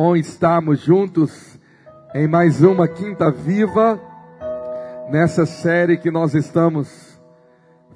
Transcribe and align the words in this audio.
bom 0.00 0.14
estarmos 0.14 0.78
juntos 0.78 1.58
em 2.14 2.28
mais 2.28 2.62
uma 2.62 2.86
Quinta 2.86 3.32
Viva, 3.32 4.00
nessa 5.10 5.44
série 5.44 5.96
que 5.96 6.08
nós 6.08 6.36
estamos 6.36 7.20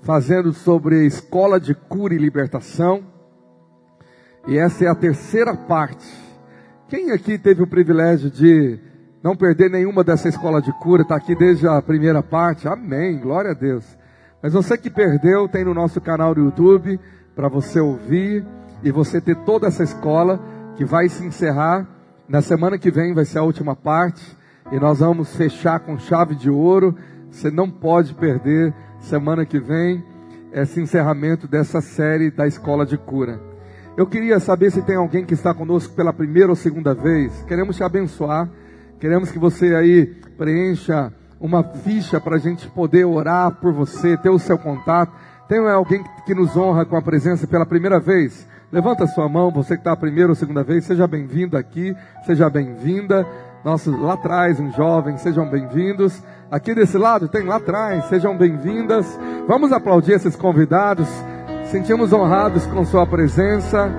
fazendo 0.03 0.53
sobre 0.53 1.07
escola 1.07 1.61
de 1.61 1.77
cura 1.77 2.13
e 2.13 2.19
libertação. 2.19 3.05
E 4.49 4.59
essa 4.59 4.85
é 4.85 4.89
a 4.89 4.97
terceira 4.97 5.55
parte. 5.55 6.05
Quem 6.89 7.13
aqui 7.13 7.39
teve 7.39 7.63
o 7.63 7.69
privilégio 7.69 8.29
de 8.29 8.81
não 9.23 9.37
perder 9.37 9.71
nenhuma 9.71 10.03
dessa 10.03 10.29
escola 10.29 10.61
de 10.61 10.73
cura, 10.81 11.03
está 11.03 11.15
aqui 11.15 11.37
desde 11.37 11.69
a 11.69 11.81
primeira 11.81 12.21
parte? 12.21 12.67
Amém, 12.67 13.21
glória 13.21 13.53
a 13.53 13.55
Deus. 13.55 13.97
Mas 14.43 14.55
você 14.55 14.77
que 14.77 14.91
perdeu, 14.91 15.49
tem 15.49 15.65
no 15.65 15.73
nosso 15.73 16.01
canal 16.01 16.35
do 16.35 16.47
YouTube 16.47 16.99
para 17.37 17.47
você 17.47 17.79
ouvir 17.79 18.45
e 18.83 18.91
você 18.91 19.21
ter 19.21 19.37
toda 19.45 19.69
essa 19.69 19.85
escola 19.85 20.41
que 20.83 20.85
vai 20.85 21.09
se 21.09 21.25
encerrar. 21.25 21.87
Na 22.29 22.43
semana 22.43 22.77
que 22.77 22.91
vem 22.91 23.15
vai 23.15 23.25
ser 23.25 23.39
a 23.39 23.45
última 23.45 23.77
parte 23.77 24.37
e 24.73 24.81
nós 24.81 24.99
vamos 24.99 25.37
fechar 25.37 25.79
com 25.79 25.97
chave 25.97 26.35
de 26.35 26.51
ouro. 26.51 26.97
Você 27.31 27.53
não 27.53 27.71
pode 27.71 28.15
perder 28.15 28.75
semana 28.99 29.47
que 29.47 29.61
vem 29.61 30.05
esse 30.53 30.81
encerramento 30.81 31.47
dessa 31.47 31.81
série 31.81 32.33
da 32.33 32.49
Escola 32.49 32.85
de 32.85 32.99
Cura. 32.99 33.41
Eu 33.97 34.09
queria 34.09 34.41
saber 34.41 34.73
se 34.73 34.83
tem 34.83 34.97
alguém 34.97 35.25
que 35.25 35.35
está 35.35 35.55
conosco 35.55 35.95
pela 35.95 36.13
primeira 36.13 36.49
ou 36.49 36.57
segunda 36.57 36.93
vez. 36.95 37.45
Queremos 37.45 37.77
te 37.77 37.85
abençoar. 37.85 38.51
Queremos 38.99 39.31
que 39.31 39.39
você 39.39 39.77
aí 39.77 40.07
preencha 40.37 41.13
uma 41.39 41.63
ficha 41.63 42.21
para 42.21 42.37
a 42.37 42.41
gente 42.41 42.69
poder 42.69 43.05
orar 43.05 43.53
por 43.61 43.73
você, 43.73 44.17
ter 44.17 44.31
o 44.31 44.39
seu 44.39 44.59
contato. 44.59 45.13
Tem 45.49 45.61
alguém 45.61 46.03
que 46.27 46.35
nos 46.35 46.57
honra 46.57 46.85
com 46.85 46.97
a 46.97 47.03
presença 47.03 47.47
pela 47.47 47.65
primeira 47.65 48.01
vez? 48.01 48.49
Levanta 48.73 49.07
sua 49.07 49.29
mão, 49.29 49.51
você 49.51 49.75
que 49.75 49.83
está 49.83 49.93
a 49.93 49.97
primeira 49.97 50.31
ou 50.31 50.35
segunda 50.35 50.65
vez, 50.65 50.87
seja 50.87 51.07
bem-vindo 51.07 51.59
aqui, 51.59 51.95
seja 52.25 52.49
bem-vinda. 52.49 53.27
Nossos 53.63 53.95
lá 54.01 54.15
atrás, 54.15 54.59
um 54.59 54.73
jovem, 54.73 55.19
sejam 55.19 55.47
bem-vindos. 55.47 56.23
Aqui 56.51 56.75
desse 56.75 56.97
lado, 56.97 57.29
tem 57.29 57.45
lá 57.45 57.57
atrás, 57.57 58.07
sejam 58.07 58.35
bem-vindas. 58.35 59.07
Vamos 59.47 59.73
aplaudir 59.73 60.13
esses 60.13 60.35
convidados. 60.35 61.07
Sentimos 61.67 62.15
honrados 62.15 62.65
com 62.65 62.83
sua 62.87 63.07
presença. 63.07 63.91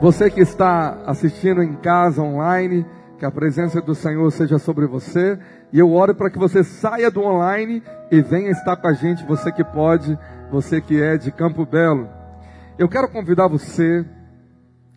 Você 0.00 0.28
que 0.28 0.40
está 0.40 0.98
assistindo 1.06 1.62
em 1.62 1.74
casa, 1.74 2.20
online, 2.20 2.84
que 3.16 3.24
a 3.24 3.30
presença 3.30 3.80
do 3.80 3.94
Senhor 3.94 4.28
seja 4.32 4.58
sobre 4.58 4.88
você. 4.88 5.38
E 5.72 5.78
eu 5.78 5.94
oro 5.94 6.16
para 6.16 6.30
que 6.30 6.38
você 6.38 6.64
saia 6.64 7.12
do 7.12 7.22
online 7.22 7.80
e 8.10 8.20
venha 8.20 8.50
estar 8.50 8.76
com 8.76 8.88
a 8.88 8.92
gente, 8.92 9.24
você 9.24 9.52
que 9.52 9.62
pode, 9.62 10.18
você 10.50 10.80
que 10.80 11.00
é 11.00 11.16
de 11.16 11.30
Campo 11.30 11.64
Belo. 11.64 12.21
Eu 12.78 12.88
quero 12.88 13.06
convidar 13.06 13.48
você 13.48 14.02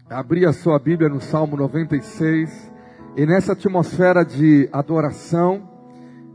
a 0.10 0.20
abrir 0.20 0.46
a 0.46 0.54
sua 0.54 0.80
Bíblia 0.80 1.10
no 1.10 1.20
Salmo 1.20 1.58
96 1.58 2.72
e 3.18 3.26
nessa 3.26 3.52
atmosfera 3.52 4.24
de 4.24 4.70
adoração, 4.72 5.70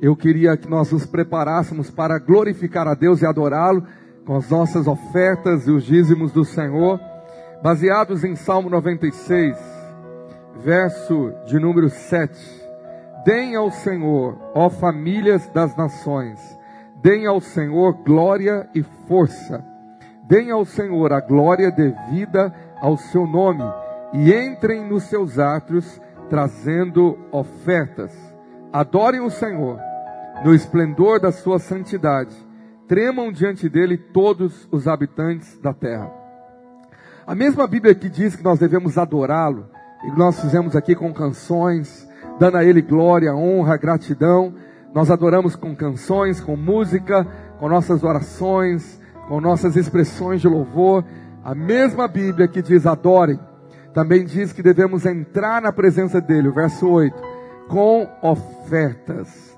eu 0.03 0.15
queria 0.15 0.55
que 0.59 0.69
nós 0.69 0.93
nos 0.93 1.07
preparássemos 1.07 1.91
para 1.91 2.19
glorificar 2.19 2.87
a 2.87 2.93
Deus 2.93 3.23
e 3.23 3.27
adorá-lo 3.27 3.87
com 4.27 4.37
as 4.37 4.51
nossas 4.51 4.87
ofertas 4.87 5.67
e 5.67 5.71
os 5.71 5.85
dízimos 5.85 6.31
do 6.31 6.45
Senhor, 6.45 7.01
baseados 7.63 8.23
em 8.23 8.37
Salmo 8.37 8.69
96, 8.69 9.57
verso 10.63 11.33
de 11.47 11.59
número 11.59 11.89
7. 11.89 12.39
Deem 13.25 13.57
ao 13.57 13.71
Senhor, 13.71 14.37
ó 14.55 14.69
famílias 14.69 15.49
das 15.49 15.75
nações, 15.75 16.39
deem 17.03 17.27
ao 17.27 17.41
Senhor 17.41 17.95
glória 18.05 18.69
e 18.75 18.83
força 19.09 19.71
Deem 20.31 20.53
ao 20.53 20.65
Senhor 20.65 21.13
a 21.13 21.21
glória 21.21 21.73
devida 21.73 22.55
ao 22.81 22.97
seu 22.97 23.27
nome 23.27 23.65
e 24.13 24.33
entrem 24.33 24.89
nos 24.89 25.03
seus 25.03 25.41
átrios 25.41 26.01
trazendo 26.29 27.19
ofertas. 27.33 28.13
Adorem 28.73 29.21
o 29.21 29.29
Senhor 29.29 29.77
no 30.45 30.55
esplendor 30.55 31.19
da 31.19 31.33
sua 31.33 31.59
santidade. 31.59 32.33
Tremam 32.87 33.33
diante 33.33 33.69
dele 33.69 33.99
todos 33.99 34.69
os 34.71 34.87
habitantes 34.87 35.59
da 35.59 35.75
terra. 35.75 36.09
A 37.27 37.35
mesma 37.35 37.67
Bíblia 37.67 37.93
que 37.93 38.09
diz 38.09 38.37
que 38.37 38.45
nós 38.45 38.61
devemos 38.61 38.97
adorá-lo, 38.97 39.69
e 40.05 40.13
nós 40.13 40.41
fizemos 40.41 40.77
aqui 40.77 40.95
com 40.95 41.13
canções, 41.13 42.09
dando 42.39 42.57
a 42.57 42.65
ele 42.65 42.81
glória, 42.81 43.35
honra, 43.35 43.77
gratidão. 43.77 44.55
Nós 44.95 45.11
adoramos 45.11 45.57
com 45.57 45.75
canções, 45.75 46.41
com 46.41 46.57
música, 46.57 47.27
com 47.59 47.69
nossas 47.69 48.05
orações, 48.05 49.00
com 49.31 49.41
nossas 49.41 49.77
expressões 49.77 50.41
de 50.41 50.49
louvor. 50.49 51.05
A 51.45 51.55
mesma 51.55 52.09
Bíblia 52.09 52.49
que 52.49 52.61
diz 52.61 52.85
adorem, 52.85 53.39
também 53.95 54.25
diz 54.25 54.53
que 54.53 54.61
devemos 54.61 55.07
entrar 55.07 55.63
na 55.63 55.73
presença 55.73 56.21
dele, 56.21 56.49
o 56.49 56.53
verso 56.53 56.89
8, 56.89 57.17
com 57.69 58.09
ofertas, 58.23 59.57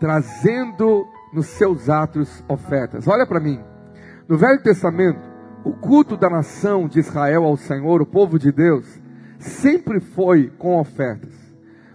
trazendo 0.00 1.06
nos 1.32 1.46
seus 1.46 1.88
atos 1.88 2.42
ofertas. 2.48 3.06
Olha 3.06 3.24
para 3.24 3.38
mim, 3.38 3.60
no 4.28 4.36
Velho 4.36 4.60
Testamento, 4.60 5.20
o 5.64 5.72
culto 5.72 6.16
da 6.16 6.28
nação 6.28 6.88
de 6.88 6.98
Israel 6.98 7.44
ao 7.44 7.56
Senhor, 7.56 8.02
o 8.02 8.06
povo 8.06 8.40
de 8.40 8.50
Deus, 8.50 9.00
sempre 9.38 10.00
foi 10.00 10.50
com 10.58 10.80
ofertas. 10.80 11.32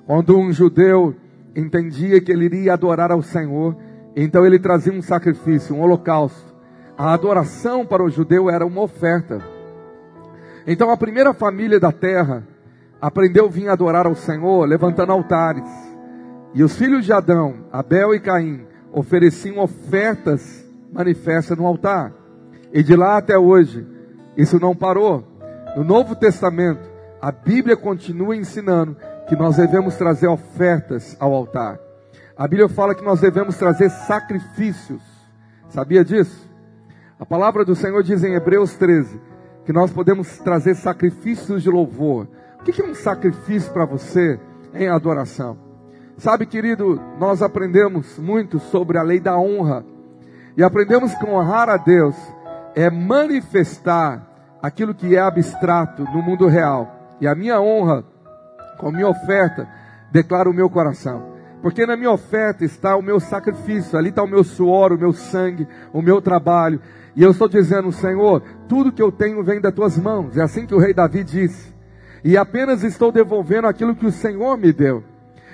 Quando 0.07 0.37
um 0.37 0.49
judeu 0.49 1.13
entendia 1.53 2.21
que 2.21 2.31
ele 2.31 2.45
iria 2.45 2.73
adorar 2.73 3.11
ao 3.11 3.21
Senhor, 3.21 3.75
então 4.15 4.45
ele 4.45 4.59
trazia 4.59 4.93
um 4.93 5.01
sacrifício, 5.01 5.75
um 5.75 5.81
holocausto. 5.81 6.54
A 6.97 7.13
adoração 7.13 7.85
para 7.85 8.03
o 8.03 8.09
judeu 8.09 8.49
era 8.49 8.65
uma 8.65 8.81
oferta. 8.81 9.41
Então 10.65 10.89
a 10.89 10.97
primeira 10.97 11.33
família 11.33 11.79
da 11.79 11.91
terra 11.91 12.43
aprendeu 13.01 13.45
a 13.45 13.49
vir 13.49 13.67
adorar 13.67 14.05
ao 14.05 14.15
Senhor 14.15 14.65
levantando 14.65 15.11
altares. 15.11 15.69
E 16.53 16.63
os 16.63 16.75
filhos 16.75 17.03
de 17.05 17.11
Adão, 17.11 17.65
Abel 17.71 18.15
e 18.15 18.19
Caim, 18.19 18.65
ofereciam 18.93 19.59
ofertas 19.59 20.65
manifestas 20.91 21.57
no 21.57 21.67
altar. 21.67 22.13
E 22.71 22.81
de 22.81 22.95
lá 22.95 23.17
até 23.17 23.37
hoje, 23.37 23.85
isso 24.37 24.57
não 24.57 24.73
parou. 24.73 25.23
No 25.75 25.83
Novo 25.83 26.15
Testamento, 26.15 26.89
a 27.21 27.31
Bíblia 27.31 27.75
continua 27.75 28.37
ensinando 28.37 28.95
que 29.27 29.35
nós 29.35 29.57
devemos 29.57 29.95
trazer 29.95 30.27
ofertas 30.27 31.17
ao 31.19 31.33
altar. 31.33 31.77
A 32.37 32.47
Bíblia 32.47 32.69
fala 32.69 32.95
que 32.95 33.03
nós 33.03 33.19
devemos 33.19 33.57
trazer 33.57 33.89
sacrifícios. 33.89 35.01
Sabia 35.69 36.05
disso? 36.05 36.44
A 37.17 37.25
palavra 37.25 37.63
do 37.63 37.75
Senhor 37.75 38.03
diz 38.03 38.25
em 38.25 38.33
Hebreus 38.33 38.73
13 38.73 39.21
que 39.65 39.71
nós 39.71 39.89
podemos 39.89 40.37
trazer 40.39 40.75
sacrifícios 40.75 41.63
de 41.63 41.69
louvor. 41.69 42.27
O 42.59 42.63
que 42.63 42.81
é 42.81 42.85
um 42.85 42.93
sacrifício 42.93 43.71
para 43.71 43.85
você 43.85 44.37
em 44.73 44.89
adoração? 44.89 45.57
Sabe, 46.17 46.45
querido, 46.45 47.01
nós 47.17 47.41
aprendemos 47.41 48.19
muito 48.19 48.59
sobre 48.59 48.97
a 48.97 49.01
lei 49.01 49.21
da 49.21 49.37
honra. 49.37 49.85
E 50.57 50.63
aprendemos 50.63 51.15
que 51.15 51.25
honrar 51.25 51.69
a 51.69 51.77
Deus 51.77 52.15
é 52.75 52.89
manifestar 52.89 54.27
aquilo 54.61 54.93
que 54.93 55.15
é 55.15 55.19
abstrato 55.19 56.03
no 56.03 56.21
mundo 56.21 56.47
real. 56.47 57.15
E 57.21 57.27
a 57.27 57.33
minha 57.33 57.61
honra, 57.61 58.03
com 58.77 58.89
a 58.89 58.91
minha 58.91 59.07
oferta, 59.07 59.65
declara 60.11 60.49
o 60.49 60.53
meu 60.53 60.69
coração. 60.69 61.34
Porque 61.65 61.83
na 61.83 61.97
minha 61.97 62.11
oferta 62.11 62.63
está 62.63 62.95
o 62.95 63.01
meu 63.01 63.19
sacrifício, 63.19 63.97
ali 63.97 64.09
está 64.09 64.21
o 64.21 64.27
meu 64.27 64.43
suor, 64.43 64.93
o 64.93 64.99
meu 64.99 65.11
sangue, 65.11 65.67
o 65.91 65.99
meu 65.99 66.21
trabalho. 66.21 66.79
E 67.15 67.23
eu 67.23 67.31
estou 67.31 67.49
dizendo, 67.49 67.91
Senhor, 67.91 68.43
tudo 68.69 68.91
que 68.91 69.01
eu 69.01 69.11
tenho 69.11 69.43
vem 69.43 69.59
das 69.59 69.73
tuas 69.73 69.97
mãos. 69.97 70.37
É 70.37 70.43
assim 70.43 70.67
que 70.67 70.75
o 70.75 70.77
rei 70.77 70.93
Davi 70.93 71.23
disse. 71.23 71.73
E 72.23 72.37
apenas 72.37 72.83
estou 72.83 73.11
devolvendo 73.11 73.65
aquilo 73.65 73.95
que 73.95 74.05
o 74.05 74.11
Senhor 74.11 74.55
me 74.59 74.71
deu. 74.71 75.03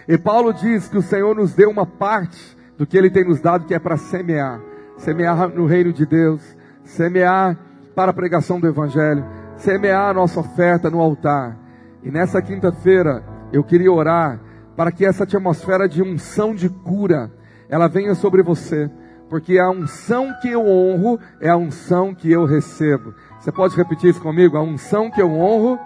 E 0.05 0.17
Paulo 0.17 0.51
diz 0.51 0.89
que 0.89 0.97
o 0.97 1.01
Senhor 1.01 1.33
nos 1.33 1.53
deu 1.53 1.69
uma 1.69 1.85
parte 1.85 2.57
do 2.77 2.85
que 2.85 2.97
ele 2.97 3.09
tem 3.09 3.23
nos 3.23 3.39
dado, 3.39 3.65
que 3.65 3.73
é 3.73 3.79
para 3.79 3.95
semear. 3.95 4.59
Semear 4.97 5.47
no 5.47 5.65
reino 5.65 5.93
de 5.93 6.05
Deus, 6.05 6.41
semear 6.83 7.57
para 7.95 8.11
a 8.11 8.13
pregação 8.13 8.59
do 8.59 8.67
Evangelho, 8.67 9.25
semear 9.55 10.09
a 10.09 10.13
nossa 10.13 10.41
oferta 10.41 10.89
no 10.89 10.99
altar. 10.99 11.57
E 12.03 12.11
nessa 12.11 12.41
quinta-feira 12.41 13.23
eu 13.53 13.63
queria 13.63 13.93
orar 13.93 14.50
para 14.75 14.91
que 14.91 15.05
essa 15.05 15.23
atmosfera 15.23 15.87
de 15.87 16.01
unção 16.01 16.55
de 16.55 16.69
cura 16.69 17.31
ela 17.69 17.87
venha 17.87 18.15
sobre 18.15 18.41
você 18.41 18.89
porque 19.31 19.57
a 19.57 19.69
unção 19.69 20.33
que 20.41 20.49
eu 20.49 20.67
honro 20.67 21.17
é 21.39 21.49
a 21.49 21.55
unção 21.55 22.13
que 22.13 22.29
eu 22.29 22.43
recebo. 22.43 23.15
Você 23.39 23.49
pode 23.49 23.77
repetir 23.77 24.09
isso 24.09 24.19
comigo? 24.19 24.57
A 24.57 24.61
unção 24.61 25.09
que 25.09 25.21
eu 25.21 25.31
honro 25.31 25.79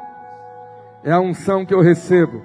é 1.03 1.11
a 1.11 1.19
unção 1.19 1.63
que 1.63 1.71
eu 1.71 1.79
recebo. 1.79 2.41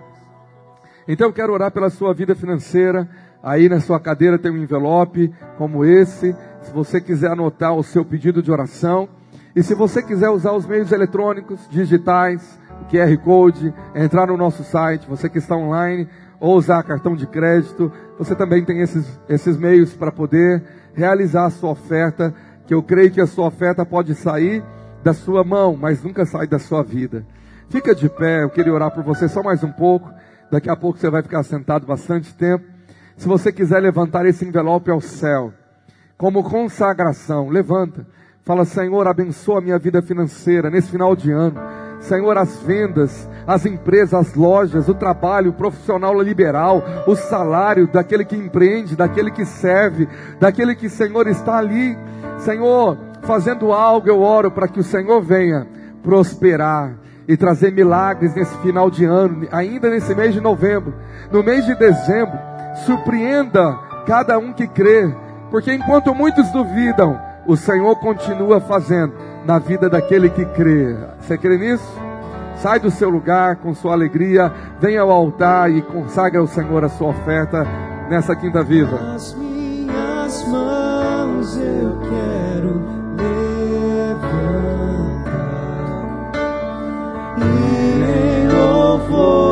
Então 1.08 1.28
eu 1.28 1.32
quero 1.32 1.54
orar 1.54 1.70
pela 1.70 1.88
sua 1.88 2.12
vida 2.12 2.34
financeira. 2.34 3.08
Aí 3.42 3.66
na 3.66 3.80
sua 3.80 3.98
cadeira 3.98 4.38
tem 4.38 4.52
um 4.52 4.58
envelope 4.58 5.32
como 5.56 5.86
esse. 5.86 6.36
Se 6.60 6.70
você 6.70 7.00
quiser 7.00 7.30
anotar 7.30 7.72
o 7.74 7.82
seu 7.82 8.04
pedido 8.04 8.42
de 8.42 8.52
oração. 8.52 9.08
E 9.56 9.62
se 9.62 9.74
você 9.74 10.02
quiser 10.02 10.28
usar 10.28 10.52
os 10.52 10.66
meios 10.66 10.92
eletrônicos, 10.92 11.66
digitais, 11.70 12.60
QR 12.90 13.16
Code, 13.24 13.72
entrar 13.94 14.26
no 14.26 14.36
nosso 14.36 14.62
site, 14.64 15.08
você 15.08 15.30
que 15.30 15.38
está 15.38 15.56
online, 15.56 16.06
ou 16.40 16.56
usar 16.56 16.82
cartão 16.82 17.14
de 17.14 17.26
crédito, 17.26 17.92
você 18.18 18.34
também 18.34 18.64
tem 18.64 18.80
esses, 18.80 19.20
esses 19.28 19.56
meios 19.58 19.94
para 19.94 20.10
poder 20.10 20.62
realizar 20.94 21.44
a 21.44 21.50
sua 21.50 21.70
oferta, 21.70 22.34
que 22.66 22.74
eu 22.74 22.82
creio 22.82 23.10
que 23.10 23.20
a 23.20 23.26
sua 23.26 23.46
oferta 23.46 23.84
pode 23.84 24.14
sair 24.14 24.64
da 25.04 25.12
sua 25.12 25.44
mão, 25.44 25.76
mas 25.76 26.02
nunca 26.02 26.24
sai 26.24 26.46
da 26.46 26.58
sua 26.58 26.82
vida. 26.82 27.24
Fica 27.68 27.94
de 27.94 28.08
pé, 28.08 28.42
eu 28.42 28.50
queria 28.50 28.72
orar 28.72 28.90
por 28.90 29.04
você 29.04 29.28
só 29.28 29.42
mais 29.42 29.62
um 29.62 29.70
pouco. 29.70 30.10
Daqui 30.50 30.68
a 30.68 30.74
pouco 30.74 30.98
você 30.98 31.08
vai 31.08 31.22
ficar 31.22 31.42
sentado 31.44 31.86
bastante 31.86 32.34
tempo. 32.34 32.64
Se 33.16 33.28
você 33.28 33.52
quiser 33.52 33.80
levantar 33.80 34.26
esse 34.26 34.44
envelope 34.44 34.90
ao 34.90 35.00
céu, 35.00 35.52
como 36.16 36.42
consagração, 36.42 37.48
levanta. 37.48 38.06
Fala, 38.42 38.64
Senhor, 38.64 39.06
abençoa 39.06 39.58
a 39.58 39.60
minha 39.60 39.78
vida 39.78 40.02
financeira 40.02 40.70
nesse 40.70 40.90
final 40.90 41.14
de 41.14 41.30
ano. 41.30 41.60
Senhor, 42.00 42.36
as 42.36 42.56
vendas, 42.62 43.28
as 43.46 43.66
empresas, 43.66 44.14
as 44.14 44.34
lojas, 44.34 44.88
o 44.88 44.94
trabalho, 44.94 45.50
o 45.50 45.54
profissional 45.54 46.20
liberal, 46.20 46.82
o 47.06 47.14
salário 47.14 47.86
daquele 47.86 48.24
que 48.24 48.36
empreende, 48.36 48.96
daquele 48.96 49.30
que 49.30 49.44
serve, 49.44 50.08
daquele 50.38 50.74
que, 50.74 50.88
Senhor, 50.88 51.26
está 51.28 51.58
ali. 51.58 51.96
Senhor, 52.38 52.96
fazendo 53.22 53.72
algo, 53.72 54.08
eu 54.08 54.20
oro 54.20 54.50
para 54.50 54.66
que 54.66 54.80
o 54.80 54.84
Senhor 54.84 55.20
venha 55.20 55.66
prosperar 56.02 56.94
e 57.28 57.36
trazer 57.36 57.70
milagres 57.70 58.34
nesse 58.34 58.56
final 58.58 58.90
de 58.90 59.04
ano, 59.04 59.46
ainda 59.52 59.90
nesse 59.90 60.14
mês 60.14 60.34
de 60.34 60.40
novembro, 60.40 60.94
no 61.30 61.42
mês 61.42 61.64
de 61.64 61.74
dezembro. 61.74 62.38
Surpreenda 62.86 63.78
cada 64.06 64.38
um 64.38 64.52
que 64.52 64.66
crê, 64.66 65.14
porque 65.50 65.72
enquanto 65.72 66.14
muitos 66.14 66.50
duvidam, 66.50 67.20
o 67.46 67.56
Senhor 67.56 67.96
continua 67.96 68.60
fazendo 68.60 69.29
na 69.44 69.58
vida 69.58 69.88
daquele 69.88 70.28
que 70.28 70.44
crê. 70.44 70.96
Você 71.20 71.36
crê 71.38 71.58
nisso? 71.58 72.00
Sai 72.56 72.78
do 72.78 72.90
seu 72.90 73.08
lugar 73.08 73.56
com 73.56 73.74
sua 73.74 73.94
alegria, 73.94 74.52
venha 74.80 75.00
ao 75.00 75.10
altar 75.10 75.70
e 75.70 75.80
consagra 75.80 76.40
ao 76.40 76.46
Senhor 76.46 76.84
a 76.84 76.90
sua 76.90 77.08
oferta 77.08 77.66
nessa 78.10 78.36
quinta 78.36 78.62
viva. 78.62 79.14
As 79.14 79.32
minhas 79.34 80.46
mãos 80.46 81.56
eu 81.56 81.98
quero 82.00 82.82
levantar 83.16 84.50
e 87.38 88.44
em 88.44 88.48
louvor 88.48 89.49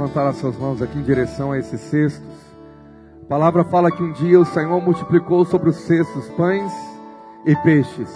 levantar 0.00 0.28
as 0.28 0.36
suas 0.36 0.56
mãos 0.56 0.80
aqui 0.80 0.98
em 0.98 1.02
direção 1.02 1.52
a 1.52 1.58
esses 1.58 1.78
cestos. 1.78 2.22
A 3.22 3.28
palavra 3.28 3.62
fala 3.64 3.90
que 3.90 4.02
um 4.02 4.12
dia 4.12 4.40
o 4.40 4.46
Senhor 4.46 4.80
multiplicou 4.80 5.44
sobre 5.44 5.68
os 5.68 5.76
cestos 5.76 6.26
pães 6.30 6.72
e 7.44 7.54
peixes. 7.56 8.08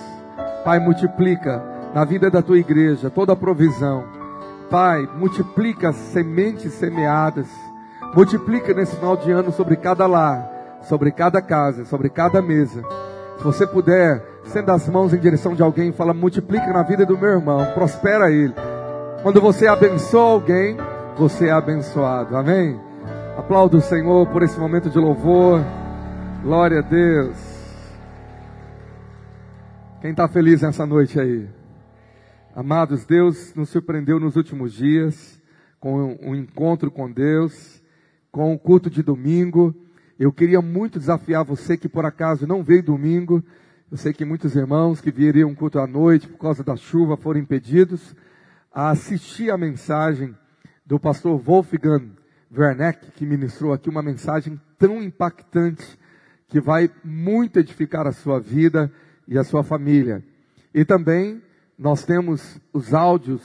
Pai, 0.65 0.79
multiplica 0.79 1.63
na 1.95 2.03
vida 2.07 2.31
da 2.31 2.41
tua 2.41 2.59
igreja 2.59 3.11
toda 3.11 3.35
a 3.35 3.37
provisão. 3.37 4.03
Pai, 4.71 5.07
multiplica 5.15 5.91
as 5.91 5.97
sementes 5.97 6.73
semeadas. 6.73 7.49
Multiplica 8.15 8.73
nesse 8.73 8.97
final 8.97 9.17
de 9.19 9.31
ano 9.31 9.53
sobre 9.53 9.77
cada 9.77 10.07
lar, 10.07 10.79
sobre 10.89 11.11
cada 11.13 11.43
casa, 11.43 11.85
sobre 11.85 12.09
cada 12.09 12.41
mesa. 12.41 12.83
Se 13.37 13.45
você 13.45 13.67
puder, 13.67 14.25
estenda 14.43 14.73
as 14.73 14.89
mãos 14.89 15.13
em 15.13 15.19
direção 15.19 15.55
de 15.55 15.63
alguém 15.63 15.93
fala: 15.93 16.15
multiplica 16.15 16.73
na 16.73 16.83
vida 16.83 17.05
do 17.05 17.19
meu 17.19 17.31
irmão, 17.31 17.63
prospera 17.75 18.31
ele. 18.31 18.55
Quando 19.23 19.41
você 19.41 19.67
abençoa 19.67 20.33
alguém, 20.33 20.77
você 21.17 21.47
é 21.47 21.53
abençoado. 21.53 22.37
Amém? 22.37 22.79
Aplauda 23.37 23.77
o 23.77 23.81
Senhor 23.81 24.27
por 24.29 24.43
esse 24.43 24.59
momento 24.59 24.91
de 24.91 24.99
louvor. 24.99 25.61
Glória 26.43 26.81
a 26.81 26.83
Deus. 26.83 27.37
Quem 30.01 30.11
está 30.11 30.27
feliz 30.27 30.63
nessa 30.63 30.85
noite 30.85 31.19
aí? 31.19 31.49
Amados, 32.55 33.05
Deus 33.05 33.55
nos 33.55 33.69
surpreendeu 33.69 34.19
nos 34.19 34.37
últimos 34.37 34.73
dias 34.73 35.41
com 35.79 36.19
um 36.23 36.35
encontro 36.35 36.91
com 36.91 37.11
Deus, 37.11 37.83
com 38.31 38.53
o 38.53 38.59
culto 38.59 38.91
de 38.91 39.03
domingo. 39.03 39.75
Eu 40.19 40.33
queria 40.33 40.61
muito 40.61 40.99
desafiar 40.99 41.45
você 41.45 41.77
que 41.77 41.89
por 41.89 42.05
acaso 42.05 42.47
não 42.47 42.63
veio 42.63 42.83
domingo. 42.83 43.43
Eu 43.91 43.97
sei 43.97 44.13
que 44.13 44.25
muitos 44.25 44.57
irmãos 44.57 45.01
que 45.01 45.13
viriam 45.13 45.51
um 45.51 45.55
culto 45.55 45.79
à 45.79 45.87
noite 45.87 46.27
por 46.27 46.39
causa 46.39 46.65
da 46.65 46.77
chuva 46.77 47.17
foram 47.17 47.41
impedidos 47.41 48.15
a 48.73 48.91
assistir 48.91 49.51
a 49.51 49.57
mensagem 49.57 50.35
do 50.85 50.99
pastor 51.01 51.39
Wolfgang 51.39 52.13
Werneck, 52.55 53.11
que 53.13 53.25
ministrou 53.25 53.73
aqui 53.73 53.89
uma 53.89 54.03
mensagem 54.03 54.61
tão 54.79 55.03
impactante 55.03 55.99
que 56.49 56.61
vai 56.61 56.91
muito 57.03 57.59
edificar 57.59 58.07
a 58.07 58.13
sua 58.13 58.39
vida 58.39 58.93
e 59.27 59.39
a 59.39 59.45
sua 59.45 59.65
família. 59.65 60.23
E 60.75 60.85
também 60.85 61.43
nós 61.79 62.05
temos 62.05 62.61
os 62.73 62.93
áudios 62.93 63.43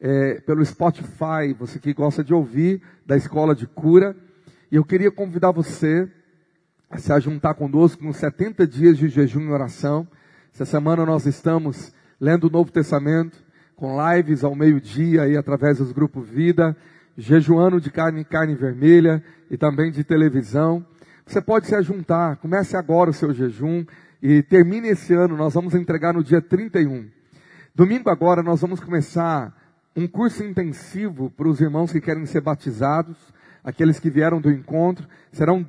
é, 0.00 0.40
pelo 0.40 0.64
Spotify, 0.64 1.52
você 1.58 1.78
que 1.78 1.92
gosta 1.92 2.24
de 2.24 2.32
ouvir, 2.32 2.82
da 3.04 3.16
Escola 3.16 3.54
de 3.54 3.66
Cura. 3.66 4.16
E 4.72 4.76
eu 4.76 4.84
queria 4.84 5.10
convidar 5.10 5.50
você 5.50 6.10
a 6.88 6.98
se 6.98 7.20
juntar 7.20 7.54
conosco 7.54 8.02
nos 8.02 8.16
70 8.16 8.66
dias 8.66 8.96
de 8.96 9.08
jejum 9.08 9.42
e 9.42 9.50
oração. 9.50 10.08
Essa 10.52 10.64
semana 10.64 11.04
nós 11.04 11.26
estamos 11.26 11.92
lendo 12.20 12.44
o 12.44 12.50
Novo 12.50 12.72
Testamento, 12.72 13.43
com 13.76 13.96
lives 14.10 14.44
ao 14.44 14.54
meio-dia 14.54 15.22
aí 15.22 15.36
através 15.36 15.78
dos 15.78 15.92
grupos 15.92 16.28
Vida, 16.28 16.76
jejuando 17.16 17.80
de 17.80 17.90
carne 17.90 18.24
carne 18.24 18.54
vermelha 18.54 19.22
e 19.50 19.56
também 19.56 19.90
de 19.90 20.04
televisão. 20.04 20.84
Você 21.26 21.40
pode 21.40 21.66
se 21.66 21.82
juntar, 21.82 22.36
comece 22.36 22.76
agora 22.76 23.10
o 23.10 23.14
seu 23.14 23.32
jejum 23.32 23.84
e 24.22 24.42
termine 24.42 24.88
esse 24.88 25.14
ano, 25.14 25.36
nós 25.36 25.54
vamos 25.54 25.74
entregar 25.74 26.14
no 26.14 26.22
dia 26.22 26.40
31. 26.40 27.08
Domingo 27.74 28.10
agora 28.10 28.42
nós 28.42 28.60
vamos 28.60 28.80
começar 28.80 29.52
um 29.96 30.06
curso 30.06 30.42
intensivo 30.42 31.30
para 31.30 31.48
os 31.48 31.60
irmãos 31.60 31.92
que 31.92 32.00
querem 32.00 32.26
ser 32.26 32.40
batizados, 32.40 33.16
aqueles 33.62 34.00
que 34.00 34.10
vieram 34.10 34.40
do 34.40 34.50
encontro. 34.50 35.06
Serão 35.32 35.66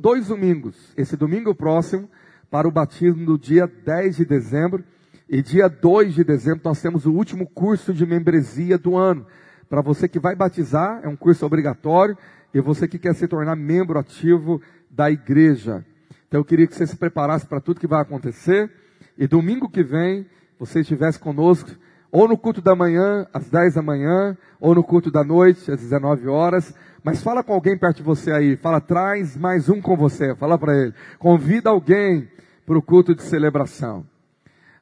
dois 0.00 0.28
domingos. 0.28 0.92
Esse 0.96 1.16
domingo 1.16 1.54
próximo, 1.54 2.08
para 2.50 2.66
o 2.66 2.70
batismo 2.70 3.24
no 3.24 3.38
dia 3.38 3.66
10 3.66 4.16
de 4.16 4.24
dezembro. 4.24 4.84
E 5.28 5.42
dia 5.42 5.68
2 5.68 6.14
de 6.14 6.22
dezembro 6.22 6.60
nós 6.64 6.80
temos 6.80 7.04
o 7.04 7.12
último 7.12 7.48
curso 7.48 7.92
de 7.92 8.06
membresia 8.06 8.78
do 8.78 8.96
ano. 8.96 9.26
Para 9.68 9.80
você 9.80 10.08
que 10.08 10.20
vai 10.20 10.36
batizar, 10.36 11.00
é 11.02 11.08
um 11.08 11.16
curso 11.16 11.44
obrigatório. 11.44 12.16
E 12.54 12.60
você 12.60 12.86
que 12.86 12.98
quer 12.98 13.14
se 13.14 13.26
tornar 13.26 13.56
membro 13.56 13.98
ativo 13.98 14.62
da 14.88 15.10
igreja. 15.10 15.84
Então 16.28 16.40
eu 16.40 16.44
queria 16.44 16.66
que 16.66 16.74
você 16.74 16.86
se 16.86 16.96
preparasse 16.96 17.44
para 17.44 17.60
tudo 17.60 17.80
que 17.80 17.88
vai 17.88 18.00
acontecer. 18.00 18.70
E 19.18 19.26
domingo 19.26 19.68
que 19.68 19.82
vem, 19.82 20.26
você 20.58 20.80
estivesse 20.80 21.18
conosco, 21.18 21.70
ou 22.10 22.28
no 22.28 22.38
culto 22.38 22.62
da 22.62 22.74
manhã, 22.74 23.26
às 23.32 23.48
10 23.50 23.74
da 23.74 23.82
manhã, 23.82 24.36
ou 24.60 24.74
no 24.74 24.84
culto 24.84 25.10
da 25.10 25.24
noite, 25.24 25.70
às 25.70 25.80
19 25.80 26.28
horas. 26.28 26.72
Mas 27.02 27.22
fala 27.22 27.42
com 27.42 27.52
alguém 27.52 27.76
perto 27.76 27.98
de 27.98 28.02
você 28.04 28.30
aí. 28.30 28.56
Fala, 28.56 28.80
traz 28.80 29.36
mais 29.36 29.68
um 29.68 29.82
com 29.82 29.96
você. 29.96 30.36
Fala 30.36 30.56
para 30.56 30.76
ele. 30.76 30.94
Convida 31.18 31.70
alguém 31.70 32.28
para 32.64 32.78
o 32.78 32.82
culto 32.82 33.14
de 33.14 33.22
celebração. 33.22 34.06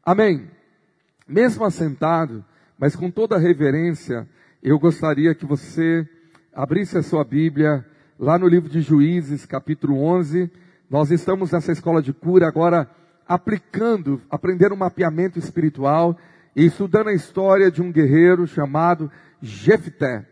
Amém. 0.06 0.50
Mesmo 1.26 1.64
assentado, 1.64 2.44
mas 2.78 2.94
com 2.94 3.11
toda 3.11 3.38
reverência, 3.38 4.28
eu 4.62 4.78
gostaria 4.78 5.34
que 5.34 5.46
você 5.46 6.06
abrisse 6.52 6.99
a 6.99 7.02
sua 7.02 7.25
Bíblia 7.25 7.82
lá 8.18 8.38
no 8.38 8.46
livro 8.46 8.68
de 8.68 8.82
Juízes, 8.82 9.46
capítulo 9.46 9.99
11. 10.02 10.50
Nós 10.90 11.11
estamos 11.11 11.52
nessa 11.52 11.73
escola 11.73 12.02
de 12.02 12.12
cura 12.12 12.46
agora 12.46 12.87
aplicando, 13.26 14.20
aprendendo 14.28 14.75
um 14.75 14.78
mapeamento 14.78 15.38
espiritual 15.38 16.18
e 16.54 16.66
estudando 16.66 17.08
a 17.08 17.14
história 17.14 17.70
de 17.70 17.80
um 17.80 17.90
guerreiro 17.90 18.46
chamado 18.46 19.11
Jefté. 19.40 20.26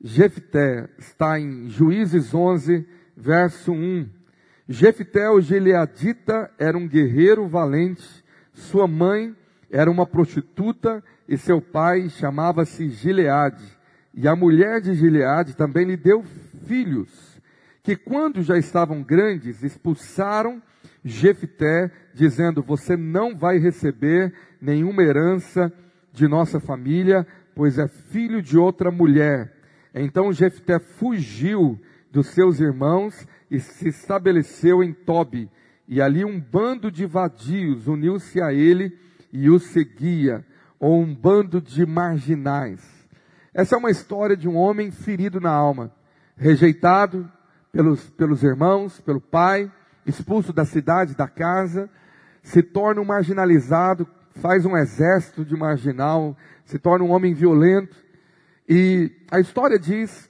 Jefté 0.00 0.88
está 0.98 1.38
em 1.38 1.68
Juízes 1.68 2.32
11, 2.32 2.88
verso 3.14 3.70
1. 3.70 4.08
Jefté, 4.66 5.28
o 5.28 5.42
gileadita, 5.42 6.50
era 6.58 6.78
um 6.78 6.88
guerreiro 6.88 7.46
valente. 7.46 8.26
Sua 8.58 8.88
mãe 8.88 9.34
era 9.70 9.88
uma 9.88 10.04
prostituta 10.04 11.02
e 11.28 11.38
seu 11.38 11.62
pai 11.62 12.08
chamava-se 12.08 12.88
Gileade. 12.88 13.64
E 14.12 14.26
a 14.26 14.34
mulher 14.34 14.80
de 14.80 14.94
Gileade 14.94 15.54
também 15.54 15.86
lhe 15.86 15.96
deu 15.96 16.24
filhos, 16.66 17.40
que 17.84 17.94
quando 17.94 18.42
já 18.42 18.58
estavam 18.58 19.02
grandes, 19.02 19.62
expulsaram 19.62 20.60
Jefté, 21.04 21.90
dizendo: 22.12 22.60
Você 22.62 22.96
não 22.96 23.36
vai 23.36 23.58
receber 23.58 24.34
nenhuma 24.60 25.02
herança 25.02 25.72
de 26.12 26.26
nossa 26.26 26.58
família, 26.58 27.24
pois 27.54 27.78
é 27.78 27.86
filho 27.86 28.42
de 28.42 28.58
outra 28.58 28.90
mulher. 28.90 29.54
Então 29.94 30.32
Jefté 30.32 30.80
fugiu 30.80 31.80
dos 32.10 32.26
seus 32.28 32.58
irmãos 32.58 33.26
e 33.48 33.60
se 33.60 33.88
estabeleceu 33.88 34.82
em 34.82 34.92
Tobi. 34.92 35.48
E 35.88 36.02
ali 36.02 36.22
um 36.22 36.38
bando 36.38 36.90
de 36.90 37.06
vadios 37.06 37.88
uniu-se 37.88 38.42
a 38.42 38.52
ele 38.52 38.94
e 39.32 39.48
o 39.48 39.58
seguia, 39.58 40.44
ou 40.78 41.00
um 41.00 41.14
bando 41.14 41.62
de 41.62 41.86
marginais. 41.86 42.86
Essa 43.54 43.74
é 43.74 43.78
uma 43.78 43.90
história 43.90 44.36
de 44.36 44.46
um 44.46 44.54
homem 44.54 44.90
ferido 44.90 45.40
na 45.40 45.50
alma, 45.50 45.90
rejeitado 46.36 47.30
pelos, 47.72 48.08
pelos 48.10 48.42
irmãos, 48.42 49.00
pelo 49.00 49.20
pai, 49.20 49.72
expulso 50.04 50.52
da 50.52 50.66
cidade, 50.66 51.16
da 51.16 51.26
casa, 51.26 51.88
se 52.42 52.62
torna 52.62 53.00
um 53.00 53.04
marginalizado, 53.04 54.06
faz 54.36 54.66
um 54.66 54.76
exército 54.76 55.42
de 55.42 55.56
marginal, 55.56 56.36
se 56.66 56.78
torna 56.78 57.04
um 57.04 57.10
homem 57.10 57.32
violento. 57.32 57.96
E 58.68 59.10
a 59.30 59.40
história 59.40 59.78
diz 59.78 60.28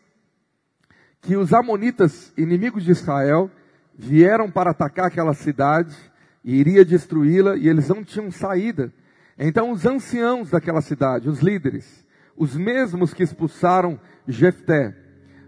que 1.21 1.37
os 1.37 1.53
amonitas, 1.53 2.33
inimigos 2.37 2.85
de 2.85 2.93
Israel, 2.93 3.51
vieram 3.99 4.49
para 4.49 4.71
atacar 4.71 5.07
aquela 5.07 5.35
cidade 5.35 5.97
e 6.45 6.55
iria 6.55 6.85
destruí-la 6.85 7.57
e 7.57 7.69
eles 7.69 7.89
não 7.89 8.05
tinham 8.05 8.31
saída. 8.31 8.93
Então 9.37 9.73
os 9.73 9.85
anciãos 9.85 10.51
daquela 10.51 10.81
cidade, 10.81 11.29
os 11.29 11.41
líderes, 11.41 12.07
os 12.37 12.57
mesmos 12.57 13.13
que 13.13 13.25
expulsaram 13.25 13.99
Jefté, 14.27 14.95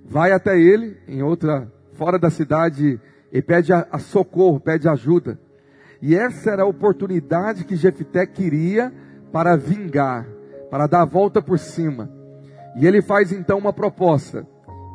vai 0.05 0.33
até 0.33 0.59
ele 0.59 0.99
em 1.07 1.23
outra 1.23 1.73
fora 1.93 2.19
da 2.19 2.29
cidade 2.29 3.01
e 3.33 3.41
pede 3.41 3.73
a, 3.73 3.87
a 3.93 3.99
socorro, 4.01 4.59
pede 4.59 4.89
ajuda. 4.89 5.39
E 6.03 6.17
essa 6.17 6.51
era 6.51 6.63
a 6.63 6.67
oportunidade 6.67 7.65
que 7.65 7.77
Jefté 7.77 8.27
queria 8.27 8.93
para 9.31 9.57
vingar, 9.57 10.27
para 10.71 10.89
dar 10.89 11.03
a 11.03 11.07
volta 11.07 11.41
por 11.41 11.59
cima. 11.59 12.11
E 12.77 12.87
ele 12.87 13.03
faz 13.03 13.31
então 13.31 13.59
uma 13.59 13.73
proposta. 13.73 14.47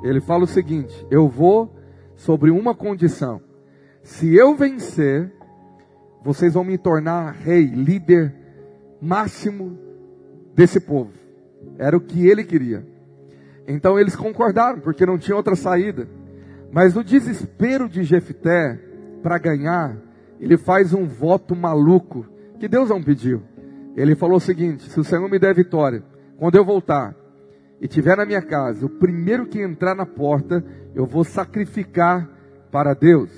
Ele 0.03 0.19
fala 0.19 0.43
o 0.43 0.47
seguinte: 0.47 1.05
Eu 1.09 1.29
vou 1.29 1.74
sobre 2.15 2.51
uma 2.51 2.73
condição. 2.73 3.41
Se 4.01 4.35
eu 4.35 4.55
vencer, 4.55 5.31
vocês 6.23 6.53
vão 6.53 6.63
me 6.63 6.77
tornar 6.77 7.33
rei, 7.33 7.65
líder 7.65 8.33
máximo 9.01 9.77
desse 10.55 10.79
povo. 10.79 11.11
Era 11.77 11.95
o 11.95 12.01
que 12.01 12.27
ele 12.27 12.43
queria. 12.43 12.85
Então 13.67 13.99
eles 13.99 14.15
concordaram, 14.15 14.79
porque 14.79 15.05
não 15.05 15.17
tinha 15.17 15.35
outra 15.35 15.55
saída. 15.55 16.07
Mas 16.71 16.93
no 16.93 17.03
desespero 17.03 17.87
de 17.89 18.03
Jefté 18.03 18.79
para 19.21 19.37
ganhar, 19.37 19.97
ele 20.39 20.57
faz 20.57 20.93
um 20.93 21.05
voto 21.05 21.55
maluco 21.55 22.25
que 22.59 22.67
Deus 22.67 22.89
não 22.89 23.01
pediu. 23.01 23.41
Ele 23.95 24.15
falou 24.15 24.37
o 24.37 24.41
seguinte: 24.41 24.89
se 24.89 24.99
o 24.99 25.03
Senhor 25.03 25.29
me 25.29 25.39
der 25.39 25.55
vitória, 25.55 26.03
quando 26.37 26.55
eu 26.55 26.65
voltar 26.65 27.15
e 27.79 27.87
tiver 27.87 28.17
na 28.17 28.25
minha 28.25 28.41
casa, 28.41 28.85
o 28.85 28.89
primeiro 28.89 29.45
que 29.45 29.61
entrar 29.61 29.95
na 29.95 30.05
porta, 30.05 30.63
eu 30.95 31.05
vou 31.05 31.25
sacrificar 31.25 32.27
para 32.71 32.93
Deus. 32.93 33.29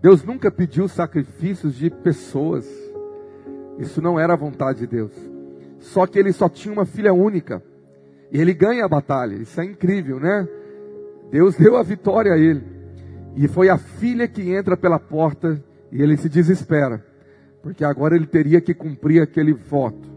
Deus 0.00 0.22
nunca 0.22 0.50
pediu 0.50 0.86
sacrifícios 0.86 1.74
de 1.74 1.90
pessoas. 1.90 2.66
Isso 3.78 4.00
não 4.00 4.18
era 4.18 4.34
a 4.34 4.36
vontade 4.36 4.80
de 4.80 4.86
Deus. 4.86 5.12
Só 5.80 6.06
que 6.06 6.18
ele 6.18 6.32
só 6.32 6.48
tinha 6.48 6.72
uma 6.72 6.86
filha 6.86 7.12
única. 7.12 7.62
E 8.30 8.40
ele 8.40 8.54
ganha 8.54 8.84
a 8.84 8.88
batalha. 8.88 9.34
Isso 9.34 9.60
é 9.60 9.64
incrível, 9.64 10.20
né? 10.20 10.48
Deus 11.30 11.56
deu 11.58 11.76
a 11.76 11.82
vitória 11.82 12.32
a 12.32 12.38
ele. 12.38 12.62
E 13.36 13.48
foi 13.48 13.68
a 13.68 13.76
filha 13.76 14.28
que 14.28 14.48
entra 14.50 14.76
pela 14.76 14.98
porta 14.98 15.60
e 15.90 16.00
ele 16.00 16.16
se 16.16 16.28
desespera, 16.28 17.04
porque 17.62 17.84
agora 17.84 18.14
ele 18.14 18.26
teria 18.26 18.60
que 18.60 18.72
cumprir 18.72 19.20
aquele 19.20 19.52
voto. 19.52 20.08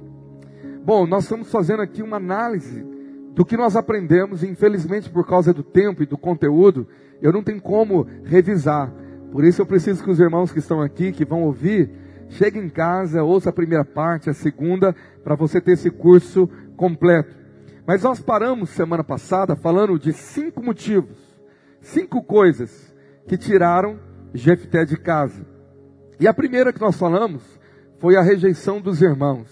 Bom, 0.84 1.08
nós 1.08 1.24
estamos 1.24 1.52
fazendo 1.52 1.82
aqui 1.82 2.04
uma 2.04 2.18
análise 2.18 2.97
do 3.38 3.46
que 3.46 3.56
nós 3.56 3.76
aprendemos, 3.76 4.42
e 4.42 4.48
infelizmente 4.48 5.12
por 5.12 5.24
causa 5.24 5.54
do 5.54 5.62
tempo 5.62 6.02
e 6.02 6.08
do 6.08 6.18
conteúdo, 6.18 6.88
eu 7.22 7.32
não 7.32 7.44
tenho 7.44 7.62
como 7.62 8.02
revisar. 8.24 8.92
Por 9.32 9.46
isso 9.46 9.62
eu 9.62 9.66
preciso 9.68 10.04
que 10.04 10.10
os 10.10 10.20
irmãos 10.20 10.52
que 10.52 10.58
estão 10.58 10.82
aqui, 10.82 11.12
que 11.12 11.24
vão 11.24 11.44
ouvir, 11.44 11.88
cheguem 12.30 12.64
em 12.64 12.70
casa, 12.70 13.22
ouça 13.22 13.52
a 13.52 13.54
primeira 13.54 13.86
parte, 13.86 14.28
a 14.28 14.34
segunda, 14.34 14.96
para 15.24 15.36
você 15.36 15.62
ter 15.62 15.74
esse 15.74 15.92
curso 15.92 16.50
completo. 16.76 17.36
Mas 17.86 18.02
nós 18.02 18.20
paramos 18.20 18.72
semana 18.72 19.04
passada 19.04 19.56
falando 19.56 20.00
de 20.00 20.14
cinco 20.14 20.64
motivos, 20.64 21.16
cinco 21.80 22.24
coisas 22.24 22.92
que 23.28 23.38
tiraram 23.38 24.00
Jefté 24.34 24.84
de 24.84 24.98
casa. 24.98 25.46
E 26.20 26.28
a 26.28 26.34
primeira 26.34 26.74
que 26.74 26.82
nós 26.82 26.98
falamos 26.98 27.44
foi 28.00 28.16
a 28.16 28.22
rejeição 28.24 28.82
dos 28.82 29.00
irmãos. 29.00 29.48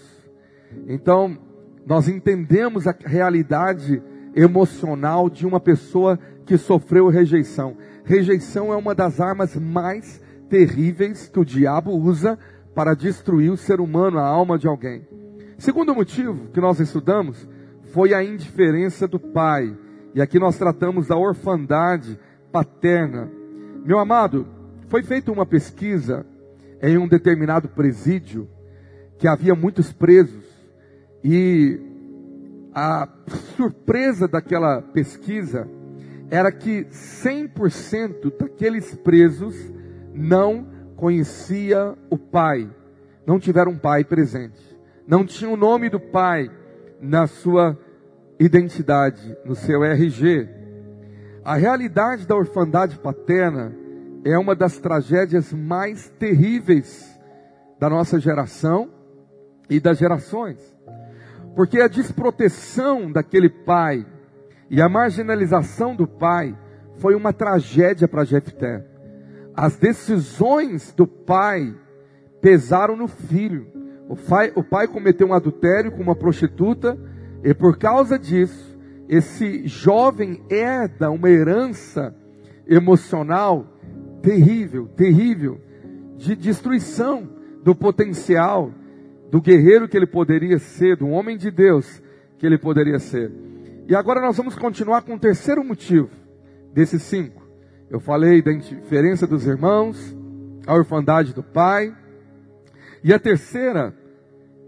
Então, 0.88 1.38
nós 1.86 2.08
entendemos 2.08 2.88
a 2.88 2.94
realidade 2.98 4.02
emocional 4.34 5.30
de 5.30 5.46
uma 5.46 5.60
pessoa 5.60 6.18
que 6.44 6.58
sofreu 6.58 7.08
rejeição. 7.08 7.76
Rejeição 8.04 8.72
é 8.72 8.76
uma 8.76 8.94
das 8.94 9.20
armas 9.20 9.56
mais 9.56 10.20
terríveis 10.50 11.28
que 11.28 11.38
o 11.38 11.44
diabo 11.44 11.92
usa 11.92 12.38
para 12.74 12.94
destruir 12.94 13.50
o 13.50 13.56
ser 13.56 13.80
humano, 13.80 14.18
a 14.18 14.26
alma 14.26 14.58
de 14.58 14.66
alguém. 14.66 15.06
Segundo 15.58 15.94
motivo 15.94 16.48
que 16.52 16.60
nós 16.60 16.80
estudamos 16.80 17.48
foi 17.92 18.12
a 18.12 18.22
indiferença 18.22 19.08
do 19.08 19.18
pai. 19.18 19.74
E 20.14 20.20
aqui 20.20 20.38
nós 20.38 20.58
tratamos 20.58 21.06
da 21.06 21.16
orfandade 21.16 22.18
paterna. 22.52 23.30
Meu 23.84 23.98
amado, 23.98 24.46
foi 24.88 25.02
feita 25.02 25.32
uma 25.32 25.46
pesquisa 25.46 26.26
em 26.82 26.98
um 26.98 27.08
determinado 27.08 27.68
presídio 27.68 28.48
que 29.18 29.26
havia 29.26 29.54
muitos 29.54 29.92
presos. 29.92 30.45
E 31.28 31.80
a 32.72 33.08
surpresa 33.56 34.28
daquela 34.28 34.80
pesquisa 34.80 35.68
era 36.30 36.52
que 36.52 36.84
100% 36.84 38.32
daqueles 38.38 38.94
presos 38.94 39.56
não 40.14 40.68
conhecia 40.94 41.98
o 42.08 42.16
pai, 42.16 42.70
não 43.26 43.40
tiveram 43.40 43.72
um 43.72 43.76
pai 43.76 44.04
presente, 44.04 44.78
não 45.04 45.26
tinha 45.26 45.50
o 45.50 45.56
nome 45.56 45.90
do 45.90 45.98
pai 45.98 46.48
na 47.00 47.26
sua 47.26 47.76
identidade, 48.38 49.36
no 49.44 49.56
seu 49.56 49.82
RG. 49.82 50.48
A 51.44 51.56
realidade 51.56 52.24
da 52.24 52.36
orfandade 52.36 53.00
paterna 53.00 53.74
é 54.24 54.38
uma 54.38 54.54
das 54.54 54.78
tragédias 54.78 55.52
mais 55.52 56.08
terríveis 56.20 57.18
da 57.80 57.90
nossa 57.90 58.20
geração 58.20 58.88
e 59.68 59.80
das 59.80 59.98
gerações. 59.98 60.75
Porque 61.56 61.80
a 61.80 61.88
desproteção 61.88 63.10
daquele 63.10 63.48
pai 63.48 64.06
e 64.68 64.82
a 64.82 64.90
marginalização 64.90 65.96
do 65.96 66.06
pai 66.06 66.54
foi 66.98 67.14
uma 67.14 67.32
tragédia 67.32 68.06
para 68.06 68.24
Jefté. 68.24 68.84
As 69.54 69.74
decisões 69.74 70.92
do 70.92 71.06
pai 71.06 71.74
pesaram 72.42 72.94
no 72.94 73.08
filho. 73.08 73.66
O 74.06 74.14
pai, 74.14 74.52
o 74.54 74.62
pai 74.62 74.86
cometeu 74.86 75.28
um 75.28 75.32
adultério 75.32 75.90
com 75.92 76.02
uma 76.02 76.14
prostituta 76.14 76.98
e 77.42 77.54
por 77.54 77.78
causa 77.78 78.18
disso, 78.18 78.78
esse 79.08 79.66
jovem 79.66 80.44
herda 80.50 81.10
uma 81.10 81.30
herança 81.30 82.14
emocional 82.66 83.66
terrível, 84.20 84.88
terrível, 84.88 85.58
de 86.18 86.36
destruição 86.36 87.26
do 87.62 87.74
potencial 87.74 88.72
do 89.30 89.40
guerreiro 89.40 89.88
que 89.88 89.96
ele 89.96 90.06
poderia 90.06 90.58
ser, 90.58 90.96
do 90.96 91.08
homem 91.08 91.36
de 91.36 91.50
Deus 91.50 92.02
que 92.38 92.46
ele 92.46 92.58
poderia 92.58 92.98
ser. 92.98 93.32
E 93.88 93.94
agora 93.94 94.20
nós 94.20 94.36
vamos 94.36 94.56
continuar 94.56 95.02
com 95.02 95.14
o 95.14 95.18
terceiro 95.18 95.64
motivo 95.64 96.10
desses 96.72 97.02
cinco. 97.02 97.42
Eu 97.88 98.00
falei 98.00 98.42
da 98.42 98.52
indiferença 98.52 99.26
dos 99.26 99.46
irmãos, 99.46 100.16
a 100.66 100.74
orfandade 100.74 101.32
do 101.32 101.42
pai, 101.42 101.94
e 103.02 103.14
a 103.14 103.18
terceira 103.18 103.94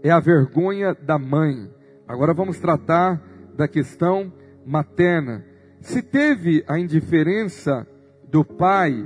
é 0.01 0.09
a 0.09 0.19
vergonha 0.19 0.95
da 0.95 1.19
mãe. 1.19 1.69
Agora 2.07 2.33
vamos 2.33 2.57
tratar 2.59 3.21
da 3.55 3.67
questão 3.67 4.31
materna. 4.65 5.43
Se 5.81 6.01
teve 6.01 6.63
a 6.67 6.79
indiferença 6.79 7.85
do 8.29 8.45
pai, 8.45 9.05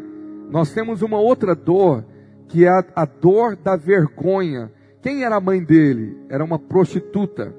nós 0.49 0.71
temos 0.71 1.01
uma 1.01 1.19
outra 1.19 1.55
dor, 1.55 2.05
que 2.47 2.65
é 2.65 2.69
a, 2.69 2.85
a 2.95 3.05
dor 3.05 3.55
da 3.55 3.75
vergonha. 3.75 4.71
Quem 5.03 5.23
era 5.23 5.35
a 5.35 5.41
mãe 5.41 5.63
dele? 5.63 6.17
Era 6.29 6.43
uma 6.43 6.57
prostituta. 6.57 7.53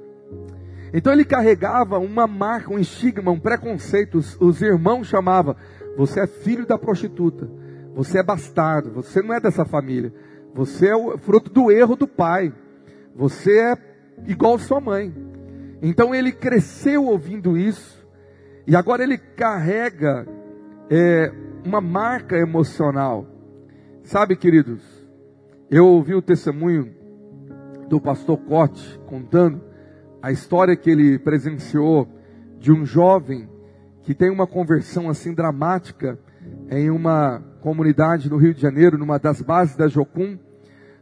Então 0.92 1.12
ele 1.12 1.24
carregava 1.24 1.98
uma 1.98 2.26
marca, 2.26 2.72
um 2.72 2.78
estigma, 2.78 3.30
um 3.30 3.38
preconceito. 3.38 4.18
Os, 4.18 4.36
os 4.40 4.60
irmãos 4.62 5.06
chamavam: 5.06 5.54
Você 5.96 6.20
é 6.20 6.26
filho 6.26 6.66
da 6.66 6.76
prostituta. 6.76 7.48
Você 7.94 8.18
é 8.18 8.22
bastardo. 8.22 8.90
Você 8.92 9.22
não 9.22 9.34
é 9.34 9.40
dessa 9.40 9.64
família. 9.64 10.12
Você 10.54 10.88
é 10.88 10.96
o 10.96 11.16
fruto 11.18 11.50
do 11.50 11.70
erro 11.70 11.94
do 11.94 12.08
pai. 12.08 12.52
Você 13.14 13.60
é 13.60 13.76
igual 14.26 14.58
sua 14.58 14.80
mãe. 14.80 15.14
Então 15.82 16.14
ele 16.14 16.32
cresceu 16.32 17.04
ouvindo 17.04 17.58
isso, 17.58 18.02
e 18.66 18.74
agora 18.74 19.02
ele 19.02 19.18
carrega 19.18 20.26
é, 20.88 21.30
uma 21.62 21.78
marca 21.78 22.38
emocional. 22.38 23.26
Sabe, 24.02 24.34
queridos, 24.34 24.82
eu 25.70 25.86
ouvi 25.86 26.14
o 26.14 26.22
testemunho 26.22 27.03
do 27.88 28.00
pastor 28.00 28.38
Cote 28.38 28.98
contando 29.06 29.60
a 30.22 30.32
história 30.32 30.76
que 30.76 30.90
ele 30.90 31.18
presenciou 31.18 32.08
de 32.58 32.72
um 32.72 32.84
jovem 32.86 33.48
que 34.02 34.14
tem 34.14 34.30
uma 34.30 34.46
conversão 34.46 35.08
assim 35.08 35.34
dramática 35.34 36.18
em 36.70 36.90
uma 36.90 37.42
comunidade 37.60 38.28
no 38.28 38.36
Rio 38.36 38.54
de 38.54 38.60
Janeiro, 38.60 38.98
numa 38.98 39.18
das 39.18 39.40
bases 39.40 39.76
da 39.76 39.88
Jocum. 39.88 40.38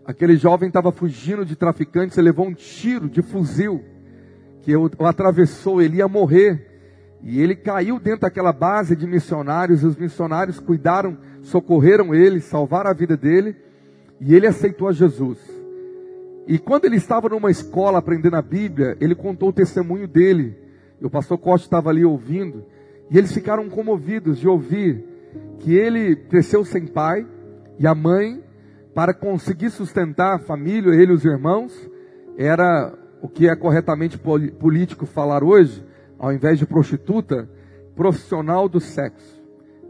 Aquele 0.04 0.36
jovem 0.36 0.68
estava 0.68 0.90
fugindo 0.92 1.44
de 1.44 1.56
traficantes, 1.56 2.16
ele 2.16 2.28
levou 2.28 2.46
um 2.46 2.54
tiro 2.54 3.08
de 3.08 3.22
fuzil 3.22 3.84
que 4.62 4.74
o, 4.76 4.88
atravessou, 5.00 5.82
ele 5.82 5.98
ia 5.98 6.08
morrer. 6.08 6.68
E 7.22 7.40
ele 7.40 7.54
caiu 7.54 8.00
dentro 8.00 8.22
daquela 8.22 8.52
base 8.52 8.96
de 8.96 9.06
missionários, 9.06 9.82
e 9.82 9.86
os 9.86 9.96
missionários 9.96 10.58
cuidaram, 10.58 11.18
socorreram 11.42 12.14
ele, 12.14 12.40
salvaram 12.40 12.90
a 12.90 12.94
vida 12.94 13.16
dele, 13.16 13.56
e 14.20 14.34
ele 14.34 14.46
aceitou 14.46 14.88
a 14.88 14.92
Jesus. 14.92 15.38
E 16.46 16.58
quando 16.58 16.84
ele 16.84 16.96
estava 16.96 17.28
numa 17.28 17.50
escola 17.50 17.98
aprendendo 17.98 18.36
a 18.36 18.42
Bíblia, 18.42 18.96
ele 19.00 19.14
contou 19.14 19.50
o 19.50 19.52
testemunho 19.52 20.08
dele. 20.08 20.56
E 21.00 21.06
o 21.06 21.10
pastor 21.10 21.38
Costa 21.38 21.66
estava 21.66 21.90
ali 21.90 22.04
ouvindo, 22.04 22.64
e 23.10 23.18
eles 23.18 23.32
ficaram 23.32 23.68
comovidos 23.68 24.38
de 24.38 24.48
ouvir 24.48 25.04
que 25.58 25.74
ele 25.74 26.16
cresceu 26.16 26.64
sem 26.64 26.86
pai, 26.86 27.26
e 27.78 27.86
a 27.86 27.94
mãe, 27.94 28.42
para 28.94 29.14
conseguir 29.14 29.70
sustentar 29.70 30.36
a 30.36 30.38
família, 30.38 30.90
ele 30.90 31.12
e 31.12 31.14
os 31.14 31.24
irmãos, 31.24 31.90
era 32.36 32.92
o 33.20 33.28
que 33.28 33.48
é 33.48 33.56
corretamente 33.56 34.18
político 34.18 35.06
falar 35.06 35.42
hoje, 35.42 35.84
ao 36.18 36.32
invés 36.32 36.58
de 36.58 36.66
prostituta, 36.66 37.48
profissional 37.94 38.68
do 38.68 38.80
sexo. 38.80 39.42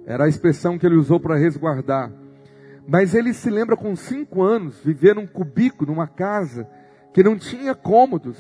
Era 0.07 0.25
a 0.25 0.29
expressão 0.29 0.79
que 0.79 0.87
ele 0.87 0.97
usou 0.97 1.21
para 1.21 1.37
resguardar. 1.37 2.13
Mas 2.87 3.15
ele 3.15 3.33
se 3.33 3.49
lembra 3.49 3.77
com 3.77 3.95
cinco 3.95 4.43
anos, 4.43 4.81
viver 4.85 5.15
num 5.15 5.27
cubículo, 5.27 5.93
numa 5.93 6.07
casa, 6.07 6.69
que 7.13 7.23
não 7.23 7.37
tinha 7.37 7.75
cômodos. 7.75 8.39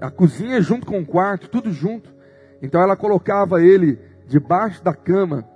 A 0.00 0.10
cozinha 0.10 0.60
junto 0.60 0.86
com 0.86 1.00
o 1.00 1.06
quarto, 1.06 1.48
tudo 1.48 1.72
junto. 1.72 2.12
Então 2.60 2.80
ela 2.80 2.96
colocava 2.96 3.62
ele 3.62 3.98
debaixo 4.26 4.82
da 4.82 4.94
cama. 4.94 5.48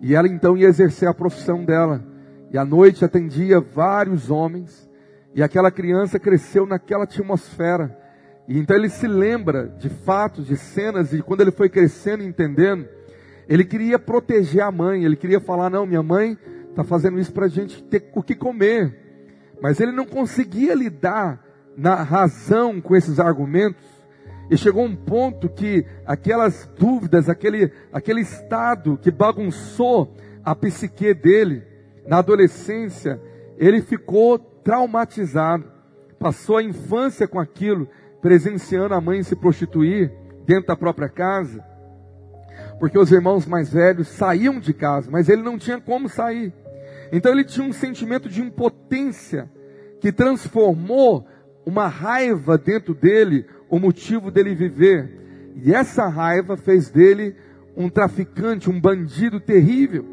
E 0.00 0.14
ela 0.14 0.28
então 0.28 0.56
ia 0.56 0.68
exercer 0.68 1.08
a 1.08 1.14
profissão 1.14 1.64
dela. 1.64 2.02
E 2.50 2.58
à 2.58 2.64
noite 2.64 3.04
atendia 3.04 3.60
vários 3.60 4.30
homens. 4.30 4.88
E 5.34 5.42
aquela 5.42 5.70
criança 5.70 6.18
cresceu 6.18 6.66
naquela 6.66 7.04
atmosfera. 7.04 7.96
E 8.48 8.58
então 8.58 8.76
ele 8.76 8.88
se 8.88 9.06
lembra 9.06 9.68
de 9.78 9.88
fatos, 9.88 10.46
de 10.46 10.56
cenas, 10.56 11.12
e 11.12 11.22
quando 11.22 11.42
ele 11.42 11.52
foi 11.52 11.68
crescendo 11.68 12.24
e 12.24 12.26
entendendo, 12.26 12.88
ele 13.48 13.64
queria 13.64 13.96
proteger 13.96 14.62
a 14.62 14.72
mãe, 14.72 15.04
ele 15.04 15.14
queria 15.14 15.38
falar: 15.38 15.70
não, 15.70 15.86
minha 15.86 16.02
mãe 16.02 16.36
está 16.70 16.82
fazendo 16.84 17.18
isso 17.18 17.32
para 17.32 17.46
a 17.46 17.48
gente 17.48 17.82
ter 17.84 18.10
o 18.14 18.22
que 18.22 18.34
comer. 18.34 18.96
Mas 19.60 19.80
ele 19.80 19.92
não 19.92 20.06
conseguia 20.06 20.74
lidar 20.74 21.44
na 21.76 21.96
razão 21.96 22.80
com 22.80 22.96
esses 22.96 23.20
argumentos. 23.20 23.84
E 24.50 24.56
chegou 24.56 24.84
um 24.84 24.96
ponto 24.96 25.48
que 25.48 25.84
aquelas 26.04 26.68
dúvidas, 26.78 27.28
aquele, 27.28 27.70
aquele 27.92 28.20
estado 28.20 28.98
que 28.98 29.10
bagunçou 29.10 30.16
a 30.44 30.54
psique 30.54 31.14
dele, 31.14 31.62
na 32.06 32.18
adolescência, 32.18 33.20
ele 33.56 33.80
ficou 33.82 34.38
traumatizado. 34.38 35.70
Passou 36.18 36.56
a 36.56 36.62
infância 36.62 37.28
com 37.28 37.38
aquilo, 37.38 37.88
presenciando 38.20 38.94
a 38.94 39.00
mãe 39.00 39.22
se 39.22 39.36
prostituir 39.36 40.12
dentro 40.44 40.66
da 40.66 40.76
própria 40.76 41.08
casa, 41.08 41.64
porque 42.80 42.98
os 42.98 43.12
irmãos 43.12 43.46
mais 43.46 43.70
velhos 43.70 44.08
saíam 44.08 44.58
de 44.58 44.72
casa, 44.72 45.10
mas 45.10 45.28
ele 45.28 45.42
não 45.42 45.58
tinha 45.58 45.78
como 45.78 46.08
sair. 46.08 46.50
Então 47.12 47.30
ele 47.30 47.44
tinha 47.44 47.64
um 47.64 47.74
sentimento 47.74 48.26
de 48.26 48.40
impotência 48.40 49.50
que 50.00 50.10
transformou 50.10 51.26
uma 51.66 51.86
raiva 51.86 52.56
dentro 52.56 52.94
dele, 52.94 53.44
o 53.68 53.78
motivo 53.78 54.30
dele 54.30 54.54
viver. 54.54 55.52
E 55.62 55.74
essa 55.74 56.08
raiva 56.08 56.56
fez 56.56 56.88
dele 56.88 57.36
um 57.76 57.90
traficante, 57.90 58.70
um 58.70 58.80
bandido 58.80 59.38
terrível, 59.38 60.04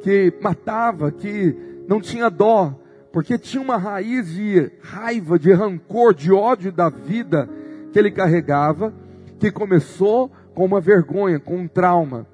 que 0.00 0.32
matava, 0.40 1.10
que 1.10 1.56
não 1.88 2.00
tinha 2.00 2.30
dó, 2.30 2.78
porque 3.12 3.36
tinha 3.36 3.62
uma 3.62 3.76
raiz 3.76 4.32
de 4.32 4.70
raiva, 4.80 5.36
de 5.36 5.52
rancor, 5.52 6.14
de 6.14 6.32
ódio 6.32 6.70
da 6.70 6.88
vida 6.88 7.48
que 7.92 7.98
ele 7.98 8.12
carregava, 8.12 8.94
que 9.40 9.50
começou 9.50 10.30
com 10.54 10.64
uma 10.64 10.80
vergonha, 10.80 11.40
com 11.40 11.56
um 11.56 11.68
trauma. 11.68 12.26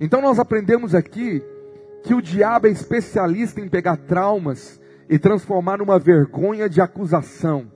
Então 0.00 0.20
nós 0.20 0.38
aprendemos 0.38 0.94
aqui 0.94 1.42
que 2.02 2.14
o 2.14 2.22
diabo 2.22 2.66
é 2.66 2.70
especialista 2.70 3.60
em 3.60 3.68
pegar 3.68 3.96
traumas 3.96 4.80
e 5.08 5.18
transformar 5.18 5.78
numa 5.78 5.98
vergonha 5.98 6.68
de 6.68 6.80
acusação. 6.80 7.70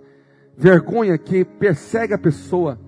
Vergonha 0.57 1.17
que 1.17 1.45
persegue 1.45 2.15
a 2.15 2.19
pessoa. 2.19 2.79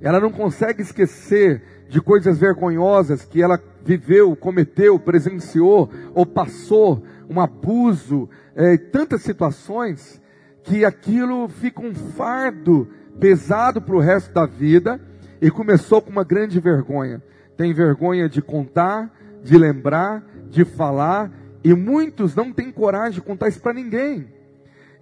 Ela 0.00 0.20
não 0.20 0.30
consegue 0.30 0.82
esquecer 0.82 1.62
de 1.88 2.00
coisas 2.00 2.38
vergonhosas 2.38 3.24
que 3.24 3.42
ela 3.42 3.60
viveu, 3.84 4.34
cometeu, 4.36 4.98
presenciou 4.98 5.90
ou 6.14 6.24
passou, 6.24 7.02
um 7.28 7.40
abuso, 7.40 8.28
é, 8.54 8.76
tantas 8.76 9.22
situações, 9.22 10.20
que 10.62 10.84
aquilo 10.84 11.48
fica 11.48 11.80
um 11.80 11.94
fardo 11.94 12.88
pesado 13.18 13.80
para 13.80 13.94
o 13.94 14.00
resto 14.00 14.32
da 14.32 14.46
vida 14.46 15.00
e 15.40 15.50
começou 15.50 16.02
com 16.02 16.10
uma 16.10 16.24
grande 16.24 16.60
vergonha. 16.60 17.22
Tem 17.56 17.72
vergonha 17.72 18.28
de 18.28 18.40
contar, 18.40 19.10
de 19.42 19.56
lembrar, 19.56 20.22
de 20.48 20.64
falar, 20.64 21.30
e 21.62 21.74
muitos 21.74 22.34
não 22.34 22.52
têm 22.52 22.70
coragem 22.72 23.12
de 23.12 23.20
contar 23.20 23.48
isso 23.48 23.60
para 23.60 23.74
ninguém. 23.74 24.28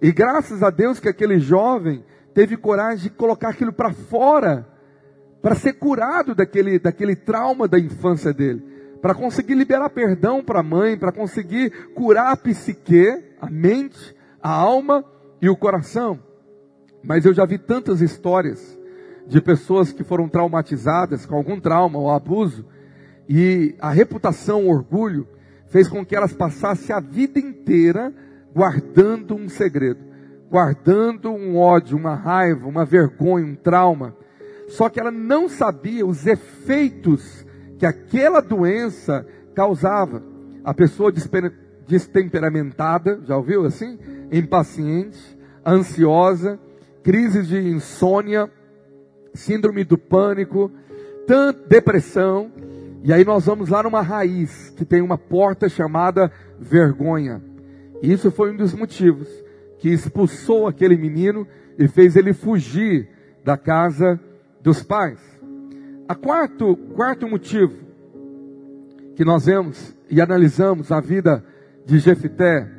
E 0.01 0.11
graças 0.11 0.63
a 0.63 0.69
Deus 0.69 0.99
que 0.99 1.09
aquele 1.09 1.39
jovem 1.39 2.03
teve 2.33 2.57
coragem 2.57 3.03
de 3.03 3.09
colocar 3.09 3.49
aquilo 3.49 3.73
para 3.73 3.91
fora, 3.91 4.67
para 5.41 5.55
ser 5.55 5.73
curado 5.73 6.35
daquele, 6.35 6.79
daquele 6.79 7.15
trauma 7.15 7.67
da 7.67 7.79
infância 7.79 8.33
dele 8.33 8.79
para 9.01 9.15
conseguir 9.15 9.55
liberar 9.55 9.89
perdão 9.89 10.43
para 10.43 10.59
a 10.59 10.63
mãe, 10.63 10.97
para 10.97 11.11
conseguir 11.11 11.71
curar 11.93 12.31
a 12.31 12.37
psique, 12.37 13.23
a 13.39 13.49
mente, 13.49 14.15
a 14.41 14.49
alma 14.49 15.03
e 15.41 15.49
o 15.49 15.55
coração. 15.55 16.19
Mas 17.03 17.25
eu 17.25 17.33
já 17.33 17.45
vi 17.45 17.57
tantas 17.57 18.01
histórias 18.01 18.77
de 19.29 19.39
pessoas 19.39 19.93
que 19.93 20.03
foram 20.03 20.27
traumatizadas 20.27 21.23
com 21.23 21.35
algum 21.35 21.59
trauma 21.59 21.99
ou 21.99 22.09
abuso, 22.09 22.65
e 23.29 23.75
a 23.79 23.91
reputação, 23.91 24.65
o 24.65 24.71
orgulho, 24.71 25.27
fez 25.67 25.87
com 25.87 26.03
que 26.03 26.15
elas 26.15 26.33
passassem 26.33 26.93
a 26.95 26.99
vida 26.99 27.39
inteira 27.39 28.11
guardando 28.53 29.35
um 29.35 29.47
segredo, 29.47 29.99
guardando 30.49 31.29
um 31.29 31.55
ódio, 31.55 31.95
uma 31.95 32.15
raiva, 32.15 32.67
uma 32.67 32.83
vergonha, 32.83 33.45
um 33.45 33.55
trauma. 33.55 34.15
Só 34.67 34.89
que 34.89 34.99
ela 34.99 35.11
não 35.11 35.47
sabia 35.47 36.03
os 36.03 36.25
efeitos 36.25 37.45
que 37.77 37.85
aquela 37.85 38.41
doença 38.41 39.23
causava. 39.53 40.23
A 40.63 40.73
pessoa 40.73 41.13
destemperamentada, 41.87 43.21
já 43.25 43.37
ouviu 43.37 43.63
assim? 43.63 43.99
Impaciente, 44.31 45.19
ansiosa, 45.63 46.59
crises 47.03 47.47
de 47.47 47.59
insônia, 47.59 48.51
síndrome 49.39 49.83
do 49.83 49.97
pânico, 49.97 50.71
tanto 51.25 51.67
depressão. 51.67 52.51
E 53.03 53.13
aí 53.13 53.23
nós 53.23 53.45
vamos 53.45 53.69
lá 53.69 53.81
numa 53.81 54.01
raiz 54.01 54.69
que 54.75 54.85
tem 54.85 55.01
uma 55.01 55.17
porta 55.17 55.69
chamada 55.69 56.31
vergonha. 56.59 57.41
E 58.01 58.11
isso 58.11 58.29
foi 58.31 58.51
um 58.51 58.57
dos 58.57 58.73
motivos 58.73 59.27
que 59.79 59.89
expulsou 59.89 60.67
aquele 60.67 60.97
menino 60.97 61.47
e 61.77 61.87
fez 61.87 62.15
ele 62.15 62.33
fugir 62.33 63.07
da 63.43 63.57
casa 63.57 64.19
dos 64.61 64.83
pais. 64.83 65.19
A 66.07 66.15
quarto, 66.15 66.75
quarto 66.95 67.27
motivo 67.27 67.73
que 69.15 69.23
nós 69.23 69.45
vemos 69.45 69.95
e 70.09 70.21
analisamos 70.21 70.91
a 70.91 70.99
vida 70.99 71.43
de 71.85 71.99
Jefité 71.99 72.69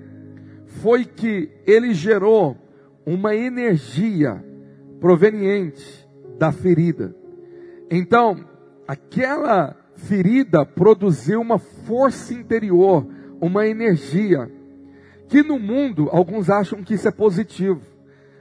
foi 0.67 1.05
que 1.05 1.51
ele 1.67 1.95
gerou 1.95 2.57
uma 3.07 3.35
energia 3.35 4.45
proveniente 5.01 6.00
da 6.41 6.51
ferida. 6.51 7.15
Então, 7.91 8.47
aquela 8.89 9.77
ferida 9.95 10.65
produziu 10.65 11.39
uma 11.39 11.59
força 11.59 12.33
interior, 12.33 13.07
uma 13.39 13.67
energia, 13.67 14.51
que 15.29 15.43
no 15.43 15.59
mundo 15.59 16.09
alguns 16.11 16.49
acham 16.49 16.83
que 16.83 16.95
isso 16.95 17.07
é 17.07 17.11
positivo. 17.11 17.83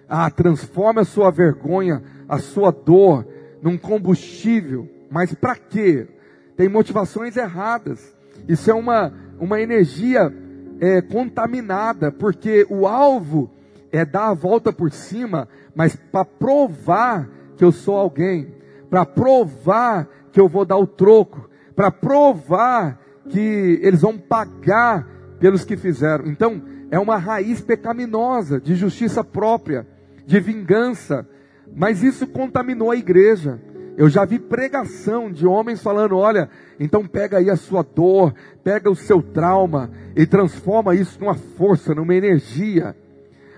Ah, 0.07 0.31
transforma 0.31 1.01
a 1.01 1.05
sua 1.05 1.29
vergonha, 1.29 2.01
a 2.27 2.39
sua 2.39 2.71
dor, 2.71 3.27
num 3.61 3.77
combustível. 3.77 4.87
Mas 5.11 5.33
para 5.33 5.57
quê? 5.57 6.07
Tem 6.55 6.69
motivações 6.69 7.35
erradas. 7.35 8.15
Isso 8.47 8.71
é 8.71 8.73
uma, 8.73 9.13
uma 9.37 9.59
energia 9.59 10.33
é, 10.79 11.01
contaminada, 11.01 12.13
porque 12.13 12.65
o 12.69 12.87
alvo 12.87 13.51
é 13.91 14.05
dar 14.05 14.29
a 14.29 14.33
volta 14.33 14.71
por 14.71 14.89
cima, 14.89 15.49
mas 15.75 15.97
para 15.97 16.23
provar 16.23 17.38
que 17.59 17.65
eu 17.65 17.73
sou 17.73 17.97
alguém, 17.97 18.53
para 18.89 19.05
provar 19.05 20.07
que 20.31 20.39
eu 20.39 20.47
vou 20.47 20.63
dar 20.63 20.77
o 20.77 20.87
troco, 20.87 21.49
para 21.75 21.91
provar 21.91 22.97
que 23.27 23.81
eles 23.83 23.99
vão 23.99 24.17
pagar 24.17 25.05
pelos 25.41 25.65
que 25.65 25.75
fizeram. 25.75 26.25
Então, 26.27 26.61
é 26.89 26.97
uma 26.97 27.17
raiz 27.17 27.59
pecaminosa 27.59 28.61
de 28.61 28.75
justiça 28.75 29.25
própria, 29.25 29.85
de 30.25 30.39
vingança. 30.39 31.27
Mas 31.75 32.01
isso 32.01 32.25
contaminou 32.27 32.91
a 32.91 32.95
igreja. 32.95 33.59
Eu 33.97 34.07
já 34.07 34.23
vi 34.23 34.39
pregação 34.39 35.29
de 35.29 35.45
homens 35.45 35.83
falando: 35.83 36.15
olha, 36.15 36.49
então 36.79 37.05
pega 37.05 37.39
aí 37.39 37.49
a 37.49 37.57
sua 37.57 37.83
dor, 37.83 38.33
pega 38.63 38.89
o 38.89 38.95
seu 38.95 39.21
trauma 39.21 39.91
e 40.15 40.25
transforma 40.25 40.95
isso 40.95 41.19
numa 41.19 41.35
força, 41.35 41.93
numa 41.93 42.15
energia. 42.15 42.95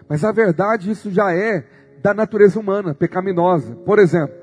Mas 0.09 0.23
a 0.23 0.31
verdade, 0.31 0.89
isso 0.89 1.11
já 1.11 1.31
é 1.31 1.63
da 2.01 2.13
natureza 2.13 2.59
humana, 2.59 2.95
pecaminosa. 2.95 3.75
Por 3.85 3.99
exemplo, 3.99 4.35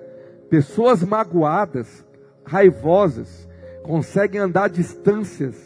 pessoas 0.49 1.03
magoadas, 1.03 2.07
raivosas, 2.45 3.49
conseguem 3.83 4.41
andar 4.41 4.69
distâncias 4.69 5.57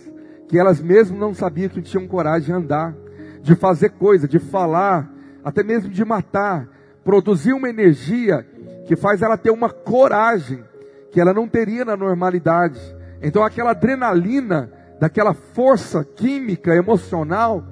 que 0.48 0.58
elas 0.58 0.80
mesmo 0.80 1.18
não 1.18 1.34
sabiam 1.34 1.68
que 1.68 1.82
tinham 1.82 2.06
coragem 2.06 2.46
de 2.46 2.52
andar, 2.52 2.94
de 3.40 3.54
fazer 3.54 3.90
coisa, 3.90 4.28
de 4.28 4.38
falar, 4.38 5.10
até 5.42 5.62
mesmo 5.62 5.90
de 5.90 6.04
matar, 6.04 6.68
produzir 7.04 7.52
uma 7.52 7.68
energia 7.68 8.46
que 8.86 8.94
faz 8.94 9.22
ela 9.22 9.36
ter 9.36 9.50
uma 9.50 9.70
coragem 9.70 10.62
que 11.10 11.20
ela 11.20 11.32
não 11.32 11.48
teria 11.48 11.84
na 11.84 11.96
normalidade. 11.96 12.80
Então 13.22 13.42
aquela 13.42 13.70
adrenalina, 13.70 14.70
daquela 15.00 15.34
força 15.34 16.04
química, 16.04 16.74
emocional, 16.74 17.64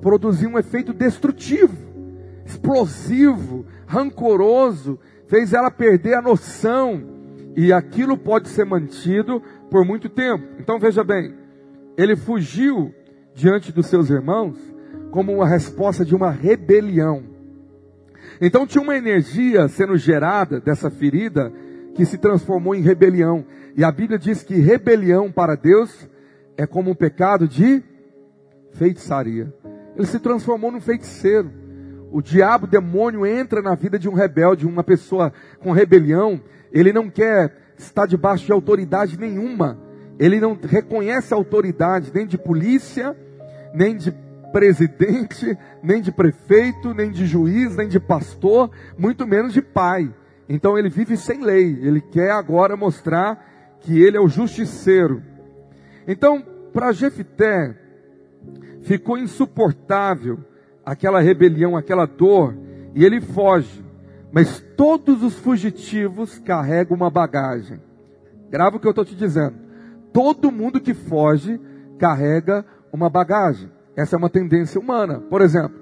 produziu 0.00 0.50
um 0.50 0.58
efeito 0.58 0.92
destrutivo, 0.92 1.76
explosivo, 2.48 3.66
rancoroso, 3.86 4.98
fez 5.26 5.52
ela 5.52 5.70
perder 5.70 6.14
a 6.14 6.22
noção, 6.22 7.02
e 7.54 7.72
aquilo 7.72 8.16
pode 8.16 8.48
ser 8.48 8.64
mantido 8.64 9.42
por 9.70 9.84
muito 9.84 10.08
tempo. 10.08 10.44
Então 10.58 10.78
veja 10.78 11.04
bem, 11.04 11.34
ele 11.96 12.16
fugiu 12.16 12.94
diante 13.34 13.70
dos 13.70 13.86
seus 13.86 14.08
irmãos 14.08 14.56
como 15.10 15.32
uma 15.32 15.46
resposta 15.46 16.04
de 16.04 16.14
uma 16.14 16.30
rebelião. 16.30 17.24
Então 18.40 18.66
tinha 18.66 18.82
uma 18.82 18.96
energia 18.96 19.68
sendo 19.68 19.96
gerada 19.96 20.60
dessa 20.60 20.90
ferida 20.90 21.52
que 21.94 22.06
se 22.06 22.16
transformou 22.16 22.74
em 22.74 22.80
rebelião. 22.80 23.44
E 23.76 23.84
a 23.84 23.90
Bíblia 23.90 24.18
diz 24.18 24.42
que 24.42 24.54
rebelião 24.54 25.30
para 25.30 25.54
Deus 25.54 26.08
é 26.56 26.66
como 26.66 26.92
um 26.92 26.94
pecado 26.94 27.46
de 27.48 27.82
feitiçaria. 28.72 29.52
Ele 29.96 30.06
se 30.06 30.20
transformou 30.20 30.70
num 30.70 30.80
feiticeiro. 30.80 31.50
O 32.10 32.22
diabo, 32.22 32.66
o 32.66 32.68
demônio 32.68 33.26
entra 33.26 33.60
na 33.60 33.74
vida 33.74 33.98
de 33.98 34.08
um 34.08 34.14
rebelde, 34.14 34.66
uma 34.66 34.82
pessoa 34.82 35.32
com 35.60 35.72
rebelião. 35.72 36.40
Ele 36.72 36.92
não 36.92 37.10
quer 37.10 37.54
estar 37.76 38.06
debaixo 38.06 38.46
de 38.46 38.52
autoridade 38.52 39.18
nenhuma. 39.18 39.78
Ele 40.18 40.40
não 40.40 40.58
reconhece 40.60 41.32
autoridade 41.32 42.10
nem 42.14 42.26
de 42.26 42.38
polícia, 42.38 43.16
nem 43.74 43.96
de 43.96 44.12
presidente, 44.52 45.56
nem 45.82 46.00
de 46.00 46.10
prefeito, 46.10 46.94
nem 46.94 47.10
de 47.10 47.26
juiz, 47.26 47.76
nem 47.76 47.88
de 47.88 48.00
pastor, 48.00 48.70
muito 48.96 49.26
menos 49.26 49.52
de 49.52 49.62
pai. 49.62 50.12
Então 50.48 50.78
ele 50.78 50.88
vive 50.88 51.16
sem 51.16 51.44
lei. 51.44 51.78
Ele 51.82 52.00
quer 52.00 52.30
agora 52.30 52.76
mostrar 52.76 53.76
que 53.80 54.02
ele 54.02 54.16
é 54.16 54.20
o 54.20 54.28
justiceiro. 54.28 55.22
Então, 56.06 56.42
para 56.72 56.92
Jefité, 56.92 57.76
ficou 58.82 59.18
insuportável 59.18 60.38
aquela 60.88 61.20
rebelião, 61.20 61.76
aquela 61.76 62.06
dor, 62.06 62.56
e 62.94 63.04
ele 63.04 63.20
foge. 63.20 63.84
Mas 64.32 64.64
todos 64.74 65.22
os 65.22 65.34
fugitivos 65.34 66.38
carregam 66.38 66.96
uma 66.96 67.10
bagagem. 67.10 67.78
Grava 68.50 68.76
o 68.76 68.80
que 68.80 68.86
eu 68.86 68.90
estou 68.90 69.04
te 69.04 69.14
dizendo. 69.14 69.54
Todo 70.12 70.50
mundo 70.50 70.80
que 70.80 70.94
foge 70.94 71.60
carrega 71.98 72.64
uma 72.90 73.10
bagagem. 73.10 73.70
Essa 73.94 74.16
é 74.16 74.18
uma 74.18 74.30
tendência 74.30 74.80
humana. 74.80 75.20
Por 75.20 75.42
exemplo, 75.42 75.76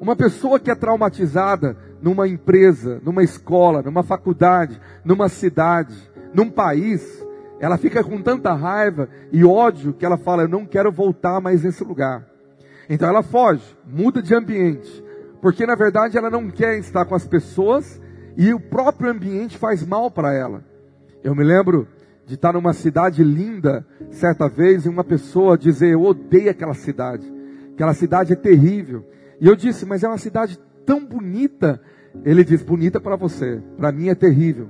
uma 0.00 0.16
pessoa 0.16 0.58
que 0.58 0.70
é 0.70 0.74
traumatizada 0.74 1.76
numa 2.00 2.26
empresa, 2.26 3.00
numa 3.04 3.22
escola, 3.22 3.82
numa 3.82 4.02
faculdade, 4.02 4.80
numa 5.04 5.28
cidade, 5.28 5.94
num 6.32 6.50
país, 6.50 7.22
ela 7.60 7.76
fica 7.76 8.02
com 8.02 8.20
tanta 8.22 8.54
raiva 8.54 9.10
e 9.30 9.44
ódio 9.44 9.92
que 9.92 10.06
ela 10.06 10.16
fala: 10.16 10.44
Eu 10.44 10.48
não 10.48 10.64
quero 10.64 10.90
voltar 10.90 11.40
mais 11.40 11.62
nesse 11.64 11.84
lugar. 11.84 12.31
Então 12.92 13.08
ela 13.08 13.22
foge, 13.22 13.64
muda 13.86 14.20
de 14.20 14.34
ambiente, 14.34 15.02
porque 15.40 15.64
na 15.64 15.74
verdade 15.74 16.18
ela 16.18 16.28
não 16.28 16.50
quer 16.50 16.78
estar 16.78 17.06
com 17.06 17.14
as 17.14 17.26
pessoas 17.26 17.98
e 18.36 18.52
o 18.52 18.60
próprio 18.60 19.10
ambiente 19.10 19.56
faz 19.56 19.82
mal 19.82 20.10
para 20.10 20.34
ela. 20.34 20.62
Eu 21.24 21.34
me 21.34 21.42
lembro 21.42 21.88
de 22.26 22.34
estar 22.34 22.52
numa 22.52 22.74
cidade 22.74 23.24
linda, 23.24 23.86
certa 24.10 24.46
vez, 24.46 24.84
e 24.84 24.90
uma 24.90 25.02
pessoa 25.02 25.56
dizer: 25.56 25.94
Eu 25.94 26.02
odeio 26.02 26.50
aquela 26.50 26.74
cidade, 26.74 27.32
aquela 27.72 27.94
cidade 27.94 28.34
é 28.34 28.36
terrível. 28.36 29.08
E 29.40 29.46
eu 29.46 29.56
disse: 29.56 29.86
Mas 29.86 30.04
é 30.04 30.08
uma 30.08 30.18
cidade 30.18 30.60
tão 30.84 31.02
bonita. 31.02 31.80
Ele 32.26 32.44
diz: 32.44 32.62
Bonita 32.62 33.00
para 33.00 33.16
você, 33.16 33.62
para 33.78 33.90
mim 33.90 34.10
é 34.10 34.14
terrível. 34.14 34.68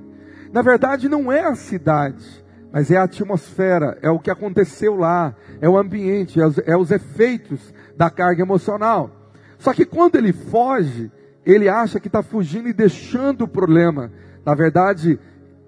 Na 0.53 0.61
verdade, 0.61 1.09
não 1.09 1.29
é 1.29 1.41
a 1.41 1.55
cidade, 1.55 2.42
mas 2.73 2.91
é 2.91 2.97
a 2.97 3.03
atmosfera, 3.03 3.97
é 4.01 4.09
o 4.09 4.19
que 4.19 4.29
aconteceu 4.29 4.95
lá, 4.95 5.33
é 5.61 5.69
o 5.69 5.77
ambiente, 5.77 6.41
é 6.41 6.45
os, 6.45 6.57
é 6.65 6.75
os 6.75 6.91
efeitos 6.91 7.73
da 7.95 8.09
carga 8.09 8.41
emocional. 8.41 9.31
Só 9.57 9.73
que 9.73 9.85
quando 9.85 10.17
ele 10.17 10.33
foge, 10.33 11.09
ele 11.45 11.69
acha 11.69 11.99
que 11.99 12.07
está 12.07 12.21
fugindo 12.21 12.67
e 12.67 12.73
deixando 12.73 13.43
o 13.43 13.47
problema. 13.47 14.11
Na 14.43 14.55
verdade, 14.55 15.19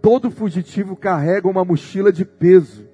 Todo 0.06 0.30
fugitivo 0.30 0.96
carrega 0.96 1.48
uma 1.48 1.66
mochila 1.66 2.12
de 2.12 2.24
peso. 2.24 2.88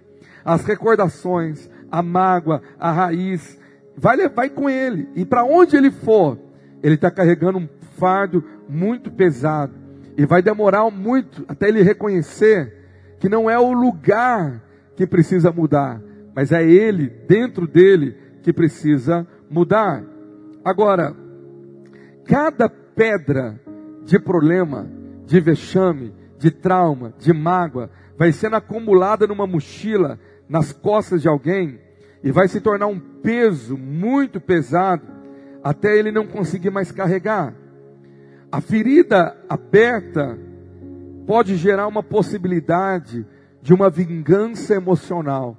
As 0.45 0.63
recordações, 0.63 1.69
a 1.91 2.02
mágoa, 2.02 2.62
a 2.80 2.89
raiz, 2.89 3.60
vai, 3.97 4.30
vai 4.30 4.50
com 4.50 4.69
ele. 4.69 5.10
E 5.13 5.26
para 5.26 5.43
onde 5.43 5.76
ele 5.76 5.91
for, 5.91 6.39
ele 6.82 6.95
está 6.95 7.12
carregando 7.12 7.58
um 7.58 7.67
fardo 8.00 8.41
muito 8.69 9.12
pesado. 9.12 9.74
E 10.15 10.26
vai 10.26 10.41
demorar 10.41 10.89
muito 10.89 11.43
até 11.50 11.67
ele 11.67 11.82
reconhecer 11.82 12.80
que 13.21 13.29
não 13.29 13.47
é 13.47 13.57
o 13.57 13.71
lugar 13.71 14.63
que 14.95 15.05
precisa 15.05 15.51
mudar, 15.51 16.01
mas 16.36 16.51
é 16.51 16.63
ele, 16.63 17.07
dentro 17.27 17.67
dele, 17.67 18.17
que 18.41 18.51
precisa 18.51 19.27
mudar. 19.47 20.03
Agora, 20.65 21.15
cada 22.25 22.67
pedra 22.67 23.62
de 24.05 24.17
problema, 24.17 24.89
de 25.27 25.39
vexame, 25.39 26.15
de 26.39 26.49
trauma, 26.49 27.13
de 27.19 27.31
mágoa, 27.31 27.91
vai 28.17 28.31
sendo 28.31 28.55
acumulada 28.55 29.27
numa 29.27 29.45
mochila, 29.45 30.19
nas 30.49 30.73
costas 30.73 31.21
de 31.21 31.27
alguém, 31.27 31.79
e 32.23 32.31
vai 32.31 32.47
se 32.47 32.60
tornar 32.60 32.88
um 32.88 32.99
peso 32.99 33.77
muito 33.77 34.41
pesado, 34.41 35.05
até 35.63 35.95
ele 35.95 36.12
não 36.12 36.25
conseguir 36.25 36.71
mais 36.71 36.91
carregar. 36.91 37.53
A 38.51 38.60
ferida 38.60 39.38
aberta 39.47 40.39
pode 41.31 41.55
gerar 41.55 41.87
uma 41.87 42.03
possibilidade 42.03 43.25
de 43.61 43.73
uma 43.73 43.89
vingança 43.89 44.73
emocional. 44.73 45.55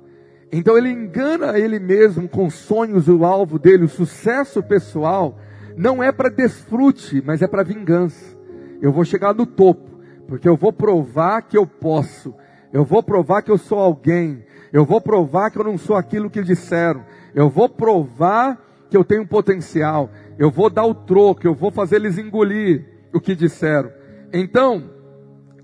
Então 0.53 0.77
ele 0.77 0.91
engana 0.91 1.59
ele 1.59 1.79
mesmo 1.79 2.29
com 2.29 2.51
sonhos, 2.51 3.09
o 3.09 3.25
alvo 3.25 3.59
dele, 3.59 3.85
o 3.85 3.89
sucesso 3.89 4.63
pessoal, 4.63 5.39
não 5.75 6.03
é 6.03 6.13
para 6.13 6.29
desfrute, 6.29 7.23
mas 7.25 7.41
é 7.41 7.47
para 7.47 7.63
vingança. 7.63 8.37
Eu 8.83 8.93
vou 8.93 9.03
chegar 9.03 9.33
no 9.33 9.47
topo 9.47 9.99
porque 10.29 10.47
eu 10.47 10.59
vou 10.59 10.75
provar 10.75 11.41
que 11.41 11.57
eu 11.57 11.67
posso, 11.67 12.35
eu 12.71 12.85
vou 12.85 13.03
provar 13.03 13.41
que 13.41 13.51
eu 13.51 13.57
sou 13.57 13.79
alguém, 13.79 14.45
eu 14.75 14.85
vou 14.85 15.01
provar 15.01 15.51
que 15.51 15.59
eu 15.59 15.65
não 15.65 15.79
sou 15.79 15.97
aquilo 15.97 16.29
que 16.29 16.43
disseram, 16.43 17.03
eu 17.35 17.49
vou 17.49 17.67
provar 17.67 18.63
que 18.91 18.97
eu 18.99 19.03
tenho 19.03 19.27
potencial, 19.27 20.11
eu 20.39 20.51
vou 20.51 20.69
dar 20.69 20.85
o 20.85 20.95
troco, 20.95 21.47
eu 21.47 21.55
vou 21.55 21.71
fazer 21.71 21.97
eles 21.97 22.19
engolir 22.19 22.85
o 23.11 23.19
que 23.19 23.35
disseram. 23.35 23.91
Então, 24.35 25.01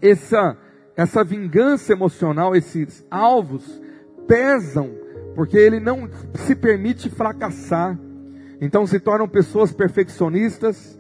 essa, 0.01 0.57
essa 0.97 1.25
vingança 1.25 1.93
emocional, 1.93 2.55
esses 2.55 3.05
alvos, 3.11 3.81
pesam, 4.27 4.91
porque 5.35 5.57
ele 5.57 5.81
não 5.81 6.09
se 6.35 6.55
permite 6.55 7.09
fracassar. 7.09 7.99
Então 8.61 8.87
se 8.87 8.99
tornam 8.99 9.29
pessoas 9.29 9.73
perfeccionistas, 9.73 10.99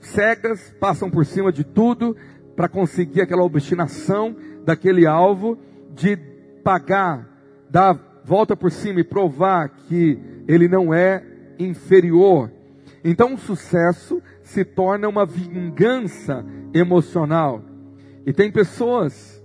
cegas, 0.00 0.74
passam 0.80 1.10
por 1.10 1.24
cima 1.24 1.52
de 1.52 1.64
tudo 1.64 2.16
para 2.56 2.68
conseguir 2.68 3.20
aquela 3.20 3.42
obstinação 3.42 4.36
daquele 4.64 5.06
alvo 5.06 5.58
de 5.94 6.16
pagar, 6.62 7.26
dar 7.70 8.20
volta 8.24 8.56
por 8.56 8.70
cima 8.70 9.00
e 9.00 9.04
provar 9.04 9.68
que 9.68 10.18
ele 10.46 10.68
não 10.68 10.92
é 10.92 11.24
inferior. 11.58 12.50
Então 13.02 13.34
o 13.34 13.38
sucesso 13.38 14.22
se 14.42 14.64
torna 14.64 15.08
uma 15.08 15.24
vingança 15.24 16.44
emocional. 16.72 17.62
E 18.26 18.32
tem 18.32 18.50
pessoas 18.50 19.42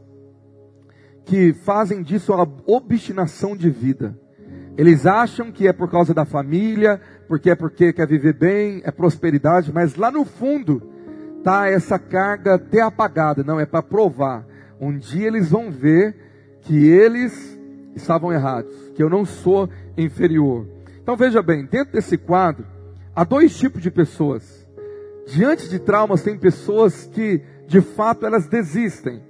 que 1.25 1.53
fazem 1.53 2.01
disso 2.01 2.33
a 2.33 2.47
obstinação 2.65 3.55
de 3.55 3.69
vida. 3.69 4.17
Eles 4.77 5.05
acham 5.05 5.51
que 5.51 5.67
é 5.67 5.73
por 5.73 5.89
causa 5.89 6.13
da 6.13 6.25
família, 6.25 6.99
porque 7.27 7.49
é 7.49 7.55
porque 7.55 7.93
quer 7.93 8.07
viver 8.07 8.33
bem, 8.33 8.81
é 8.83 8.91
prosperidade, 8.91 9.71
mas 9.71 9.95
lá 9.95 10.12
no 10.12 10.25
fundo 10.25 10.81
tá 11.43 11.67
essa 11.69 11.99
carga 11.99 12.55
até 12.55 12.81
apagada, 12.81 13.43
não 13.43 13.59
é 13.59 13.65
para 13.65 13.83
provar. 13.83 14.45
Um 14.79 14.97
dia 14.97 15.27
eles 15.27 15.49
vão 15.49 15.69
ver 15.69 16.15
que 16.62 16.88
eles 16.88 17.57
estavam 17.95 18.33
errados, 18.33 18.73
que 18.95 19.03
eu 19.03 19.09
não 19.09 19.25
sou 19.25 19.69
inferior. 19.97 20.67
Então 21.01 21.15
veja 21.15 21.41
bem, 21.43 21.65
dentro 21.65 21.93
desse 21.93 22.17
quadro, 22.17 22.65
há 23.15 23.23
dois 23.23 23.55
tipos 23.57 23.81
de 23.81 23.91
pessoas. 23.91 24.62
Diante 25.25 25.69
de 25.69 25.79
traumas, 25.79 26.21
tem 26.21 26.38
pessoas 26.38 27.07
que, 27.07 27.41
de 27.67 27.81
fato, 27.81 28.25
elas 28.25 28.47
desistem. 28.47 29.21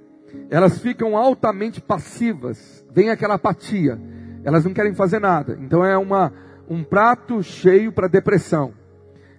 Elas 0.50 0.78
ficam 0.78 1.16
altamente 1.16 1.80
passivas. 1.80 2.84
Vem 2.92 3.10
aquela 3.10 3.34
apatia. 3.34 4.00
Elas 4.44 4.64
não 4.64 4.74
querem 4.74 4.94
fazer 4.94 5.20
nada. 5.20 5.56
Então 5.60 5.84
é 5.84 5.96
uma, 5.96 6.32
um 6.68 6.82
prato 6.82 7.42
cheio 7.42 7.92
para 7.92 8.08
depressão. 8.08 8.72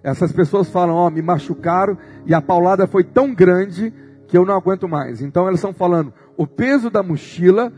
Essas 0.02 0.32
pessoas 0.32 0.70
falam, 0.70 0.94
ó, 0.94 1.06
oh, 1.06 1.10
me 1.10 1.20
machucaram 1.20 1.98
e 2.24 2.34
a 2.34 2.40
paulada 2.40 2.86
foi 2.86 3.04
tão 3.04 3.34
grande 3.34 3.92
que 4.28 4.36
eu 4.36 4.44
não 4.44 4.54
aguento 4.54 4.88
mais. 4.88 5.20
Então 5.20 5.46
elas 5.46 5.58
estão 5.58 5.72
falando, 5.72 6.12
o 6.36 6.46
peso 6.46 6.90
da 6.90 7.02
mochila 7.02 7.72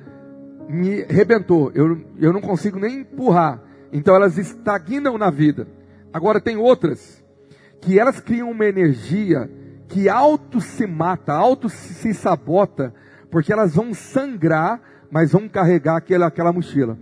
me 0.69 1.03
rebentou, 1.09 1.73
eu, 1.75 1.99
eu 2.19 2.33
não 2.33 2.41
consigo 2.41 2.79
nem 2.79 3.01
empurrar. 3.01 3.63
Então 3.93 4.15
elas 4.15 4.37
estagnam 4.37 5.17
na 5.17 5.31
vida. 5.31 5.67
Agora 6.13 6.41
tem 6.41 6.57
outras 6.57 7.18
que 7.81 7.99
elas 7.99 8.21
criam 8.21 8.51
uma 8.51 8.67
energia 8.67 9.51
que 9.89 10.09
auto 10.09 10.61
se 10.61 10.87
mata, 10.87 11.33
auto 11.33 11.69
se 11.69 12.13
sabota, 12.13 12.93
porque 13.31 13.53
elas 13.53 13.75
vão 13.75 13.95
sangrar, 13.95 14.81
mas 15.11 15.33
vão 15.33 15.49
carregar 15.49 15.97
aquela, 15.97 16.27
aquela 16.27 16.53
mochila. 16.53 16.99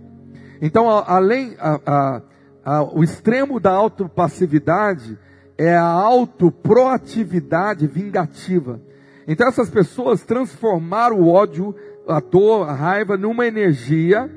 Então, 0.61 0.89
além, 0.89 1.55
a, 1.59 1.79
a, 1.85 2.21
a, 2.63 2.83
o 2.83 3.03
extremo 3.03 3.59
da 3.59 3.71
autopassividade 3.71 5.17
é 5.57 5.75
a 5.75 5.83
autoproatividade 5.83 7.85
vingativa. 7.87 8.79
Então, 9.27 9.47
essas 9.47 9.69
pessoas 9.69 10.23
transformaram 10.23 11.19
o 11.19 11.27
ódio 11.27 11.75
a 12.07 12.21
dor, 12.21 12.69
a 12.69 12.73
raiva, 12.73 13.17
numa 13.17 13.45
energia 13.45 14.31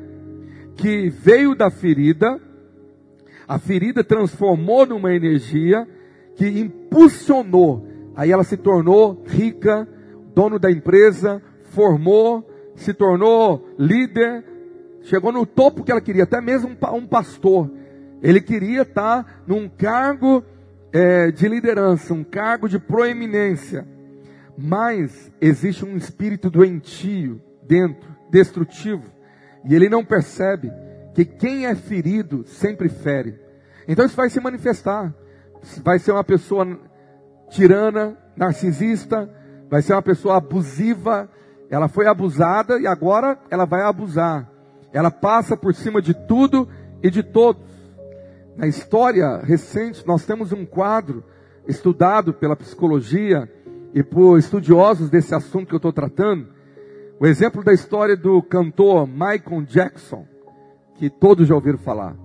que 0.76 1.08
veio 1.08 1.54
da 1.54 1.70
ferida, 1.70 2.40
a 3.46 3.58
ferida 3.58 4.02
transformou 4.02 4.86
numa 4.86 5.14
energia 5.14 5.86
que 6.36 6.46
impulsionou, 6.48 7.86
aí 8.14 8.30
ela 8.30 8.44
se 8.44 8.56
tornou 8.56 9.22
rica, 9.26 9.88
dono 10.34 10.58
da 10.58 10.70
empresa, 10.70 11.42
formou, 11.64 12.48
se 12.74 12.94
tornou 12.94 13.68
líder, 13.78 14.44
chegou 15.02 15.32
no 15.32 15.44
topo 15.44 15.82
que 15.82 15.90
ela 15.90 16.00
queria, 16.00 16.24
até 16.24 16.40
mesmo 16.40 16.76
um 16.92 17.06
pastor. 17.06 17.70
Ele 18.22 18.40
queria 18.40 18.82
estar 18.82 19.42
num 19.46 19.68
cargo 19.68 20.44
é, 20.92 21.30
de 21.30 21.48
liderança, 21.48 22.12
um 22.12 22.24
cargo 22.24 22.68
de 22.68 22.78
proeminência. 22.78 23.86
Mas 24.56 25.30
existe 25.40 25.84
um 25.84 25.96
espírito 25.96 26.50
doentio, 26.50 27.40
dentro, 27.66 28.10
destrutivo, 28.30 29.04
e 29.64 29.74
ele 29.74 29.88
não 29.88 30.04
percebe 30.04 30.70
que 31.14 31.24
quem 31.24 31.66
é 31.66 31.74
ferido 31.74 32.44
sempre 32.46 32.88
fere. 32.88 33.38
Então 33.88 34.04
isso 34.04 34.16
vai 34.16 34.28
se 34.28 34.40
manifestar. 34.40 35.14
Vai 35.82 35.98
ser 35.98 36.12
uma 36.12 36.24
pessoa 36.24 36.78
tirana, 37.50 38.16
narcisista, 38.36 39.30
vai 39.68 39.82
ser 39.82 39.92
uma 39.92 40.02
pessoa 40.02 40.36
abusiva. 40.36 41.28
Ela 41.68 41.88
foi 41.88 42.06
abusada 42.06 42.78
e 42.78 42.86
agora 42.86 43.38
ela 43.50 43.64
vai 43.64 43.82
abusar. 43.82 44.50
Ela 44.92 45.10
passa 45.10 45.56
por 45.56 45.74
cima 45.74 46.02
de 46.02 46.14
tudo 46.14 46.68
e 47.02 47.10
de 47.10 47.22
todos. 47.22 47.62
Na 48.56 48.66
história 48.66 49.38
recente, 49.38 50.06
nós 50.06 50.24
temos 50.26 50.52
um 50.52 50.66
quadro 50.66 51.24
estudado 51.66 52.34
pela 52.34 52.56
psicologia 52.56 53.48
e 53.94 54.02
por 54.02 54.38
estudiosos 54.38 55.10
desse 55.10 55.34
assunto 55.34 55.68
que 55.68 55.74
eu 55.74 55.78
estou 55.78 55.92
tratando, 55.92 56.48
o 57.18 57.26
exemplo 57.26 57.62
da 57.62 57.72
história 57.72 58.16
do 58.16 58.42
cantor 58.42 59.06
Michael 59.06 59.62
Jackson, 59.66 60.26
que 60.96 61.10
todos 61.10 61.46
já 61.46 61.54
ouviram 61.54 61.78
falar. 61.78 62.16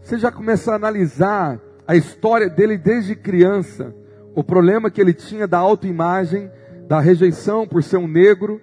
Você 0.00 0.18
já 0.18 0.30
começa 0.30 0.72
a 0.72 0.76
analisar 0.76 1.58
a 1.86 1.94
história 1.94 2.48
dele 2.48 2.78
desde 2.78 3.14
criança, 3.14 3.94
o 4.34 4.42
problema 4.42 4.90
que 4.90 5.00
ele 5.00 5.12
tinha 5.12 5.46
da 5.46 5.58
autoimagem, 5.58 6.50
da 6.88 7.00
rejeição 7.00 7.66
por 7.66 7.82
ser 7.82 7.98
um 7.98 8.08
negro, 8.08 8.60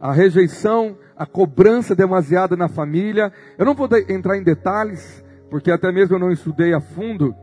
a 0.00 0.12
rejeição, 0.12 0.96
a 1.16 1.26
cobrança 1.26 1.94
demasiada 1.94 2.56
na 2.56 2.68
família. 2.68 3.32
Eu 3.58 3.64
não 3.64 3.74
vou 3.74 3.88
entrar 4.08 4.36
em 4.36 4.42
detalhes, 4.42 5.22
porque 5.50 5.70
até 5.70 5.92
mesmo 5.92 6.16
eu 6.16 6.20
não 6.20 6.30
estudei 6.30 6.72
a 6.72 6.80
fundo, 6.80 7.34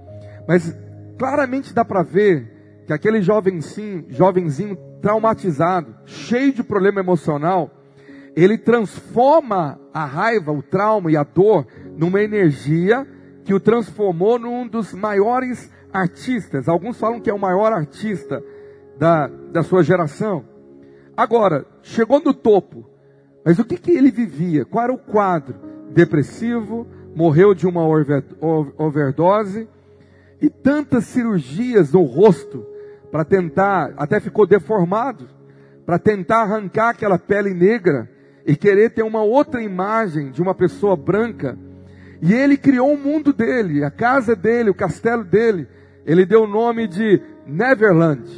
mas 0.48 0.76
claramente 1.18 1.74
dá 1.74 1.86
para 1.86 2.02
ver 2.02 2.84
que 2.86 2.94
aquele 2.94 3.22
jovenzinho, 3.22 4.06
jovenzinho 4.10 4.76
traumatizado, 5.02 5.96
cheio 6.06 6.52
de 6.52 6.64
problema 6.64 7.00
emocional, 7.00 7.72
ele 8.36 8.58
transforma 8.58 9.80
a 9.94 10.06
raiva, 10.06 10.52
o 10.52 10.62
trauma 10.62 11.12
e 11.12 11.18
a 11.18 11.24
dor 11.24 11.68
numa 11.98 12.22
energia 12.22 13.06
que 13.50 13.54
o 13.56 13.60
transformou 13.60 14.38
num 14.38 14.68
dos 14.68 14.94
maiores 14.94 15.72
artistas. 15.92 16.70
Alguns 16.70 17.00
falam 17.00 17.20
que 17.20 17.32
é 17.32 17.34
o 17.34 17.40
maior 17.40 17.74
artista 17.74 18.44
da, 18.96 19.26
da 19.26 19.64
sua 19.64 19.82
geração. 19.82 20.46
Agora, 21.18 21.66
chegou 21.82 22.22
no 22.24 22.32
topo, 22.32 22.88
mas 23.44 23.58
o 23.58 23.66
que, 23.66 23.76
que 23.76 23.90
ele 23.90 24.12
vivia? 24.12 24.66
Qual 24.66 24.84
era 24.84 24.94
o 24.94 25.00
quadro? 25.00 25.56
Depressivo, 25.90 26.86
morreu 27.16 27.56
de 27.56 27.66
uma 27.66 27.82
overdose 28.78 29.68
e 30.40 30.48
tantas 30.48 31.06
cirurgias 31.06 31.92
no 31.92 32.04
rosto 32.04 32.64
para 33.12 33.26
tentar, 33.26 33.96
até 33.98 34.20
ficou 34.20 34.46
deformado, 34.46 35.28
para 35.88 35.98
tentar 35.98 36.44
arrancar 36.44 36.90
aquela 36.90 37.18
pele 37.18 37.56
negra 37.56 38.08
e 38.46 38.56
querer 38.56 38.92
ter 38.92 39.02
uma 39.02 39.24
outra 39.24 39.60
imagem 39.60 40.30
de 40.30 40.40
uma 40.40 40.54
pessoa 40.54 40.96
branca. 40.96 41.58
E 42.22 42.34
ele 42.34 42.58
criou 42.58 42.94
o 42.94 42.98
mundo 42.98 43.32
dele, 43.32 43.84
a 43.84 43.92
casa 43.92 44.36
dele, 44.36 44.70
o 44.70 44.76
castelo 44.76 45.24
dele. 45.24 45.68
Ele 46.06 46.26
deu 46.26 46.44
o 46.44 46.48
nome 46.48 46.88
de 46.88 47.22
Neverland, 47.46 48.30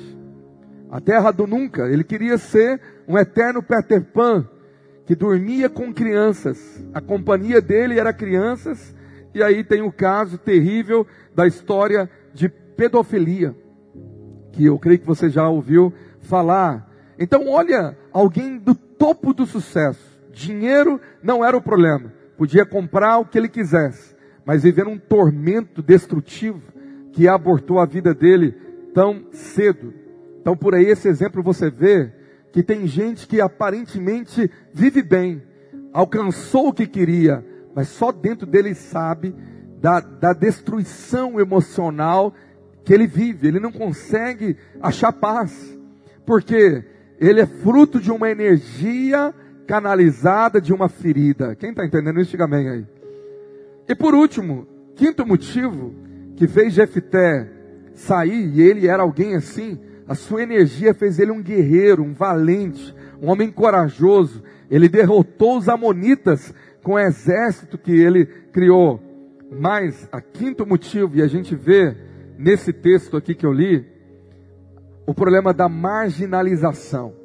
a 0.89 1.00
terra 1.00 1.32
do 1.32 1.48
nunca. 1.48 1.89
Ele 1.89 2.04
queria 2.04 2.38
ser 2.38 2.80
um 3.08 3.17
eterno 3.17 3.63
Peter 3.63 4.04
Pan, 4.04 4.48
que 5.06 5.15
dormia 5.15 5.70
com 5.70 5.94
crianças. 5.94 6.84
A 6.94 7.02
companhia 7.02 7.62
dele 7.62 8.00
era 8.00 8.13
crianças. 8.13 8.96
E 9.34 9.41
aí 9.41 9.63
tem 9.63 9.82
o 9.82 9.91
caso 9.91 10.38
terrível 10.38 11.08
da 11.34 11.48
história 11.48 12.10
de 12.34 12.50
pedofilia 12.50 13.56
que 14.52 14.65
eu 14.65 14.78
creio 14.78 15.00
que 15.00 15.08
você 15.08 15.30
já 15.30 15.48
ouviu 15.48 15.94
falar. 16.20 16.89
Então, 17.17 17.48
olha, 17.48 17.98
alguém 18.12 18.58
do 18.58 18.76
topo 18.76 19.34
do 19.34 19.46
sucesso. 19.46 20.20
Dinheiro 20.32 21.00
não 21.24 21.44
era 21.44 21.56
o 21.56 21.62
problema. 21.62 22.13
Podia 22.41 22.65
comprar 22.65 23.19
o 23.19 23.25
que 23.25 23.38
ele 23.38 23.47
quisesse, 23.47 24.15
mas 24.43 24.63
viver 24.63 24.88
um 24.88 24.97
tormento 24.97 25.80
destrutivo 25.80 26.60
que 27.12 27.27
abortou 27.27 27.77
a 27.77 27.86
vida 27.86 28.15
dele 28.15 28.56
tão 28.95 29.27
cedo. 29.32 29.93
Então, 30.41 30.58
por 30.58 30.73
aí, 30.73 30.86
esse 30.86 31.08
exemplo 31.08 31.43
você 31.43 31.69
vê 31.69 32.12
que 32.51 32.63
tem 32.63 32.88
gente 32.88 33.27
que 33.27 33.39
aparentemente 33.39 34.49
vive 34.73 35.04
bem, 35.04 35.43
alcançou 35.93 36.69
o 36.69 36.73
que 36.73 36.88
queria, 36.88 37.45
mas 37.75 37.89
só 37.89 38.12
dentro 38.12 38.47
dele 38.47 38.73
sabe 38.73 39.36
da, 39.80 39.99
da 39.99 40.34
destruição 40.34 41.39
emocional 41.39 42.34
que 42.84 42.91
ele 42.91 43.06
vive, 43.06 43.49
ele 43.49 43.60
não 43.60 43.71
consegue 43.71 44.58
achar 44.82 45.13
paz, 45.13 45.77
porque 46.25 46.84
ele 47.19 47.39
é 47.39 47.45
fruto 47.45 47.99
de 47.99 48.12
uma 48.12 48.32
energia 48.32 49.32
canalizada 49.72 50.60
de 50.60 50.74
uma 50.74 50.90
ferida. 50.90 51.56
Quem 51.56 51.70
está 51.70 51.86
entendendo 51.86 52.20
isso, 52.20 52.32
diga 52.32 52.44
amém 52.44 52.68
aí. 52.68 52.86
E 53.88 53.96
por 53.96 54.14
último, 54.14 54.68
quinto 54.98 55.26
motivo 55.26 55.96
que 56.36 56.46
fez 56.46 56.74
Jefté 56.74 57.50
sair, 57.94 58.50
e 58.54 58.62
ele 58.62 58.86
era 58.86 59.04
alguém 59.04 59.34
assim, 59.34 59.80
a 60.06 60.14
sua 60.14 60.44
energia 60.44 60.94
fez 60.94 61.20
ele 61.20 61.32
um 61.32 61.42
guerreiro, 61.42 62.04
um 62.04 62.12
valente, 62.12 62.94
um 63.22 63.30
homem 63.30 63.50
corajoso. 63.50 64.44
Ele 64.70 64.90
derrotou 64.90 65.58
os 65.58 65.70
amonitas 65.70 66.54
com 66.84 66.96
o 66.96 67.00
exército 67.00 67.78
que 67.78 67.94
ele 67.94 68.26
criou. 68.52 69.02
Mas, 69.50 70.06
a 70.12 70.20
quinto 70.20 70.66
motivo, 70.66 71.16
e 71.16 71.22
a 71.22 71.28
gente 71.28 71.56
vê 71.56 71.96
nesse 72.38 72.74
texto 72.74 73.16
aqui 73.16 73.34
que 73.34 73.46
eu 73.46 73.54
li, 73.54 73.86
o 75.08 75.14
problema 75.14 75.54
da 75.54 75.70
marginalização. 75.70 77.21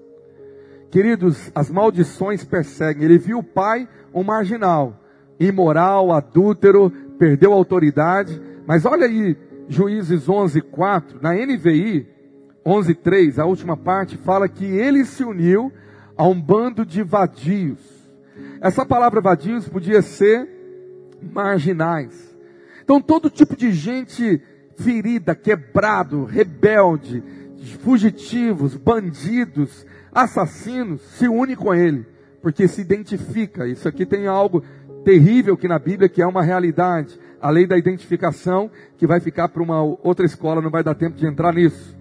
Queridos, 0.90 1.50
as 1.54 1.70
maldições 1.70 2.44
perseguem. 2.44 3.04
Ele 3.04 3.18
viu 3.18 3.38
o 3.38 3.42
pai 3.42 3.88
um 4.14 4.22
marginal, 4.22 5.00
imoral, 5.38 6.12
adúltero, 6.12 6.90
perdeu 7.18 7.52
autoridade. 7.52 8.40
Mas 8.66 8.84
olha 8.84 9.06
aí, 9.06 9.36
Juízes 9.68 10.28
11:4, 10.28 11.20
na 11.20 11.34
NVI 11.34 12.06
11:3, 12.64 13.38
a 13.38 13.44
última 13.44 13.76
parte 13.76 14.16
fala 14.16 14.48
que 14.48 14.64
ele 14.64 15.04
se 15.04 15.24
uniu 15.24 15.72
a 16.16 16.26
um 16.26 16.40
bando 16.40 16.84
de 16.84 17.02
vadios. 17.02 17.78
Essa 18.60 18.86
palavra 18.86 19.20
vadios 19.20 19.68
podia 19.68 20.02
ser 20.02 20.48
marginais. 21.20 22.36
Então 22.82 23.00
todo 23.00 23.30
tipo 23.30 23.56
de 23.56 23.72
gente 23.72 24.40
ferida, 24.76 25.34
quebrado, 25.34 26.24
rebelde, 26.24 27.22
fugitivos, 27.80 28.76
bandidos, 28.76 29.86
assassinos, 30.16 31.02
se 31.02 31.28
une 31.28 31.54
com 31.54 31.74
ele, 31.74 32.06
porque 32.40 32.66
se 32.66 32.80
identifica. 32.80 33.68
Isso 33.68 33.86
aqui 33.86 34.06
tem 34.06 34.26
algo 34.26 34.64
terrível 35.04 35.52
aqui 35.54 35.68
na 35.68 35.78
Bíblia 35.78 36.08
que 36.08 36.22
é 36.22 36.26
uma 36.26 36.42
realidade. 36.42 37.20
A 37.38 37.50
lei 37.50 37.66
da 37.66 37.76
identificação, 37.76 38.70
que 38.96 39.06
vai 39.06 39.20
ficar 39.20 39.48
para 39.48 39.62
uma 39.62 39.82
outra 39.82 40.24
escola, 40.24 40.62
não 40.62 40.70
vai 40.70 40.82
dar 40.82 40.94
tempo 40.94 41.16
de 41.16 41.26
entrar 41.26 41.52
nisso. 41.52 41.94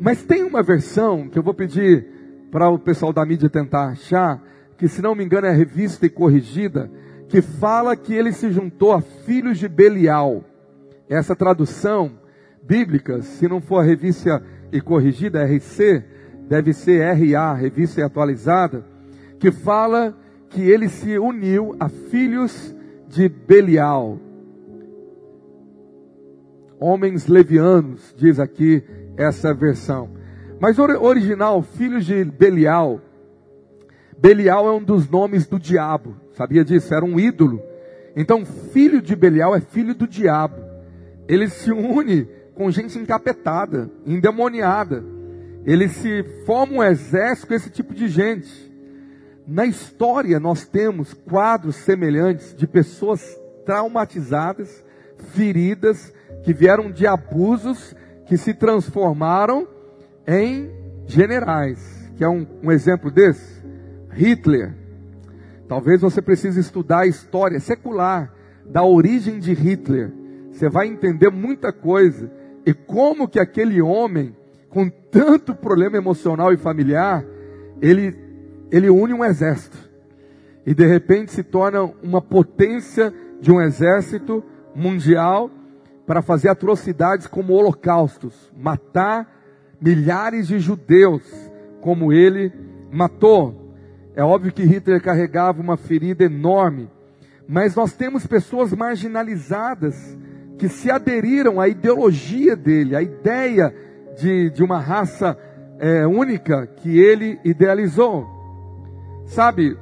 Mas 0.00 0.24
tem 0.24 0.42
uma 0.42 0.60
versão 0.60 1.28
que 1.28 1.38
eu 1.38 1.42
vou 1.42 1.54
pedir 1.54 2.04
para 2.50 2.68
o 2.68 2.80
pessoal 2.80 3.12
da 3.12 3.24
mídia 3.24 3.48
tentar 3.48 3.90
achar, 3.90 4.42
que 4.76 4.88
se 4.88 5.00
não 5.00 5.14
me 5.14 5.24
engano 5.24 5.46
é 5.46 5.52
revista 5.52 6.04
e 6.04 6.10
corrigida, 6.10 6.90
que 7.28 7.40
fala 7.40 7.96
que 7.96 8.12
ele 8.12 8.32
se 8.32 8.50
juntou 8.50 8.92
a 8.92 9.00
filhos 9.00 9.56
de 9.56 9.68
Belial. 9.68 10.44
Essa 11.08 11.36
tradução 11.36 12.18
bíblica, 12.60 13.22
se 13.22 13.46
não 13.46 13.60
for 13.60 13.78
a 13.78 13.84
revista 13.84 14.42
e 14.72 14.80
corrigida, 14.80 15.44
RC, 15.44 16.15
deve 16.48 16.72
ser 16.72 17.02
RA, 17.02 17.54
revista 17.54 18.04
atualizada, 18.04 18.84
que 19.38 19.50
fala 19.50 20.16
que 20.48 20.62
ele 20.62 20.88
se 20.88 21.18
uniu 21.18 21.76
a 21.78 21.88
filhos 21.88 22.74
de 23.08 23.28
Belial. 23.28 24.18
Homens 26.78 27.26
levianos, 27.26 28.14
diz 28.16 28.38
aqui 28.38 28.82
essa 29.16 29.52
versão. 29.52 30.10
Mas 30.60 30.78
original, 30.78 31.62
filhos 31.62 32.04
de 32.04 32.24
Belial, 32.24 33.00
Belial 34.18 34.66
é 34.66 34.72
um 34.72 34.82
dos 34.82 35.08
nomes 35.08 35.46
do 35.46 35.58
diabo, 35.58 36.16
sabia 36.32 36.64
disso? 36.64 36.94
Era 36.94 37.04
um 37.04 37.20
ídolo. 37.20 37.62
Então, 38.16 38.46
filho 38.46 39.02
de 39.02 39.14
Belial 39.14 39.54
é 39.54 39.60
filho 39.60 39.94
do 39.94 40.06
diabo. 40.06 40.56
Ele 41.28 41.48
se 41.48 41.70
une 41.70 42.26
com 42.54 42.70
gente 42.70 42.98
encapetada, 42.98 43.90
endemoniada. 44.06 45.04
Ele 45.66 45.88
se 45.88 46.22
forma 46.46 46.74
um 46.74 46.82
exército 46.82 47.48
com 47.48 47.54
esse 47.54 47.68
tipo 47.68 47.92
de 47.92 48.06
gente. 48.06 48.72
Na 49.44 49.66
história, 49.66 50.38
nós 50.38 50.64
temos 50.64 51.12
quadros 51.12 51.74
semelhantes 51.74 52.54
de 52.54 52.68
pessoas 52.68 53.20
traumatizadas, 53.64 54.84
feridas, 55.32 56.14
que 56.44 56.54
vieram 56.54 56.92
de 56.92 57.04
abusos, 57.04 57.96
que 58.26 58.36
se 58.36 58.54
transformaram 58.54 59.66
em 60.24 60.70
generais. 61.04 62.12
Que 62.16 62.22
é 62.22 62.28
um, 62.28 62.46
um 62.62 62.70
exemplo 62.70 63.10
desse? 63.10 63.60
Hitler. 64.12 64.72
Talvez 65.68 66.00
você 66.00 66.22
precise 66.22 66.60
estudar 66.60 67.00
a 67.00 67.06
história 67.06 67.58
secular 67.58 68.32
da 68.64 68.84
origem 68.84 69.40
de 69.40 69.52
Hitler. 69.52 70.12
Você 70.52 70.68
vai 70.68 70.86
entender 70.86 71.28
muita 71.28 71.72
coisa 71.72 72.30
e 72.64 72.72
como 72.72 73.28
que 73.28 73.40
aquele 73.40 73.82
homem 73.82 74.34
com 74.76 74.90
tanto 74.90 75.54
problema 75.54 75.96
emocional 75.96 76.52
e 76.52 76.58
familiar, 76.58 77.24
ele 77.80 78.14
ele 78.70 78.90
une 78.90 79.14
um 79.14 79.24
exército. 79.24 79.78
E 80.66 80.74
de 80.74 80.84
repente 80.84 81.32
se 81.32 81.42
torna 81.42 81.82
uma 82.02 82.20
potência 82.20 83.10
de 83.40 83.50
um 83.50 83.58
exército 83.58 84.44
mundial 84.74 85.50
para 86.06 86.20
fazer 86.20 86.50
atrocidades 86.50 87.26
como 87.26 87.54
holocaustos, 87.54 88.52
matar 88.54 89.26
milhares 89.80 90.48
de 90.48 90.58
judeus 90.58 91.22
como 91.80 92.12
ele 92.12 92.52
matou. 92.92 93.72
É 94.14 94.22
óbvio 94.22 94.52
que 94.52 94.62
Hitler 94.62 95.00
carregava 95.02 95.58
uma 95.58 95.78
ferida 95.78 96.24
enorme, 96.24 96.90
mas 97.48 97.74
nós 97.74 97.94
temos 97.94 98.26
pessoas 98.26 98.74
marginalizadas 98.74 100.18
que 100.58 100.68
se 100.68 100.90
aderiram 100.90 101.62
à 101.62 101.66
ideologia 101.66 102.54
dele, 102.54 102.94
à 102.94 103.00
ideia 103.00 103.85
de, 104.16 104.50
de 104.50 104.62
uma 104.62 104.80
raça 104.80 105.36
é, 105.78 106.06
única 106.06 106.66
que 106.66 106.98
ele 106.98 107.38
idealizou. 107.44 108.26
Sabe, 109.26 109.76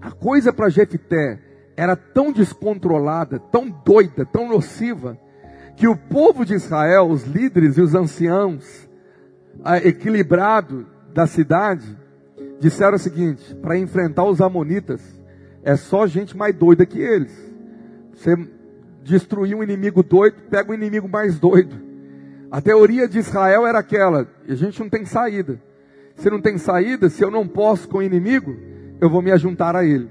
a 0.00 0.10
coisa 0.10 0.52
para 0.52 0.68
Jefté 0.68 1.38
era 1.76 1.96
tão 1.96 2.32
descontrolada, 2.32 3.38
tão 3.38 3.68
doida, 3.68 4.24
tão 4.24 4.48
nociva, 4.48 5.18
que 5.76 5.88
o 5.88 5.96
povo 5.96 6.44
de 6.44 6.54
Israel, 6.54 7.08
os 7.08 7.24
líderes 7.24 7.76
e 7.78 7.80
os 7.80 7.94
anciãos, 7.94 8.88
equilibrado 9.82 10.86
da 11.12 11.26
cidade, 11.26 11.96
disseram 12.60 12.96
o 12.96 12.98
seguinte: 12.98 13.54
para 13.56 13.78
enfrentar 13.78 14.24
os 14.24 14.40
amonitas, 14.40 15.00
é 15.62 15.76
só 15.76 16.06
gente 16.06 16.36
mais 16.36 16.54
doida 16.54 16.86
que 16.86 17.00
eles. 17.00 17.32
Você 18.14 18.36
destruir 19.02 19.56
um 19.56 19.62
inimigo 19.62 20.02
doido, 20.02 20.36
pega 20.50 20.70
um 20.70 20.74
inimigo 20.74 21.08
mais 21.08 21.38
doido. 21.38 21.89
A 22.50 22.60
teoria 22.60 23.06
de 23.06 23.18
Israel 23.18 23.66
era 23.66 23.78
aquela: 23.78 24.26
a 24.48 24.54
gente 24.54 24.80
não 24.80 24.88
tem 24.88 25.04
saída. 25.04 25.60
Se 26.16 26.28
não 26.28 26.40
tem 26.40 26.58
saída, 26.58 27.08
se 27.08 27.22
eu 27.24 27.30
não 27.30 27.46
posso 27.46 27.88
com 27.88 27.98
o 27.98 28.02
inimigo, 28.02 28.54
eu 29.00 29.08
vou 29.08 29.22
me 29.22 29.32
ajuntar 29.32 29.74
a 29.74 29.84
ele. 29.84 30.10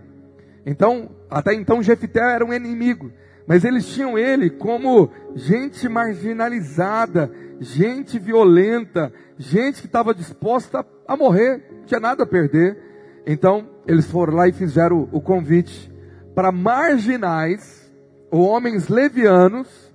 Então, 0.66 1.12
até 1.30 1.54
então 1.54 1.84
Jefté 1.84 2.20
era 2.20 2.44
um 2.44 2.54
inimigo, 2.54 3.12
mas 3.46 3.64
eles 3.64 3.88
tinham 3.88 4.18
ele 4.18 4.50
como 4.50 5.12
gente 5.36 5.88
marginalizada, 5.88 7.32
gente 7.60 8.18
violenta, 8.18 9.14
gente 9.38 9.82
que 9.82 9.88
estava 9.88 10.14
disposta 10.14 10.86
a 11.08 11.16
morrer 11.16 11.64
tinha 11.86 12.00
nada 12.00 12.24
a 12.24 12.28
perder. 12.28 12.78
Então, 13.26 13.68
eles 13.86 14.10
foram 14.10 14.36
lá 14.36 14.48
e 14.48 14.54
fizeram 14.54 15.08
o 15.12 15.22
convite 15.22 15.92
para 16.34 16.52
marginais, 16.52 17.92
ou 18.32 18.42
homens 18.48 18.88
levianos, 18.88 19.89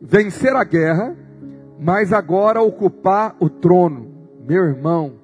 vencer 0.00 0.54
a 0.54 0.64
guerra, 0.64 1.16
mas 1.78 2.12
agora 2.12 2.60
ocupar 2.60 3.36
o 3.40 3.48
trono. 3.48 4.08
Meu 4.46 4.64
irmão, 4.64 5.20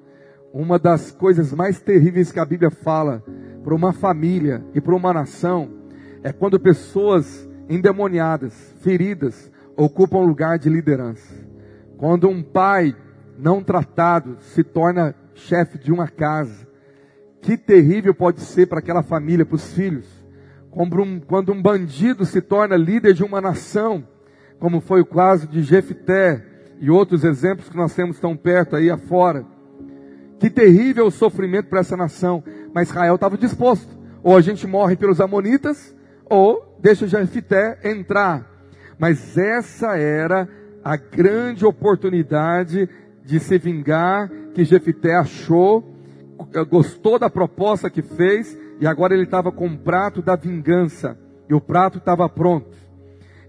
uma 0.53 0.77
das 0.77 1.11
coisas 1.11 1.53
mais 1.53 1.79
terríveis 1.81 2.31
que 2.31 2.39
a 2.39 2.45
Bíblia 2.45 2.71
fala 2.71 3.23
para 3.63 3.73
uma 3.73 3.93
família 3.93 4.63
e 4.73 4.79
para 4.79 4.95
uma 4.95 5.13
nação 5.13 5.69
é 6.23 6.31
quando 6.31 6.59
pessoas 6.59 7.47
endemoniadas, 7.69 8.53
feridas, 8.81 9.51
ocupam 9.75 10.19
lugar 10.19 10.59
de 10.59 10.69
liderança. 10.69 11.33
Quando 11.97 12.27
um 12.27 12.43
pai 12.43 12.95
não 13.37 13.63
tratado 13.63 14.37
se 14.39 14.63
torna 14.63 15.15
chefe 15.33 15.77
de 15.77 15.91
uma 15.91 16.07
casa. 16.07 16.67
Que 17.41 17.57
terrível 17.57 18.13
pode 18.13 18.41
ser 18.41 18.67
para 18.67 18.79
aquela 18.79 19.03
família, 19.03 19.45
para 19.45 19.55
os 19.55 19.73
filhos. 19.73 20.07
Quando 20.71 21.01
um, 21.01 21.19
quando 21.19 21.51
um 21.51 21.61
bandido 21.61 22.25
se 22.25 22.41
torna 22.41 22.75
líder 22.75 23.13
de 23.13 23.23
uma 23.23 23.39
nação, 23.39 24.05
como 24.59 24.81
foi 24.81 25.01
o 25.01 25.05
caso 25.05 25.47
de 25.47 25.61
Jefté 25.61 26.43
e 26.79 26.89
outros 26.89 27.23
exemplos 27.23 27.69
que 27.69 27.77
nós 27.77 27.93
temos 27.93 28.19
tão 28.19 28.35
perto 28.35 28.75
aí 28.75 28.89
afora. 28.89 29.45
Que 30.39 30.49
terrível 30.49 31.09
sofrimento 31.09 31.69
para 31.69 31.79
essa 31.79 31.95
nação. 31.95 32.43
Mas 32.73 32.89
Israel 32.89 33.15
estava 33.15 33.37
disposto. 33.37 33.97
Ou 34.21 34.35
a 34.35 34.41
gente 34.41 34.67
morre 34.67 34.95
pelos 34.95 35.21
amonitas, 35.21 35.95
ou 36.25 36.77
deixa 36.79 37.07
Jefté 37.07 37.79
entrar. 37.83 38.45
Mas 38.97 39.37
essa 39.37 39.97
era 39.97 40.47
a 40.83 40.95
grande 40.97 41.65
oportunidade 41.65 42.89
de 43.23 43.39
se 43.39 43.57
vingar 43.57 44.29
que 44.53 44.63
Jefité 44.63 45.15
achou, 45.15 45.83
eh, 46.53 46.63
gostou 46.63 47.17
da 47.17 47.29
proposta 47.29 47.89
que 47.89 48.01
fez 48.01 48.57
e 48.79 48.85
agora 48.85 49.13
ele 49.13 49.23
estava 49.23 49.51
com 49.51 49.67
o 49.67 49.77
prato 49.77 50.21
da 50.21 50.35
vingança 50.35 51.17
e 51.49 51.53
o 51.53 51.61
prato 51.61 51.97
estava 51.97 52.29
pronto. 52.29 52.77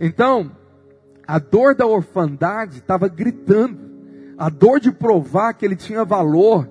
Então, 0.00 0.50
a 1.26 1.38
dor 1.38 1.74
da 1.74 1.86
orfandade 1.86 2.78
estava 2.78 3.08
gritando, 3.08 3.78
a 4.38 4.48
dor 4.48 4.80
de 4.80 4.92
provar 4.92 5.54
que 5.54 5.64
ele 5.64 5.76
tinha 5.76 6.04
valor, 6.04 6.68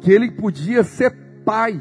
que 0.00 0.10
ele 0.10 0.30
podia 0.30 0.82
ser 0.82 1.12
pai. 1.44 1.80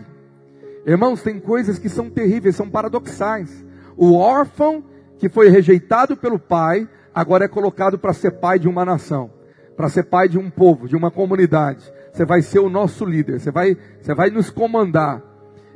Irmãos, 0.86 1.22
tem 1.22 1.40
coisas 1.40 1.80
que 1.80 1.90
são 1.90 2.10
terríveis, 2.10 2.56
são 2.56 2.70
paradoxais. 2.70 3.66
O 3.96 4.16
órfão 4.16 4.84
que 5.18 5.30
foi 5.30 5.50
rejeitado 5.50 6.18
pelo 6.18 6.40
pai, 6.40 6.88
agora 7.14 7.46
é 7.46 7.48
colocado 7.48 7.98
para 7.98 8.14
ser 8.14 8.32
pai 8.32 8.58
de 8.60 8.68
uma 8.68 8.84
nação 8.84 9.32
para 9.82 9.90
ser 9.90 10.04
pai 10.04 10.30
de 10.30 10.38
um 10.38 10.48
povo, 10.48 10.88
de 10.88 10.96
uma 10.96 11.10
comunidade. 11.10 11.92
Você 12.14 12.24
vai 12.24 12.44
ser 12.44 12.60
o 12.60 12.70
nosso 12.70 13.04
líder, 13.04 13.40
você 13.40 13.50
vai, 13.50 13.76
você 14.00 14.14
vai 14.14 14.30
nos 14.30 14.52
comandar. 14.52 15.24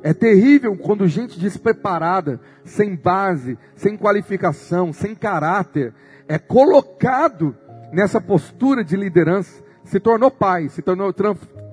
É 0.03 0.13
terrível 0.13 0.77
quando 0.77 1.07
gente 1.07 1.39
despreparada, 1.39 2.39
sem 2.63 2.95
base, 2.95 3.57
sem 3.75 3.97
qualificação, 3.97 4.93
sem 4.93 5.15
caráter, 5.15 5.91
é 6.27 6.37
colocado 6.37 7.55
nessa 7.91 8.19
postura 8.19 8.83
de 8.83 8.95
liderança, 8.95 9.63
se 9.83 9.99
tornou 9.99 10.31
pai, 10.31 10.69
se 10.69 10.81
tornou, 10.81 11.13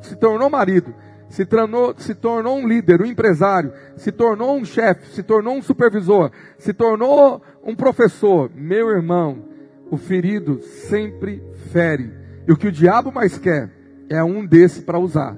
se 0.02 0.16
tornou 0.16 0.50
marido, 0.50 0.94
se 1.28 1.46
tornou, 1.46 1.94
se 1.96 2.14
tornou 2.14 2.58
um 2.58 2.68
líder, 2.68 3.00
um 3.00 3.06
empresário, 3.06 3.72
se 3.96 4.12
tornou 4.12 4.56
um 4.56 4.64
chefe, 4.64 5.14
se 5.14 5.22
tornou 5.22 5.56
um 5.56 5.62
supervisor, 5.62 6.30
se 6.58 6.74
tornou 6.74 7.42
um 7.64 7.74
professor. 7.74 8.50
Meu 8.54 8.90
irmão, 8.90 9.48
o 9.90 9.96
ferido 9.96 10.60
sempre 10.62 11.42
fere. 11.72 12.12
E 12.46 12.52
o 12.52 12.56
que 12.56 12.68
o 12.68 12.72
diabo 12.72 13.10
mais 13.10 13.38
quer 13.38 13.70
é 14.10 14.22
um 14.22 14.44
desse 14.44 14.82
para 14.82 14.98
usar. 14.98 15.36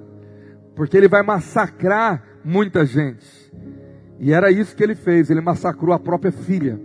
Porque 0.75 0.97
ele 0.97 1.07
vai 1.07 1.23
massacrar 1.23 2.25
muita 2.45 2.85
gente. 2.85 3.25
E 4.19 4.33
era 4.33 4.51
isso 4.51 4.75
que 4.75 4.83
ele 4.83 4.95
fez, 4.95 5.31
ele 5.31 5.41
massacrou 5.41 5.95
a 5.95 5.99
própria 5.99 6.33
filha. 6.33 6.81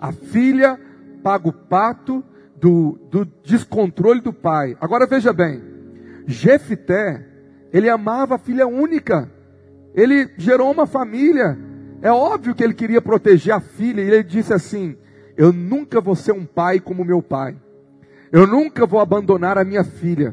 A 0.00 0.12
filha 0.12 0.78
paga 1.26 1.48
o 1.48 1.52
pato 1.52 2.22
do, 2.56 2.96
do 3.10 3.24
descontrole 3.42 4.20
do 4.20 4.32
pai. 4.32 4.76
Agora 4.80 5.08
veja 5.08 5.32
bem, 5.32 5.60
Jefité, 6.24 7.26
ele 7.72 7.88
amava 7.88 8.36
a 8.36 8.38
filha 8.38 8.64
única. 8.64 9.28
Ele 9.92 10.30
gerou 10.38 10.70
uma 10.70 10.86
família. 10.86 11.58
É 12.00 12.12
óbvio 12.12 12.54
que 12.54 12.62
ele 12.62 12.74
queria 12.74 13.02
proteger 13.02 13.52
a 13.52 13.58
filha. 13.58 14.02
E 14.02 14.08
ele 14.08 14.22
disse 14.22 14.52
assim: 14.54 14.96
Eu 15.36 15.52
nunca 15.52 16.00
vou 16.00 16.14
ser 16.14 16.30
um 16.30 16.46
pai 16.46 16.78
como 16.78 17.04
meu 17.04 17.20
pai. 17.20 17.56
Eu 18.30 18.46
nunca 18.46 18.86
vou 18.86 19.00
abandonar 19.00 19.58
a 19.58 19.64
minha 19.64 19.82
filha. 19.82 20.32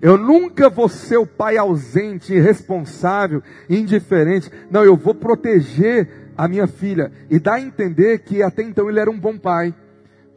Eu 0.00 0.16
nunca 0.16 0.70
vou 0.70 0.88
ser 0.88 1.18
o 1.18 1.26
pai 1.26 1.58
ausente, 1.58 2.32
irresponsável, 2.32 3.42
indiferente. 3.68 4.50
Não, 4.70 4.82
eu 4.82 4.96
vou 4.96 5.14
proteger 5.14 6.32
a 6.34 6.48
minha 6.48 6.66
filha. 6.66 7.12
E 7.28 7.38
dá 7.38 7.56
a 7.56 7.60
entender 7.60 8.20
que 8.20 8.42
até 8.42 8.62
então 8.62 8.88
ele 8.88 9.00
era 9.00 9.10
um 9.10 9.20
bom 9.20 9.36
pai. 9.36 9.74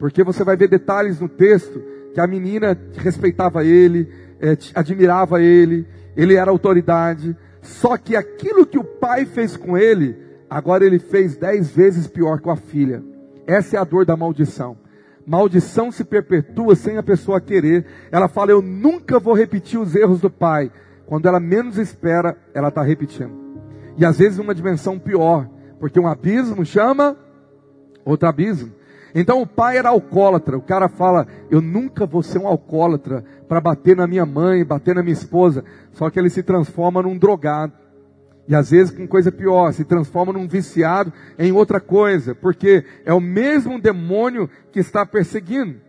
Porque 0.03 0.21
você 0.21 0.43
vai 0.43 0.57
ver 0.57 0.67
detalhes 0.67 1.21
no 1.21 1.29
texto 1.29 1.81
que 2.13 2.19
a 2.19 2.27
menina 2.27 2.77
respeitava 2.97 3.63
ele, 3.63 4.11
é, 4.37 4.57
admirava 4.75 5.41
ele, 5.41 5.87
ele 6.13 6.35
era 6.35 6.51
autoridade. 6.51 7.33
Só 7.61 7.95
que 7.95 8.13
aquilo 8.13 8.65
que 8.65 8.77
o 8.77 8.83
pai 8.83 9.25
fez 9.25 9.55
com 9.55 9.77
ele, 9.77 10.17
agora 10.49 10.85
ele 10.85 10.99
fez 10.99 11.37
dez 11.37 11.71
vezes 11.71 12.05
pior 12.05 12.41
com 12.41 12.51
a 12.51 12.57
filha. 12.57 13.01
Essa 13.47 13.77
é 13.77 13.79
a 13.79 13.85
dor 13.85 14.05
da 14.05 14.17
maldição. 14.17 14.75
Maldição 15.25 15.89
se 15.89 16.03
perpetua 16.03 16.75
sem 16.75 16.97
a 16.97 17.03
pessoa 17.03 17.39
querer. 17.39 17.85
Ela 18.11 18.27
fala: 18.27 18.51
Eu 18.51 18.61
nunca 18.61 19.21
vou 19.21 19.33
repetir 19.33 19.79
os 19.79 19.95
erros 19.95 20.19
do 20.19 20.29
pai. 20.29 20.69
Quando 21.05 21.29
ela 21.29 21.39
menos 21.39 21.77
espera, 21.77 22.35
ela 22.53 22.67
está 22.67 22.83
repetindo. 22.83 23.31
E 23.97 24.03
às 24.03 24.17
vezes 24.17 24.37
uma 24.37 24.53
dimensão 24.53 24.99
pior, 24.99 25.49
porque 25.79 25.97
um 25.97 26.07
abismo 26.07 26.65
chama 26.65 27.15
outro 28.03 28.27
abismo. 28.27 28.82
Então 29.15 29.41
o 29.41 29.47
pai 29.47 29.77
era 29.77 29.89
alcoólatra. 29.89 30.57
O 30.57 30.61
cara 30.61 30.87
fala: 30.89 31.27
Eu 31.49 31.61
nunca 31.61 32.05
vou 32.05 32.23
ser 32.23 32.39
um 32.39 32.47
alcoólatra 32.47 33.23
para 33.47 33.61
bater 33.61 33.95
na 33.95 34.07
minha 34.07 34.25
mãe, 34.25 34.65
bater 34.65 34.95
na 34.95 35.03
minha 35.03 35.13
esposa. 35.13 35.63
Só 35.91 36.09
que 36.09 36.19
ele 36.19 36.29
se 36.29 36.41
transforma 36.41 37.01
num 37.01 37.17
drogado. 37.17 37.73
E 38.47 38.55
às 38.55 38.71
vezes 38.71 38.95
com 38.95 39.07
coisa 39.07 39.31
pior, 39.31 39.71
se 39.71 39.85
transforma 39.85 40.33
num 40.33 40.47
viciado 40.47 41.13
em 41.39 41.51
outra 41.53 41.79
coisa, 41.79 42.35
porque 42.35 42.83
é 43.05 43.13
o 43.13 43.21
mesmo 43.21 43.79
demônio 43.79 44.49
que 44.71 44.79
está 44.79 45.05
perseguindo. 45.05 45.79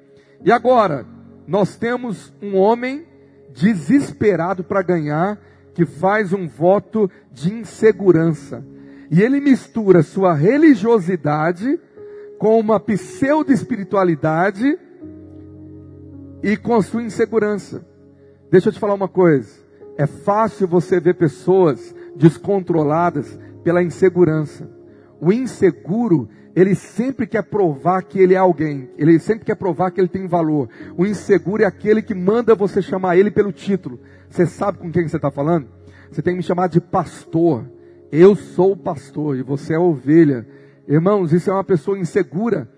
E 0.44 0.52
agora, 0.52 1.04
nós 1.48 1.76
temos 1.76 2.32
um 2.40 2.56
homem 2.56 3.04
desesperado 3.52 4.62
para 4.62 4.82
ganhar, 4.82 5.38
que 5.74 5.84
faz 5.84 6.32
um 6.32 6.46
voto 6.46 7.10
de 7.32 7.52
insegurança. 7.52 8.64
E 9.10 9.20
ele 9.20 9.40
mistura 9.40 10.02
sua 10.02 10.32
religiosidade 10.32 11.80
com 12.38 12.58
uma 12.58 12.80
pseudo-espiritualidade 12.80 14.78
e 16.42 16.56
com 16.56 16.80
sua 16.82 17.02
insegurança. 17.02 17.84
Deixa 18.50 18.68
eu 18.68 18.72
te 18.72 18.78
falar 18.78 18.94
uma 18.94 19.08
coisa. 19.08 19.64
É 19.96 20.06
fácil 20.06 20.68
você 20.68 21.00
ver 21.00 21.14
pessoas 21.14 21.94
descontroladas 22.14 23.38
pela 23.62 23.82
insegurança. 23.82 24.70
O 25.20 25.32
inseguro, 25.32 26.28
ele 26.54 26.74
sempre 26.74 27.26
quer 27.26 27.42
provar 27.42 28.02
que 28.02 28.18
ele 28.18 28.34
é 28.34 28.36
alguém, 28.36 28.90
ele 28.98 29.18
sempre 29.18 29.44
quer 29.44 29.54
provar 29.54 29.90
que 29.90 30.00
ele 30.00 30.08
tem 30.08 30.26
valor. 30.26 30.68
O 30.96 31.06
inseguro 31.06 31.62
é 31.62 31.66
aquele 31.66 32.02
que 32.02 32.14
manda 32.14 32.54
você 32.54 32.82
chamar 32.82 33.16
ele 33.16 33.30
pelo 33.30 33.52
título. 33.52 33.98
Você 34.28 34.46
sabe 34.46 34.78
com 34.78 34.90
quem 34.90 35.08
você 35.08 35.16
está 35.16 35.30
falando? 35.30 35.68
Você 36.10 36.20
tem 36.20 36.34
que 36.34 36.38
me 36.38 36.42
chamar 36.42 36.68
de 36.68 36.80
pastor. 36.80 37.64
Eu 38.12 38.36
sou 38.36 38.72
o 38.72 38.76
pastor 38.76 39.36
e 39.36 39.42
você 39.42 39.74
é 39.74 39.78
ovelha. 39.78 40.46
Irmãos, 40.86 41.32
isso 41.32 41.50
é 41.50 41.52
uma 41.52 41.64
pessoa 41.64 41.98
insegura, 41.98 42.68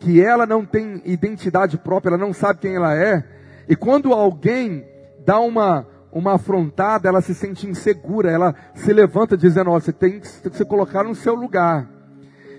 que 0.00 0.20
ela 0.20 0.46
não 0.46 0.64
tem 0.64 1.00
identidade 1.04 1.78
própria, 1.78 2.10
ela 2.10 2.18
não 2.18 2.32
sabe 2.32 2.60
quem 2.60 2.74
ela 2.74 2.94
é. 2.94 3.24
E 3.68 3.76
quando 3.76 4.12
alguém 4.12 4.84
dá 5.24 5.38
uma, 5.38 5.86
uma 6.12 6.34
afrontada, 6.34 7.08
ela 7.08 7.20
se 7.20 7.34
sente 7.34 7.66
insegura, 7.68 8.30
ela 8.30 8.54
se 8.74 8.92
levanta 8.92 9.36
dizendo: 9.36 9.70
Olha, 9.70 9.80
você 9.80 9.92
tem 9.92 10.18
que 10.18 10.28
se 10.28 10.64
colocar 10.64 11.04
no 11.04 11.14
seu 11.14 11.34
lugar. 11.34 11.88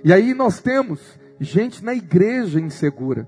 E 0.04 0.14
aí 0.14 0.34
nós 0.34 0.62
temos 0.62 1.20
gente 1.40 1.84
na 1.84 1.94
igreja 1.94 2.60
insegura. 2.60 3.28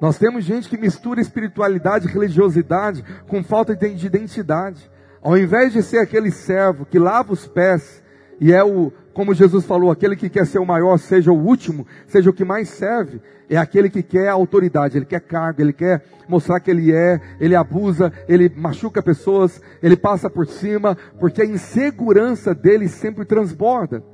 Nós 0.00 0.18
temos 0.18 0.44
gente 0.44 0.68
que 0.68 0.76
mistura 0.76 1.20
espiritualidade 1.20 2.06
religiosidade 2.06 3.04
com 3.26 3.42
falta 3.42 3.74
de 3.74 4.06
identidade. 4.06 4.90
Ao 5.22 5.36
invés 5.36 5.72
de 5.72 5.82
ser 5.82 5.98
aquele 5.98 6.30
servo 6.30 6.84
que 6.84 6.98
lava 6.98 7.32
os 7.32 7.48
pés 7.48 8.02
e 8.40 8.52
é 8.52 8.62
o, 8.62 8.92
como 9.16 9.32
Jesus 9.32 9.64
falou, 9.64 9.90
aquele 9.90 10.14
que 10.14 10.28
quer 10.28 10.44
ser 10.44 10.58
o 10.58 10.66
maior, 10.66 10.98
seja 10.98 11.32
o 11.32 11.42
último, 11.42 11.86
seja 12.06 12.28
o 12.28 12.34
que 12.34 12.44
mais 12.44 12.68
serve, 12.68 13.18
é 13.48 13.56
aquele 13.56 13.88
que 13.88 14.02
quer 14.02 14.28
autoridade, 14.28 14.98
ele 14.98 15.06
quer 15.06 15.20
cargo, 15.20 15.62
ele 15.62 15.72
quer 15.72 16.04
mostrar 16.28 16.60
que 16.60 16.70
ele 16.70 16.92
é, 16.92 17.18
ele 17.40 17.56
abusa, 17.56 18.12
ele 18.28 18.52
machuca 18.54 19.02
pessoas, 19.02 19.58
ele 19.82 19.96
passa 19.96 20.28
por 20.28 20.46
cima, 20.46 20.98
porque 21.18 21.40
a 21.40 21.46
insegurança 21.46 22.54
dele 22.54 22.88
sempre 22.88 23.24
transborda. 23.24 24.04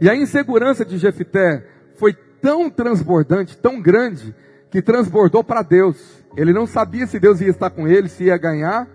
E 0.00 0.10
a 0.10 0.16
insegurança 0.16 0.84
de 0.84 0.98
Jefité 0.98 1.64
foi 1.94 2.14
tão 2.42 2.68
transbordante, 2.68 3.56
tão 3.56 3.80
grande, 3.80 4.34
que 4.72 4.82
transbordou 4.82 5.44
para 5.44 5.62
Deus. 5.62 6.20
Ele 6.36 6.52
não 6.52 6.66
sabia 6.66 7.06
se 7.06 7.20
Deus 7.20 7.40
ia 7.40 7.50
estar 7.50 7.70
com 7.70 7.86
ele, 7.86 8.08
se 8.08 8.24
ia 8.24 8.36
ganhar, 8.36 8.88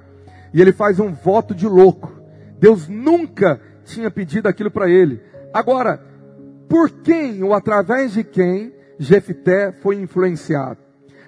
e 0.53 0.61
ele 0.61 0.73
faz 0.73 0.99
um 0.99 1.13
voto 1.13 1.55
de 1.55 1.69
louco. 1.69 2.19
Deus 2.59 2.89
nunca 2.89 3.61
tinha 3.89 4.09
pedido 4.11 4.47
aquilo 4.47 4.71
para 4.71 4.89
ele. 4.89 5.21
Agora, 5.53 6.01
por 6.67 6.89
quem 6.89 7.43
ou 7.43 7.53
através 7.53 8.13
de 8.13 8.23
quem 8.23 8.73
Jefté 8.97 9.71
foi 9.71 9.95
influenciado? 9.95 10.77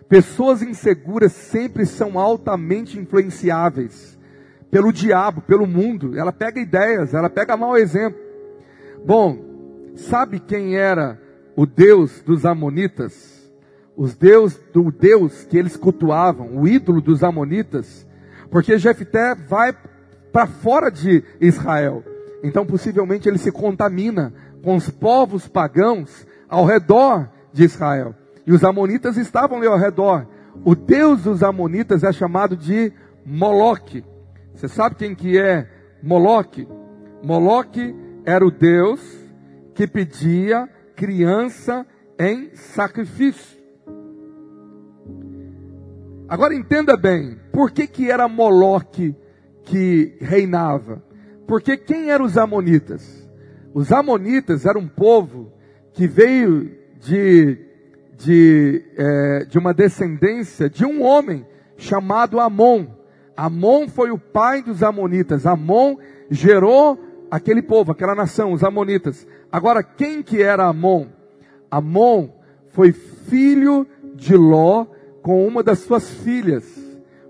Pessoas 0.07 0.61
inseguras 0.61 1.31
sempre 1.31 1.85
são 1.85 2.19
altamente 2.19 2.99
influenciáveis 2.99 4.19
pelo 4.69 4.91
diabo, 4.91 5.41
pelo 5.41 5.65
mundo. 5.65 6.17
Ela 6.17 6.31
pega 6.31 6.59
ideias, 6.59 7.13
ela 7.13 7.29
pega 7.29 7.57
mau 7.57 7.77
exemplo. 7.77 8.19
Bom, 9.05 9.37
sabe 9.95 10.39
quem 10.39 10.75
era 10.75 11.19
o 11.55 11.65
Deus 11.65 12.21
dos 12.21 12.45
Amonitas? 12.45 13.51
Os 13.95 14.15
Deus 14.15 14.59
do 14.73 14.91
Deus 14.91 15.43
que 15.43 15.57
eles 15.57 15.75
cultuavam, 15.75 16.57
o 16.57 16.67
ídolo 16.67 17.01
dos 17.01 17.23
Amonitas, 17.23 18.07
porque 18.49 18.77
Jefté 18.77 19.35
vai 19.35 19.75
para 20.31 20.47
fora 20.47 20.89
de 20.89 21.23
Israel. 21.39 22.03
Então, 22.43 22.65
possivelmente, 22.65 23.27
ele 23.27 23.37
se 23.37 23.51
contamina 23.51 24.33
com 24.63 24.75
os 24.75 24.89
povos 24.89 25.47
pagãos 25.47 26.25
ao 26.49 26.65
redor 26.65 27.29
de 27.53 27.63
Israel. 27.63 28.15
E 28.45 28.51
os 28.51 28.63
amonitas 28.63 29.17
estavam 29.17 29.57
ali 29.57 29.67
ao 29.67 29.77
redor. 29.77 30.27
O 30.65 30.75
Deus 30.75 31.23
dos 31.23 31.43
amonitas 31.43 32.03
é 32.03 32.11
chamado 32.11 32.57
de 32.57 32.91
Moloque. 33.25 34.03
Você 34.53 34.67
sabe 34.67 34.95
quem 34.95 35.15
que 35.15 35.39
é 35.39 35.67
Moloque? 36.03 36.67
Moloque 37.23 37.95
era 38.25 38.45
o 38.45 38.51
Deus 38.51 39.01
que 39.73 39.87
pedia 39.87 40.67
criança 40.95 41.85
em 42.19 42.55
sacrifício. 42.55 43.59
Agora 46.27 46.55
entenda 46.55 46.95
bem, 46.95 47.37
por 47.51 47.71
que 47.71 47.87
que 47.87 48.09
era 48.09 48.27
Moloque 48.27 49.15
que 49.63 50.17
reinava? 50.21 51.03
Porque 51.51 51.75
quem 51.75 52.09
eram 52.11 52.23
os 52.23 52.37
amonitas? 52.37 53.29
Os 53.73 53.91
amonitas 53.91 54.65
eram 54.65 54.79
um 54.79 54.87
povo 54.87 55.51
que 55.91 56.07
veio 56.07 56.71
de, 56.97 57.57
de, 58.15 58.81
é, 58.95 59.43
de 59.43 59.59
uma 59.59 59.73
descendência 59.73 60.69
de 60.69 60.85
um 60.85 61.03
homem 61.03 61.45
chamado 61.75 62.39
Amon. 62.39 62.85
Amon 63.35 63.89
foi 63.89 64.11
o 64.11 64.17
pai 64.17 64.61
dos 64.61 64.81
amonitas. 64.81 65.45
Amon 65.45 65.97
gerou 66.29 66.97
aquele 67.29 67.61
povo, 67.61 67.91
aquela 67.91 68.15
nação, 68.15 68.53
os 68.53 68.63
amonitas. 68.63 69.27
Agora, 69.51 69.83
quem 69.83 70.23
que 70.23 70.41
era 70.41 70.67
Amon? 70.67 71.07
Amon 71.69 72.29
foi 72.69 72.93
filho 72.93 73.85
de 74.15 74.37
Ló 74.37 74.85
com 75.21 75.45
uma 75.45 75.61
das 75.61 75.79
suas 75.79 76.09
filhas. 76.09 76.63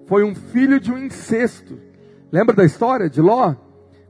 Foi 0.06 0.24
um 0.24 0.36
filho 0.36 0.80
de 0.80 0.92
um 0.92 0.98
incesto. 1.00 1.80
Lembra 2.32 2.56
da 2.56 2.64
história 2.64 3.10
de 3.10 3.20
Ló? 3.20 3.56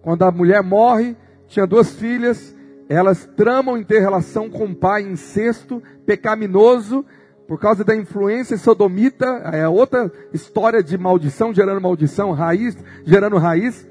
Quando 0.02 0.24
a 0.24 0.32
mulher 0.32 0.64
morre, 0.64 1.16
tinha 1.48 1.68
duas 1.68 1.92
filhas, 1.92 2.56
elas 2.90 3.26
tramam 3.38 3.78
em 3.78 3.84
ter 3.84 4.00
relação 4.00 4.50
com 4.50 4.66
o 4.66 4.76
pai 4.76 5.04
incesto, 5.04 5.82
pecaminoso, 6.06 7.06
por 7.48 7.60
causa 7.60 7.84
da 7.84 7.96
influência 7.96 8.58
sodomita, 8.58 9.26
é 9.52 9.68
outra 9.68 10.12
história 10.34 10.82
de 10.82 10.98
maldição 10.98 11.54
gerando 11.54 11.82
maldição, 11.82 12.32
raiz 12.32 12.78
gerando 13.04 13.38
raiz. 13.38 13.86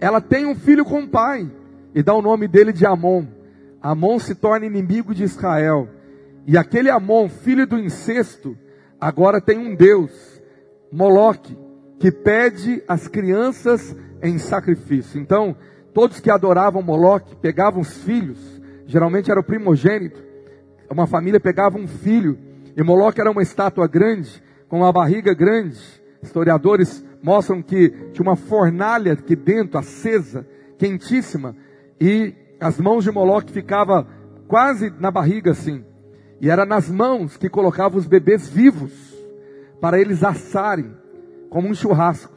Ela 0.00 0.20
tem 0.20 0.46
um 0.46 0.54
filho 0.54 0.84
com 0.84 1.00
o 1.00 1.08
pai 1.08 1.50
e 1.94 2.02
dá 2.02 2.14
o 2.14 2.22
nome 2.22 2.46
dele 2.46 2.72
de 2.72 2.86
Amon. 2.86 3.26
Amon 3.82 4.18
se 4.18 4.34
torna 4.34 4.66
inimigo 4.66 5.14
de 5.14 5.24
Israel. 5.24 5.88
E 6.46 6.56
aquele 6.56 6.88
Amon, 6.88 7.28
filho 7.28 7.66
do 7.66 7.78
incesto, 7.78 8.56
agora 9.00 9.40
tem 9.40 9.58
um 9.58 9.74
Deus, 9.74 10.40
Moloque, 10.92 11.56
que 11.98 12.10
pede 12.10 12.82
as 12.86 13.08
crianças 13.08 13.94
em 14.22 14.38
sacrifício. 14.38 15.20
Então, 15.20 15.56
todos 15.94 16.20
que 16.20 16.30
adoravam 16.30 16.82
Moloque 16.82 17.36
pegavam 17.36 17.80
os 17.80 18.02
filhos, 18.02 18.60
geralmente 18.86 19.30
era 19.30 19.40
o 19.40 19.44
primogênito, 19.44 20.22
uma 20.90 21.06
família 21.06 21.38
pegava 21.38 21.78
um 21.78 21.86
filho, 21.86 22.38
e 22.76 22.82
Moloque 22.82 23.20
era 23.20 23.30
uma 23.30 23.42
estátua 23.42 23.86
grande, 23.86 24.42
com 24.68 24.78
uma 24.78 24.92
barriga 24.92 25.34
grande. 25.34 25.78
Historiadores 26.22 27.04
mostram 27.22 27.62
que 27.62 27.90
tinha 28.12 28.22
uma 28.22 28.36
fornalha 28.36 29.12
aqui 29.12 29.36
dentro, 29.36 29.78
acesa, 29.78 30.46
quentíssima, 30.78 31.54
e 32.00 32.34
as 32.60 32.78
mãos 32.78 33.04
de 33.04 33.10
Moloque 33.10 33.52
ficavam 33.52 34.06
quase 34.48 34.92
na 34.98 35.10
barriga 35.10 35.52
assim. 35.52 35.84
E 36.40 36.48
era 36.48 36.64
nas 36.64 36.90
mãos 36.90 37.36
que 37.36 37.48
colocava 37.48 37.96
os 37.96 38.06
bebês 38.06 38.48
vivos 38.48 38.92
para 39.80 40.00
eles 40.00 40.24
assarem 40.24 40.92
como 41.48 41.68
um 41.68 41.74
churrasco. 41.74 42.32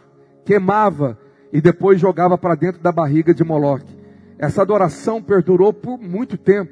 Queimava 0.46 1.18
e 1.54 1.62
depois 1.62 2.02
jogava 2.02 2.36
para 2.36 2.56
dentro 2.56 2.82
da 2.82 2.92
barriga 2.92 3.32
de 3.32 3.44
Moloque. 3.44 3.96
Essa 4.40 4.64
adoração 4.64 5.22
perdurou 5.22 5.72
por 5.72 6.00
muito 6.00 6.36
tempo. 6.36 6.72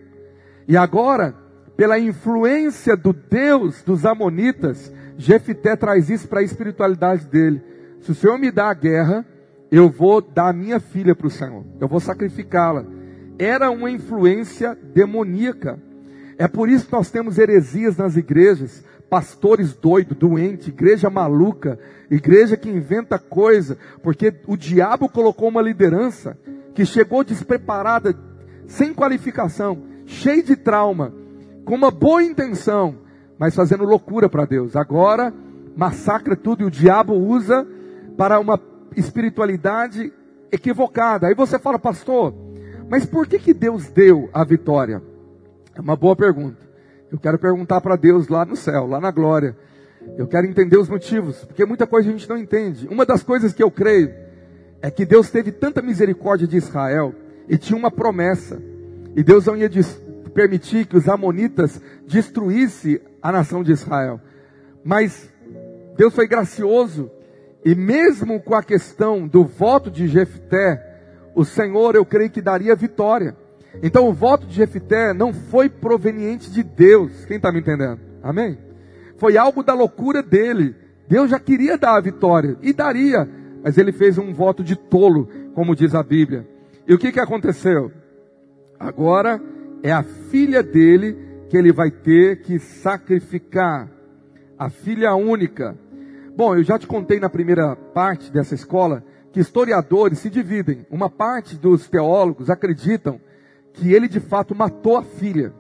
E 0.67 0.75
agora, 0.75 1.35
pela 1.77 1.99
influência 1.99 2.97
do 2.97 3.13
Deus 3.13 3.83
dos 3.83 4.05
Amonitas, 4.07 4.91
Jefité 5.17 5.75
traz 5.75 6.09
isso 6.09 6.27
para 6.27 6.39
a 6.39 6.43
espiritualidade 6.43 7.27
dele. 7.27 7.61
Se 8.01 8.11
o 8.11 8.15
Senhor 8.15 8.39
me 8.39 8.49
dá 8.49 8.71
a 8.71 8.73
guerra, 8.73 9.23
eu 9.71 9.87
vou 9.87 10.19
dar 10.19 10.49
a 10.49 10.53
minha 10.53 10.79
filha 10.79 11.13
para 11.13 11.27
o 11.27 11.31
Senhor. 11.31 11.63
Eu 11.79 11.87
vou 11.87 11.99
sacrificá-la. 11.99 12.83
Era 13.37 13.69
uma 13.69 13.91
influência 13.91 14.75
demoníaca. 14.93 15.79
É 16.39 16.47
por 16.47 16.67
isso 16.67 16.87
que 16.87 16.93
nós 16.93 17.11
temos 17.11 17.37
heresias 17.37 17.97
nas 17.97 18.17
igrejas, 18.17 18.83
pastores 19.11 19.73
doidos, 19.73 20.15
doentes, 20.17 20.69
igreja 20.69 21.09
maluca, 21.09 21.77
igreja 22.09 22.55
que 22.55 22.69
inventa 22.69 23.19
coisa, 23.19 23.77
porque 24.01 24.33
o 24.47 24.55
diabo 24.55 25.09
colocou 25.09 25.49
uma 25.49 25.61
liderança 25.61 26.37
que 26.73 26.85
chegou 26.85 27.21
despreparada, 27.21 28.17
sem 28.67 28.93
qualificação, 28.93 29.83
cheio 30.05 30.41
de 30.41 30.55
trauma, 30.55 31.13
com 31.65 31.75
uma 31.75 31.91
boa 31.91 32.23
intenção, 32.23 32.99
mas 33.37 33.53
fazendo 33.53 33.83
loucura 33.83 34.29
para 34.29 34.45
Deus. 34.45 34.77
Agora 34.77 35.33
massacra 35.75 36.37
tudo 36.37 36.63
e 36.63 36.65
o 36.65 36.71
diabo 36.71 37.13
usa 37.13 37.67
para 38.15 38.39
uma 38.39 38.57
espiritualidade 38.95 40.13
equivocada. 40.49 41.27
Aí 41.27 41.35
você 41.35 41.59
fala, 41.59 41.77
pastor, 41.77 42.33
mas 42.89 43.05
por 43.05 43.27
que, 43.27 43.39
que 43.39 43.53
Deus 43.53 43.89
deu 43.89 44.29
a 44.31 44.45
vitória? 44.45 45.03
É 45.75 45.81
uma 45.81 45.97
boa 45.97 46.15
pergunta. 46.15 46.60
Eu 47.11 47.19
quero 47.19 47.37
perguntar 47.37 47.81
para 47.81 47.95
Deus 47.95 48.27
lá 48.27 48.45
no 48.45 48.55
céu, 48.55 48.85
lá 48.85 48.99
na 48.99 49.11
glória. 49.11 49.55
Eu 50.17 50.27
quero 50.27 50.47
entender 50.47 50.77
os 50.77 50.87
motivos, 50.87 51.43
porque 51.43 51.65
muita 51.65 51.85
coisa 51.85 52.09
a 52.09 52.11
gente 52.11 52.29
não 52.29 52.37
entende. 52.37 52.87
Uma 52.87 53.05
das 53.05 53.21
coisas 53.21 53.53
que 53.53 53.61
eu 53.61 53.69
creio 53.69 54.13
é 54.81 54.89
que 54.89 55.05
Deus 55.05 55.29
teve 55.29 55.51
tanta 55.51 55.81
misericórdia 55.81 56.47
de 56.47 56.57
Israel 56.57 57.13
e 57.47 57.57
tinha 57.57 57.77
uma 57.77 57.91
promessa. 57.91 58.61
E 59.15 59.23
Deus 59.23 59.45
não 59.45 59.57
ia 59.57 59.69
permitir 60.33 60.85
que 60.85 60.95
os 60.95 61.09
amonitas 61.09 61.81
destruíssem 62.07 62.99
a 63.21 63.31
nação 63.31 63.61
de 63.61 63.73
Israel. 63.73 64.19
Mas 64.83 65.29
Deus 65.97 66.15
foi 66.15 66.27
gracioso 66.27 67.11
e 67.63 67.75
mesmo 67.75 68.39
com 68.41 68.55
a 68.55 68.63
questão 68.63 69.27
do 69.27 69.43
voto 69.43 69.91
de 69.91 70.07
Jefté, 70.07 70.81
o 71.35 71.45
Senhor 71.45 71.95
eu 71.95 72.05
creio 72.05 72.31
que 72.31 72.41
daria 72.41 72.75
vitória. 72.75 73.35
Então 73.81 74.07
o 74.09 74.13
voto 74.13 74.45
de 74.45 74.55
Jefté 74.55 75.13
não 75.13 75.33
foi 75.33 75.69
proveniente 75.69 76.51
de 76.51 76.63
Deus. 76.63 77.25
Quem 77.25 77.37
está 77.37 77.51
me 77.51 77.59
entendendo? 77.59 77.99
Amém? 78.21 78.57
Foi 79.17 79.37
algo 79.37 79.63
da 79.63 79.73
loucura 79.73 80.21
dele. 80.21 80.75
Deus 81.07 81.29
já 81.29 81.39
queria 81.39 81.77
dar 81.77 81.95
a 81.95 82.01
vitória 82.01 82.57
e 82.61 82.73
daria, 82.73 83.27
mas 83.63 83.77
ele 83.77 83.91
fez 83.91 84.17
um 84.17 84.33
voto 84.33 84.63
de 84.63 84.75
tolo, 84.75 85.29
como 85.53 85.75
diz 85.75 85.93
a 85.93 86.03
Bíblia. 86.03 86.47
E 86.87 86.93
o 86.93 86.97
que, 86.97 87.11
que 87.11 87.19
aconteceu? 87.19 87.91
Agora 88.79 89.41
é 89.83 89.91
a 89.91 90.03
filha 90.03 90.63
dele 90.63 91.17
que 91.49 91.57
ele 91.57 91.71
vai 91.71 91.91
ter 91.91 92.41
que 92.41 92.59
sacrificar. 92.59 93.89
A 94.57 94.69
filha 94.69 95.15
única. 95.15 95.75
Bom, 96.35 96.55
eu 96.55 96.63
já 96.63 96.77
te 96.77 96.87
contei 96.87 97.19
na 97.19 97.29
primeira 97.29 97.75
parte 97.75 98.31
dessa 98.31 98.53
escola 98.55 99.03
que 99.31 99.39
historiadores 99.39 100.19
se 100.19 100.29
dividem. 100.29 100.85
Uma 100.89 101.09
parte 101.09 101.55
dos 101.55 101.89
teólogos 101.89 102.49
acreditam 102.49 103.19
que 103.73 103.93
ele 103.93 104.07
de 104.07 104.19
fato 104.19 104.55
matou 104.55 104.97
a 104.97 105.03
filha. 105.03 105.53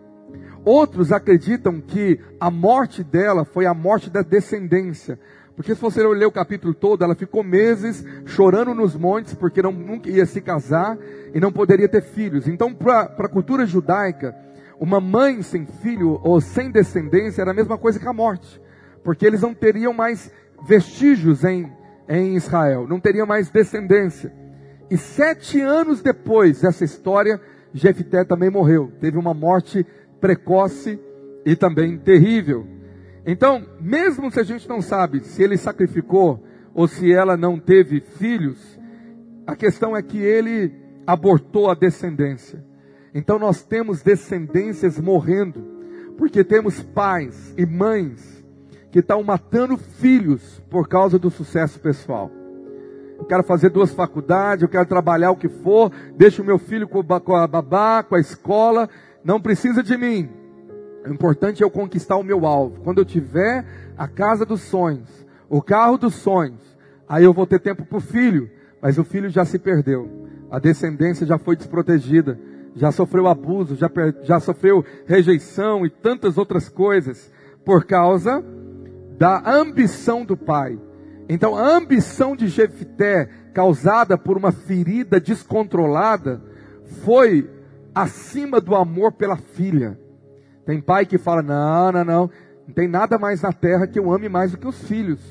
Outros 0.63 1.11
acreditam 1.11 1.81
que 1.81 2.19
a 2.39 2.51
morte 2.51 3.03
dela 3.03 3.43
foi 3.43 3.65
a 3.65 3.73
morte 3.73 4.09
da 4.09 4.21
descendência. 4.21 5.19
Porque 5.55 5.75
se 5.75 5.81
você 5.81 6.05
ler 6.07 6.25
o 6.25 6.31
capítulo 6.31 6.73
todo, 6.73 7.03
ela 7.03 7.15
ficou 7.15 7.43
meses 7.43 8.05
chorando 8.25 8.73
nos 8.73 8.95
montes 8.95 9.33
porque 9.33 9.61
não, 9.61 9.71
nunca 9.71 10.09
ia 10.09 10.25
se 10.25 10.39
casar 10.39 10.97
e 11.33 11.39
não 11.39 11.51
poderia 11.51 11.89
ter 11.89 12.01
filhos. 12.01 12.47
Então, 12.47 12.73
para 12.73 13.01
a 13.01 13.29
cultura 13.29 13.65
judaica, 13.65 14.35
uma 14.79 14.99
mãe 14.99 15.41
sem 15.41 15.65
filho 15.65 16.19
ou 16.23 16.39
sem 16.41 16.71
descendência 16.71 17.41
era 17.41 17.51
a 17.51 17.55
mesma 17.55 17.77
coisa 17.77 17.99
que 17.99 18.07
a 18.07 18.13
morte. 18.13 18.61
Porque 19.03 19.25
eles 19.25 19.41
não 19.41 19.53
teriam 19.53 19.93
mais 19.93 20.31
vestígios 20.65 21.43
em, 21.43 21.71
em 22.07 22.35
Israel, 22.35 22.87
não 22.87 22.99
teriam 22.99 23.25
mais 23.25 23.49
descendência. 23.49 24.33
E 24.89 24.97
sete 24.97 25.59
anos 25.61 26.01
depois 26.01 26.61
dessa 26.61 26.83
história, 26.83 27.39
Jefté 27.73 28.23
também 28.23 28.49
morreu. 28.49 28.91
Teve 28.99 29.17
uma 29.17 29.33
morte 29.33 29.85
precoce 30.19 30.99
e 31.45 31.55
também 31.55 31.97
terrível. 31.97 32.65
Então, 33.25 33.65
mesmo 33.79 34.31
se 34.31 34.39
a 34.39 34.43
gente 34.43 34.67
não 34.67 34.81
sabe 34.81 35.23
se 35.23 35.43
ele 35.43 35.57
sacrificou 35.57 36.43
ou 36.73 36.87
se 36.87 37.11
ela 37.11 37.37
não 37.37 37.59
teve 37.59 37.99
filhos, 37.99 38.79
a 39.45 39.55
questão 39.55 39.95
é 39.95 40.01
que 40.01 40.17
ele 40.17 40.71
abortou 41.05 41.69
a 41.69 41.75
descendência. 41.75 42.63
Então 43.13 43.37
nós 43.37 43.63
temos 43.63 44.01
descendências 44.01 44.99
morrendo, 44.99 45.61
porque 46.17 46.43
temos 46.43 46.81
pais 46.81 47.53
e 47.57 47.65
mães 47.65 48.45
que 48.91 48.99
estão 48.99 49.23
matando 49.23 49.77
filhos 49.77 50.61
por 50.69 50.87
causa 50.87 51.17
do 51.19 51.29
sucesso 51.29 51.79
pessoal. 51.79 52.31
Eu 53.21 53.27
quero 53.27 53.43
fazer 53.43 53.69
duas 53.69 53.93
faculdades, 53.93 54.63
eu 54.63 54.67
quero 54.67 54.87
trabalhar 54.87 55.29
o 55.29 55.37
que 55.37 55.47
for, 55.47 55.91
deixo 56.17 56.41
o 56.41 56.45
meu 56.45 56.57
filho 56.57 56.87
com 56.87 57.35
a 57.35 57.47
babá, 57.47 58.01
com 58.01 58.15
a 58.15 58.19
escola, 58.19 58.89
não 59.23 59.39
precisa 59.39 59.83
de 59.83 59.95
mim. 59.95 60.27
O 61.05 61.13
importante 61.13 61.61
é 61.61 61.65
eu 61.65 61.69
conquistar 61.69 62.17
o 62.17 62.23
meu 62.23 62.47
alvo. 62.47 62.81
Quando 62.83 62.97
eu 62.97 63.05
tiver 63.05 63.63
a 63.95 64.07
casa 64.07 64.43
dos 64.43 64.61
sonhos, 64.61 65.07
o 65.47 65.61
carro 65.61 65.99
dos 65.99 66.15
sonhos, 66.15 66.75
aí 67.07 67.23
eu 67.23 67.31
vou 67.31 67.45
ter 67.45 67.59
tempo 67.59 67.85
para 67.85 67.99
o 67.99 68.01
filho, 68.01 68.49
mas 68.81 68.97
o 68.97 69.03
filho 69.03 69.29
já 69.29 69.45
se 69.45 69.59
perdeu. 69.59 70.27
A 70.49 70.57
descendência 70.57 71.25
já 71.25 71.37
foi 71.37 71.55
desprotegida, 71.55 72.39
já 72.75 72.91
sofreu 72.91 73.27
abuso, 73.27 73.75
já, 73.75 73.89
já 74.23 74.39
sofreu 74.39 74.83
rejeição 75.05 75.85
e 75.85 75.91
tantas 75.91 76.39
outras 76.39 76.69
coisas 76.69 77.31
por 77.63 77.85
causa 77.85 78.43
da 79.15 79.43
ambição 79.45 80.25
do 80.25 80.35
pai. 80.35 80.79
Então 81.33 81.55
a 81.55 81.77
ambição 81.77 82.35
de 82.35 82.49
Jefté, 82.49 83.29
causada 83.53 84.17
por 84.17 84.37
uma 84.37 84.51
ferida 84.51 85.17
descontrolada, 85.17 86.43
foi 87.05 87.49
acima 87.95 88.59
do 88.59 88.75
amor 88.75 89.13
pela 89.13 89.37
filha. 89.37 89.97
Tem 90.65 90.81
pai 90.81 91.05
que 91.05 91.17
fala: 91.17 91.41
não, 91.41 91.89
não, 91.93 92.03
não, 92.03 92.29
não 92.67 92.73
tem 92.73 92.85
nada 92.85 93.17
mais 93.17 93.41
na 93.41 93.53
terra 93.53 93.87
que 93.87 93.97
eu 93.97 94.11
ame 94.11 94.27
mais 94.27 94.51
do 94.51 94.57
que 94.57 94.67
os 94.67 94.83
filhos. 94.83 95.21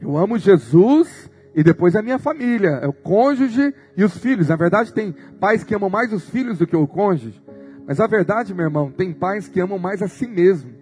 Eu 0.00 0.16
amo 0.16 0.36
Jesus 0.36 1.30
e 1.54 1.62
depois 1.62 1.94
a 1.94 2.02
minha 2.02 2.18
família, 2.18 2.80
é 2.82 2.88
o 2.88 2.92
cônjuge 2.92 3.72
e 3.96 4.02
os 4.02 4.18
filhos. 4.18 4.48
Na 4.48 4.56
verdade, 4.56 4.92
tem 4.92 5.14
pais 5.38 5.62
que 5.62 5.72
amam 5.72 5.88
mais 5.88 6.12
os 6.12 6.28
filhos 6.28 6.58
do 6.58 6.66
que 6.66 6.74
o 6.74 6.88
cônjuge. 6.88 7.40
Mas 7.86 8.00
a 8.00 8.08
verdade, 8.08 8.52
meu 8.52 8.64
irmão, 8.64 8.90
tem 8.90 9.12
pais 9.12 9.46
que 9.46 9.60
amam 9.60 9.78
mais 9.78 10.02
a 10.02 10.08
si 10.08 10.26
mesmo. 10.26 10.72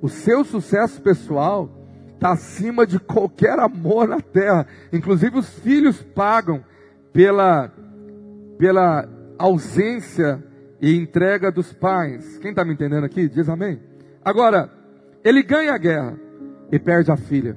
O 0.00 0.08
seu 0.08 0.42
sucesso 0.42 1.02
pessoal 1.02 1.79
está 2.20 2.32
acima 2.32 2.86
de 2.86 2.98
qualquer 2.98 3.58
amor 3.58 4.06
na 4.06 4.20
terra. 4.20 4.66
Inclusive 4.92 5.38
os 5.38 5.48
filhos 5.60 6.02
pagam 6.02 6.62
pela, 7.14 7.72
pela 8.58 9.08
ausência 9.38 10.44
e 10.82 10.94
entrega 10.94 11.50
dos 11.50 11.72
pais. 11.72 12.36
Quem 12.38 12.50
está 12.50 12.62
me 12.62 12.74
entendendo 12.74 13.04
aqui? 13.04 13.26
Diz 13.26 13.48
amém. 13.48 13.80
Agora, 14.22 14.70
ele 15.24 15.42
ganha 15.42 15.72
a 15.72 15.78
guerra 15.78 16.14
e 16.70 16.78
perde 16.78 17.10
a 17.10 17.16
filha. 17.16 17.56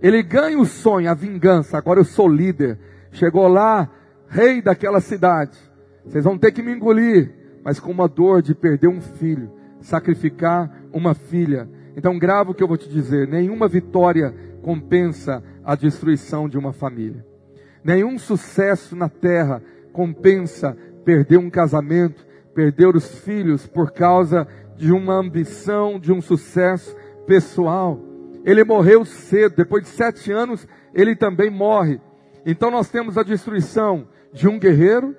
Ele 0.00 0.22
ganha 0.22 0.58
o 0.58 0.64
sonho, 0.64 1.10
a 1.10 1.14
vingança. 1.14 1.76
Agora 1.76 1.98
eu 1.98 2.04
sou 2.04 2.28
líder. 2.28 2.78
Chegou 3.10 3.48
lá, 3.48 3.90
rei 4.28 4.62
daquela 4.62 5.00
cidade. 5.00 5.58
Vocês 6.04 6.22
vão 6.22 6.38
ter 6.38 6.52
que 6.52 6.62
me 6.62 6.72
engolir, 6.72 7.34
mas 7.64 7.80
com 7.80 7.90
uma 7.90 8.06
dor 8.06 8.42
de 8.42 8.54
perder 8.54 8.86
um 8.86 9.00
filho, 9.00 9.50
sacrificar 9.80 10.84
uma 10.92 11.14
filha. 11.14 11.68
Então 11.96 12.18
grava 12.18 12.50
o 12.50 12.54
que 12.54 12.62
eu 12.62 12.68
vou 12.68 12.76
te 12.76 12.88
dizer: 12.88 13.26
nenhuma 13.28 13.68
vitória 13.68 14.34
compensa 14.62 15.42
a 15.64 15.74
destruição 15.74 16.48
de 16.48 16.58
uma 16.58 16.72
família. 16.72 17.24
Nenhum 17.82 18.18
sucesso 18.18 18.96
na 18.96 19.08
terra 19.08 19.62
compensa 19.92 20.76
perder 21.04 21.38
um 21.38 21.50
casamento, 21.50 22.26
perder 22.54 22.94
os 22.94 23.18
filhos 23.20 23.66
por 23.66 23.92
causa 23.92 24.46
de 24.76 24.92
uma 24.92 25.14
ambição, 25.14 25.98
de 25.98 26.12
um 26.12 26.20
sucesso 26.20 26.94
pessoal. 27.26 27.98
Ele 28.44 28.64
morreu 28.64 29.04
cedo, 29.04 29.56
depois 29.56 29.84
de 29.84 29.88
sete 29.90 30.30
anos, 30.30 30.66
ele 30.94 31.16
também 31.16 31.50
morre. 31.50 32.00
Então 32.46 32.70
nós 32.70 32.88
temos 32.88 33.18
a 33.18 33.22
destruição 33.22 34.06
de 34.32 34.48
um 34.48 34.58
guerreiro, 34.58 35.16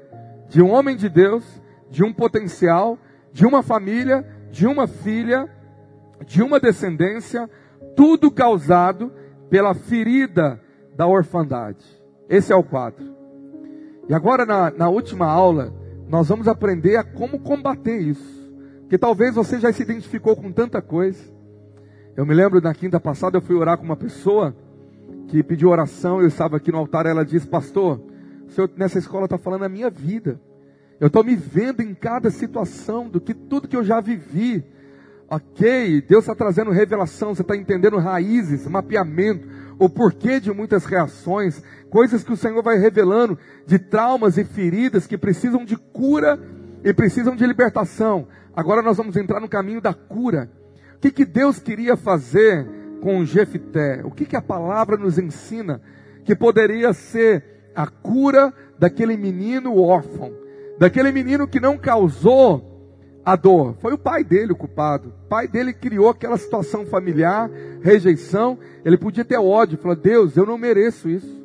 de 0.48 0.62
um 0.62 0.72
homem 0.72 0.96
de 0.96 1.10
Deus, 1.10 1.44
de 1.90 2.04
um 2.04 2.14
potencial, 2.14 2.98
de 3.32 3.46
uma 3.46 3.62
família, 3.62 4.26
de 4.52 4.66
uma 4.66 4.88
filha, 4.88 5.50
de 6.26 6.42
uma 6.42 6.60
descendência, 6.60 7.50
tudo 7.96 8.32
causado 8.32 9.12
pela 9.50 9.74
ferida 9.74 10.62
da 10.96 11.08
orfandade. 11.08 11.86
Esse 12.30 12.54
é 12.54 12.56
o 12.56 12.64
quadro. 12.64 13.06
E 14.08 14.14
agora, 14.14 14.46
na, 14.46 14.72
na 14.72 14.90
última 14.90 15.26
aula, 15.26 15.74
nós 16.08 16.28
vamos 16.28 16.48
aprender 16.48 16.98
a 16.98 17.04
como 17.04 17.40
combater 17.40 17.98
isso. 17.98 18.40
Porque 18.82 18.98
talvez 18.98 19.36
você 19.36 19.60
já 19.60 19.72
se 19.72 19.84
identificou 19.84 20.36
com 20.36 20.52
tanta 20.52 20.82
coisa. 20.82 21.24
Eu 22.18 22.26
me 22.26 22.34
lembro 22.34 22.60
na 22.60 22.74
quinta 22.74 23.00
passada 23.00 23.38
eu 23.38 23.42
fui 23.42 23.56
orar 23.56 23.78
com 23.78 23.86
uma 23.86 23.96
pessoa 23.96 24.56
que 25.28 25.44
pediu 25.44 25.70
oração, 25.70 26.20
eu 26.20 26.28
estava 26.28 26.58
aqui 26.58 26.72
no 26.72 26.80
altar, 26.80 27.06
ela 27.06 27.24
disse, 27.24 27.48
pastor, 27.48 28.02
o 28.48 28.52
senhor 28.52 28.70
nessa 28.76 28.98
escola 28.98 29.26
está 29.26 29.38
falando 29.38 29.64
a 29.64 29.70
minha 29.70 29.90
vida. 29.90 30.42
Eu 31.00 31.08
estou 31.08 31.24
me 31.24 31.36
vendo 31.36 31.82
em 31.82 31.94
cada 31.94 32.32
situação 32.32 33.08
do 33.08 33.22
que 33.22 33.34
tudo 33.34 33.68
que 33.68 33.78
eu 33.78 33.84
já 33.84 34.02
vivi. 34.02 34.66
Ok, 35.32 36.02
Deus 36.08 36.24
está 36.24 36.34
trazendo 36.34 36.72
revelação, 36.72 37.36
você 37.36 37.44
está 37.44 37.56
entendendo 37.56 38.00
raízes, 38.00 38.66
mapeamento, 38.66 39.48
o 39.78 39.88
porquê 39.88 40.40
de 40.40 40.52
muitas 40.52 40.86
reações, 40.86 41.62
coisas 41.92 42.24
que 42.24 42.34
o 42.34 42.38
Senhor 42.38 42.64
vai 42.64 42.80
revelando 42.80 43.38
de 43.64 43.78
traumas 43.78 44.40
e 44.40 44.44
feridas 44.44 45.06
que 45.06 45.20
precisam 45.20 45.64
de 45.64 45.78
cura 45.78 46.40
e 46.84 46.92
precisam 46.94 47.36
de 47.36 47.46
libertação. 47.46 48.28
Agora 48.56 48.82
nós 48.82 48.98
vamos 48.98 49.16
entrar 49.18 49.40
no 49.40 49.48
caminho 49.48 49.80
da 49.80 49.94
cura. 49.94 50.50
O 50.96 51.00
que, 51.00 51.12
que 51.12 51.26
Deus 51.26 51.60
queria 51.60 51.96
fazer 51.96 52.68
com 53.00 53.24
Jefité? 53.24 54.02
O 54.04 54.10
que, 54.10 54.26
que 54.26 54.36
a 54.36 54.42
palavra 54.42 54.98
nos 54.98 55.20
ensina 55.20 55.80
que 56.26 56.36
poderia 56.36 56.92
ser 56.92 57.72
a 57.76 57.86
cura 57.86 58.52
daquele 58.80 59.16
menino 59.16 59.80
órfão, 59.80 60.34
daquele 60.80 61.12
menino 61.12 61.48
que 61.48 61.60
não 61.60 61.78
causou 61.78 62.69
a 63.26 63.36
dor. 63.36 63.76
Foi 63.80 63.94
o 63.94 63.98
pai 63.98 64.24
dele 64.24 64.54
o 64.54 64.56
culpado. 64.56 65.14
O 65.26 65.30
pai 65.30 65.48
dele 65.48 65.74
criou 65.74 66.10
aquela 66.10 66.38
situação 66.38 66.86
familiar, 66.86 67.50
rejeição. 67.82 68.58
Ele 68.84 68.98
podia 68.98 69.26
ter 69.26 69.38
ódio, 69.38 69.78
falou: 69.78 69.96
Deus, 69.96 70.36
eu 70.38 70.46
não 70.46 70.58
mereço 70.58 71.10
isso. 71.10 71.40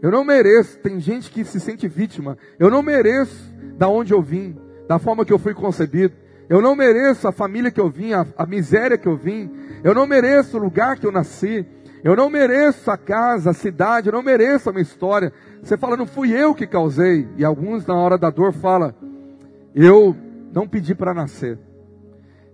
Eu 0.00 0.10
não 0.10 0.24
mereço. 0.24 0.78
Tem 0.78 1.00
gente 1.00 1.30
que 1.30 1.44
se 1.44 1.58
sente 1.58 1.88
vítima. 1.88 2.38
Eu 2.58 2.70
não 2.70 2.82
mereço 2.82 3.52
da 3.76 3.88
onde 3.88 4.12
eu 4.12 4.22
vim, 4.22 4.56
da 4.88 4.98
forma 4.98 5.24
que 5.24 5.32
eu 5.32 5.38
fui 5.38 5.54
concebido. 5.54 6.14
Eu 6.48 6.62
não 6.62 6.74
mereço 6.74 7.28
a 7.28 7.32
família 7.32 7.70
que 7.70 7.80
eu 7.80 7.90
vim, 7.90 8.12
a, 8.12 8.26
a 8.36 8.46
miséria 8.46 8.96
que 8.96 9.06
eu 9.06 9.16
vim. 9.16 9.50
Eu 9.84 9.94
não 9.94 10.06
mereço 10.06 10.56
o 10.56 10.60
lugar 10.60 10.98
que 10.98 11.06
eu 11.06 11.12
nasci. 11.12 11.66
Eu 12.02 12.14
não 12.14 12.30
mereço 12.30 12.90
a 12.90 12.96
casa, 12.96 13.50
a 13.50 13.54
cidade. 13.54 14.08
Eu 14.08 14.12
não 14.12 14.22
mereço 14.22 14.70
a 14.70 14.72
minha 14.72 14.82
história. 14.82 15.32
Você 15.62 15.76
fala, 15.76 15.96
não 15.96 16.06
fui 16.06 16.32
eu 16.32 16.54
que 16.54 16.66
causei. 16.66 17.28
E 17.36 17.44
alguns 17.44 17.84
na 17.86 17.94
hora 17.94 18.16
da 18.16 18.30
dor 18.30 18.52
fala, 18.52 18.94
eu 19.74 20.16
não 20.58 20.66
pedi 20.66 20.92
para 20.92 21.14
nascer. 21.14 21.56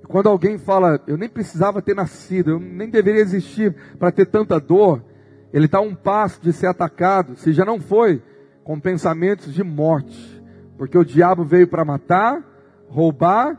Quando 0.07 0.28
alguém 0.28 0.59
fala, 0.59 1.00
eu 1.07 1.16
nem 1.16 1.26
precisava 1.26 1.80
ter 1.80 1.94
nascido, 1.94 2.50
eu 2.50 2.61
nem 2.61 2.90
deveria 2.90 3.22
existir 3.22 3.74
para 3.98 4.12
ter 4.12 4.26
tanta 4.26 4.61
dor, 4.61 5.02
ele 5.50 5.64
está 5.64 5.78
a 5.78 5.80
um 5.80 5.94
passo 5.94 6.38
de 6.42 6.52
ser 6.52 6.66
atacado, 6.66 7.34
se 7.36 7.50
já 7.50 7.64
não 7.64 7.80
foi, 7.80 8.22
com 8.62 8.78
pensamentos 8.78 9.55
de 9.55 9.64
morte. 9.64 10.42
Porque 10.76 10.98
o 10.98 11.05
diabo 11.05 11.44
veio 11.44 11.66
para 11.66 11.82
matar, 11.82 12.44
roubar 12.88 13.59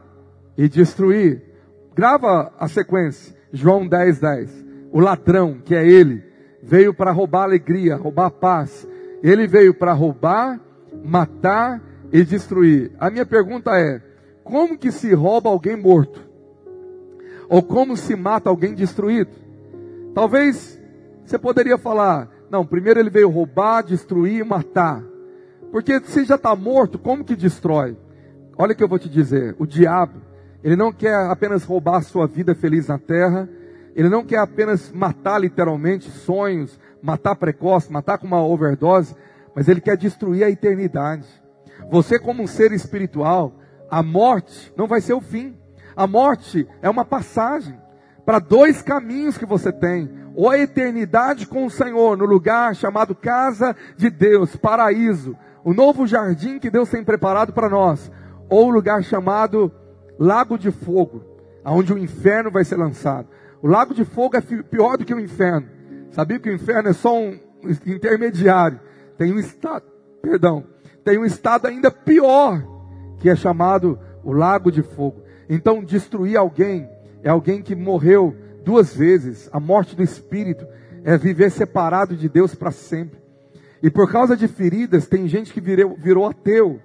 e 0.56 0.70
destruir. 0.70 1.42
Grava 1.96 2.54
a 2.60 2.68
sequência, 2.68 3.36
João 3.52 3.88
10, 3.88 4.20
10. 4.20 4.66
O 4.92 5.00
ladrão, 5.00 5.60
que 5.66 5.74
é 5.74 5.88
ele, 5.88 6.24
veio 6.62 6.94
para 6.94 7.12
roubar 7.12 7.44
alegria, 7.44 7.96
roubar 7.96 8.30
paz. 8.30 8.88
Ele 9.24 9.48
veio 9.48 9.74
para 9.74 9.94
roubar, 9.94 10.60
matar 11.04 11.82
e 12.12 12.24
destruir. 12.24 12.92
A 13.00 13.10
minha 13.10 13.26
pergunta 13.26 13.72
é: 13.72 14.05
como 14.46 14.78
que 14.78 14.92
se 14.92 15.12
rouba 15.14 15.50
alguém 15.50 15.76
morto? 15.76 16.22
Ou 17.50 17.64
como 17.64 17.98
se 17.98 18.16
mata 18.16 18.48
alguém 18.48 18.76
destruído? 18.76 19.32
Talvez 20.14 20.80
você 21.26 21.38
poderia 21.40 21.80
falar, 21.80 22.30
não, 22.50 22.64
primeiro 22.64 23.00
ele 23.00 23.10
veio 23.10 23.28
roubar, 23.28 23.84
destruir 23.84 24.42
e 24.42 24.44
matar. 24.44 25.04
Porque 25.72 26.00
se 26.02 26.24
já 26.24 26.36
está 26.36 26.56
morto, 26.56 27.00
como 27.00 27.26
que 27.26 27.36
destrói? 27.36 27.98
Olha 28.56 28.74
o 28.74 28.76
que 28.76 28.84
eu 28.84 28.88
vou 28.88 29.00
te 29.00 29.10
dizer, 29.10 29.56
o 29.58 29.66
diabo, 29.66 30.22
ele 30.64 30.76
não 30.76 30.94
quer 30.94 31.16
apenas 31.16 31.64
roubar 31.64 31.98
a 31.98 32.02
sua 32.04 32.28
vida 32.28 32.54
feliz 32.54 32.88
na 32.88 33.00
terra, 33.00 33.50
ele 33.96 34.10
não 34.10 34.24
quer 34.24 34.38
apenas 34.38 34.92
matar 34.92 35.40
literalmente 35.40 36.10
sonhos, 36.12 36.80
matar 37.02 37.36
precoce, 37.36 37.92
matar 37.92 38.20
com 38.20 38.28
uma 38.28 38.46
overdose, 38.46 39.16
mas 39.56 39.68
ele 39.68 39.82
quer 39.82 39.98
destruir 39.98 40.44
a 40.44 40.52
eternidade. 40.52 41.28
Você 41.90 42.20
como 42.20 42.44
um 42.44 42.48
ser 42.48 42.72
espiritual, 42.72 43.56
a 43.90 44.02
morte 44.02 44.74
não 44.76 44.88
vai 44.88 45.02
ser 45.02 45.14
o 45.14 45.22
fim. 45.22 45.58
A 45.96 46.06
morte 46.06 46.68
é 46.82 46.90
uma 46.90 47.06
passagem 47.06 47.80
para 48.26 48.40
dois 48.40 48.82
caminhos 48.82 49.38
que 49.38 49.46
você 49.46 49.72
tem: 49.72 50.10
ou 50.36 50.50
a 50.50 50.58
eternidade 50.58 51.48
com 51.48 51.66
o 51.66 51.70
Senhor, 51.70 52.18
no 52.18 52.26
lugar 52.26 52.76
chamado 52.76 53.16
casa 53.16 53.76
de 53.96 54.10
Deus, 54.10 54.56
paraíso, 54.56 55.38
o 55.64 55.74
novo 55.74 56.06
jardim 56.06 56.60
que 56.60 56.70
Deus 56.70 56.90
tem 56.90 57.04
preparado 57.04 57.54
para 57.54 57.70
nós, 57.70 58.12
ou 58.50 58.68
o 58.68 58.72
lugar 58.72 59.04
chamado 59.04 59.72
lago 60.20 60.58
de 60.58 60.72
fogo, 60.72 61.24
aonde 61.64 61.94
o 61.94 61.98
inferno 61.98 62.52
vai 62.52 62.64
ser 62.64 62.76
lançado. 62.76 63.28
O 63.62 63.68
lago 63.68 63.94
de 63.94 64.04
fogo 64.04 64.36
é 64.38 64.42
pior 64.42 64.98
do 64.98 65.06
que 65.06 65.14
o 65.14 65.20
inferno. 65.20 65.68
Sabia 66.12 66.40
que 66.40 66.50
o 66.50 66.54
inferno 66.54 66.90
é 66.90 66.94
só 66.94 67.18
um 67.18 67.40
intermediário? 67.86 68.80
Tem 69.18 69.34
um 69.34 69.40
estado, 69.40 69.86
perdão, 70.22 70.66
tem 71.04 71.18
um 71.18 71.26
estado 71.26 71.68
ainda 71.68 71.90
pior, 71.90 72.62
que 73.26 73.30
é 73.32 73.36
chamado 73.36 73.98
o 74.24 74.32
lago 74.32 74.72
de 74.72 74.84
fogo. 74.84 75.24
Então, 75.50 75.84
destruir 75.84 76.38
alguém 76.38 76.88
é 77.24 77.30
alguém 77.30 77.60
que 77.60 77.76
morreu 77.76 78.36
duas 78.64 78.96
vezes. 78.96 79.50
A 79.52 79.60
morte 79.60 79.96
do 79.96 80.04
espírito 80.04 80.64
é 81.04 81.18
viver 81.18 81.50
separado 81.50 82.16
de 82.16 82.30
Deus 82.30 82.54
para 82.54 82.70
sempre. 82.70 83.20
E 83.82 83.90
por 83.90 84.12
causa 84.12 84.38
de 84.38 84.48
feridas, 84.48 85.08
tem 85.08 85.28
gente 85.28 85.52
que 85.52 85.60
virou, 85.60 85.98
virou 85.98 86.28
ateu, 86.28 86.80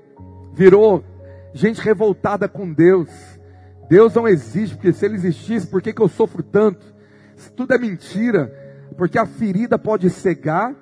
virou 0.54 1.04
gente 1.52 1.78
revoltada 1.82 2.48
com 2.48 2.72
Deus. 2.72 3.10
Deus 3.90 4.14
não 4.14 4.26
existe, 4.26 4.76
porque 4.76 4.94
se 4.94 5.04
ele 5.04 5.16
existisse, 5.16 5.66
por 5.66 5.82
que, 5.82 5.92
que 5.92 6.00
eu 6.00 6.08
sofro 6.08 6.42
tanto? 6.42 6.86
Isso 7.36 7.52
tudo 7.52 7.74
é 7.74 7.78
mentira, 7.78 8.50
porque 8.96 9.18
a 9.18 9.26
ferida 9.26 9.78
pode 9.78 10.08
cegar, 10.08 10.74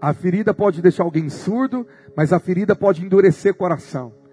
a 0.00 0.14
ferida 0.14 0.54
pode 0.54 0.80
deixar 0.80 1.02
alguém 1.02 1.28
surdo, 1.28 1.86
mas 2.16 2.32
a 2.32 2.40
ferida 2.40 2.74
pode 2.74 3.04
endurecer 3.04 3.52
o 3.52 3.56
coração. 3.56 4.23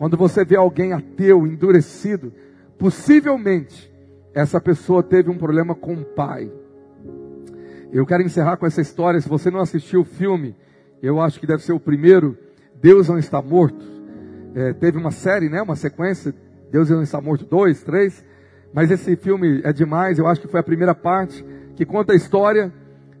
Quando 0.00 0.16
você 0.16 0.46
vê 0.46 0.56
alguém 0.56 0.94
ateu, 0.94 1.46
endurecido, 1.46 2.32
possivelmente 2.78 3.92
essa 4.32 4.58
pessoa 4.58 5.02
teve 5.02 5.28
um 5.28 5.36
problema 5.36 5.74
com 5.74 5.92
o 5.92 6.02
pai. 6.02 6.50
Eu 7.92 8.06
quero 8.06 8.22
encerrar 8.22 8.56
com 8.56 8.64
essa 8.64 8.80
história. 8.80 9.20
Se 9.20 9.28
você 9.28 9.50
não 9.50 9.60
assistiu 9.60 10.00
o 10.00 10.04
filme, 10.06 10.56
eu 11.02 11.20
acho 11.20 11.38
que 11.38 11.46
deve 11.46 11.62
ser 11.62 11.74
o 11.74 11.78
primeiro. 11.78 12.34
Deus 12.80 13.10
não 13.10 13.18
está 13.18 13.42
morto. 13.42 13.84
É, 14.54 14.72
teve 14.72 14.96
uma 14.96 15.10
série, 15.10 15.50
né? 15.50 15.60
Uma 15.60 15.76
sequência. 15.76 16.34
Deus 16.70 16.88
não 16.88 17.02
está 17.02 17.20
morto 17.20 17.44
dois, 17.44 17.82
três. 17.82 18.24
Mas 18.72 18.90
esse 18.90 19.16
filme 19.16 19.60
é 19.64 19.70
demais. 19.70 20.18
Eu 20.18 20.26
acho 20.26 20.40
que 20.40 20.48
foi 20.48 20.60
a 20.60 20.64
primeira 20.64 20.94
parte 20.94 21.44
que 21.76 21.84
conta 21.84 22.14
a 22.14 22.16
história 22.16 22.72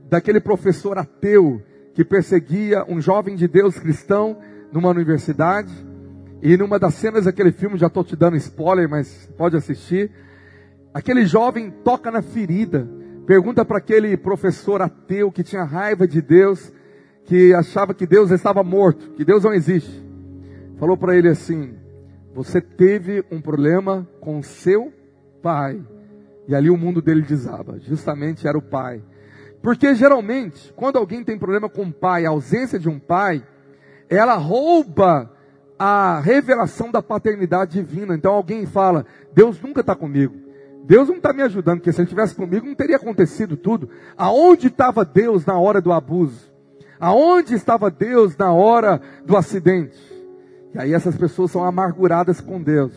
daquele 0.08 0.40
professor 0.40 0.96
ateu 0.96 1.60
que 1.92 2.06
perseguia 2.06 2.86
um 2.88 3.02
jovem 3.02 3.36
de 3.36 3.46
Deus 3.46 3.78
cristão 3.78 4.38
numa 4.72 4.88
universidade. 4.88 5.89
E 6.42 6.56
numa 6.56 6.78
das 6.78 6.94
cenas 6.94 7.26
daquele 7.26 7.52
filme, 7.52 7.76
já 7.76 7.86
estou 7.86 8.02
te 8.02 8.16
dando 8.16 8.36
spoiler, 8.36 8.88
mas 8.88 9.30
pode 9.36 9.56
assistir. 9.56 10.10
Aquele 10.92 11.26
jovem 11.26 11.70
toca 11.70 12.10
na 12.10 12.22
ferida, 12.22 12.88
pergunta 13.26 13.64
para 13.64 13.78
aquele 13.78 14.16
professor 14.16 14.80
ateu 14.80 15.30
que 15.30 15.44
tinha 15.44 15.64
raiva 15.64 16.08
de 16.08 16.22
Deus, 16.22 16.72
que 17.24 17.52
achava 17.52 17.92
que 17.92 18.06
Deus 18.06 18.30
estava 18.30 18.62
morto, 18.62 19.10
que 19.12 19.24
Deus 19.24 19.44
não 19.44 19.52
existe. 19.52 20.02
Falou 20.78 20.96
para 20.96 21.14
ele 21.14 21.28
assim: 21.28 21.74
Você 22.34 22.60
teve 22.60 23.22
um 23.30 23.40
problema 23.40 24.08
com 24.20 24.42
seu 24.42 24.92
pai. 25.42 25.80
E 26.48 26.54
ali 26.54 26.70
o 26.70 26.76
mundo 26.76 27.02
dele 27.02 27.22
desaba. 27.22 27.78
Justamente 27.80 28.48
era 28.48 28.56
o 28.56 28.62
pai. 28.62 29.02
Porque 29.62 29.94
geralmente, 29.94 30.72
quando 30.74 30.96
alguém 30.96 31.22
tem 31.22 31.38
problema 31.38 31.68
com 31.68 31.82
o 31.82 31.92
pai, 31.92 32.24
a 32.24 32.30
ausência 32.30 32.78
de 32.78 32.88
um 32.88 32.98
pai, 32.98 33.46
ela 34.08 34.34
rouba 34.36 35.30
a 35.82 36.20
revelação 36.20 36.90
da 36.90 37.00
paternidade 37.00 37.72
divina. 37.72 38.14
Então 38.14 38.34
alguém 38.34 38.66
fala: 38.66 39.06
Deus 39.32 39.58
nunca 39.62 39.80
está 39.80 39.94
comigo. 39.94 40.34
Deus 40.84 41.08
não 41.08 41.16
está 41.16 41.32
me 41.32 41.42
ajudando, 41.42 41.78
porque 41.78 41.90
se 41.90 42.00
ele 42.00 42.04
estivesse 42.04 42.34
comigo 42.34 42.66
não 42.66 42.74
teria 42.74 42.96
acontecido 42.96 43.56
tudo. 43.56 43.88
Aonde 44.14 44.66
estava 44.66 45.06
Deus 45.06 45.46
na 45.46 45.58
hora 45.58 45.80
do 45.80 45.90
abuso? 45.90 46.52
Aonde 46.98 47.54
estava 47.54 47.90
Deus 47.90 48.36
na 48.36 48.52
hora 48.52 49.00
do 49.24 49.34
acidente? 49.38 49.96
E 50.74 50.78
aí 50.78 50.92
essas 50.92 51.16
pessoas 51.16 51.50
são 51.50 51.64
amarguradas 51.64 52.42
com 52.42 52.62
Deus. 52.62 52.92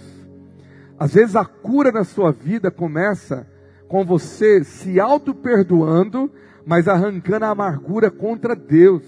Às 0.99 1.13
vezes 1.13 1.37
a 1.37 1.45
cura 1.45 1.89
na 1.89 2.03
sua 2.03 2.33
vida 2.33 2.69
começa 2.69 3.47
com 3.87 4.03
você 4.03 4.61
se 4.63 4.99
auto-perdoando, 4.99 6.29
mas 6.65 6.89
arrancando 6.89 7.45
a 7.45 7.49
amargura 7.49 8.11
contra 8.11 8.55
Deus 8.55 9.03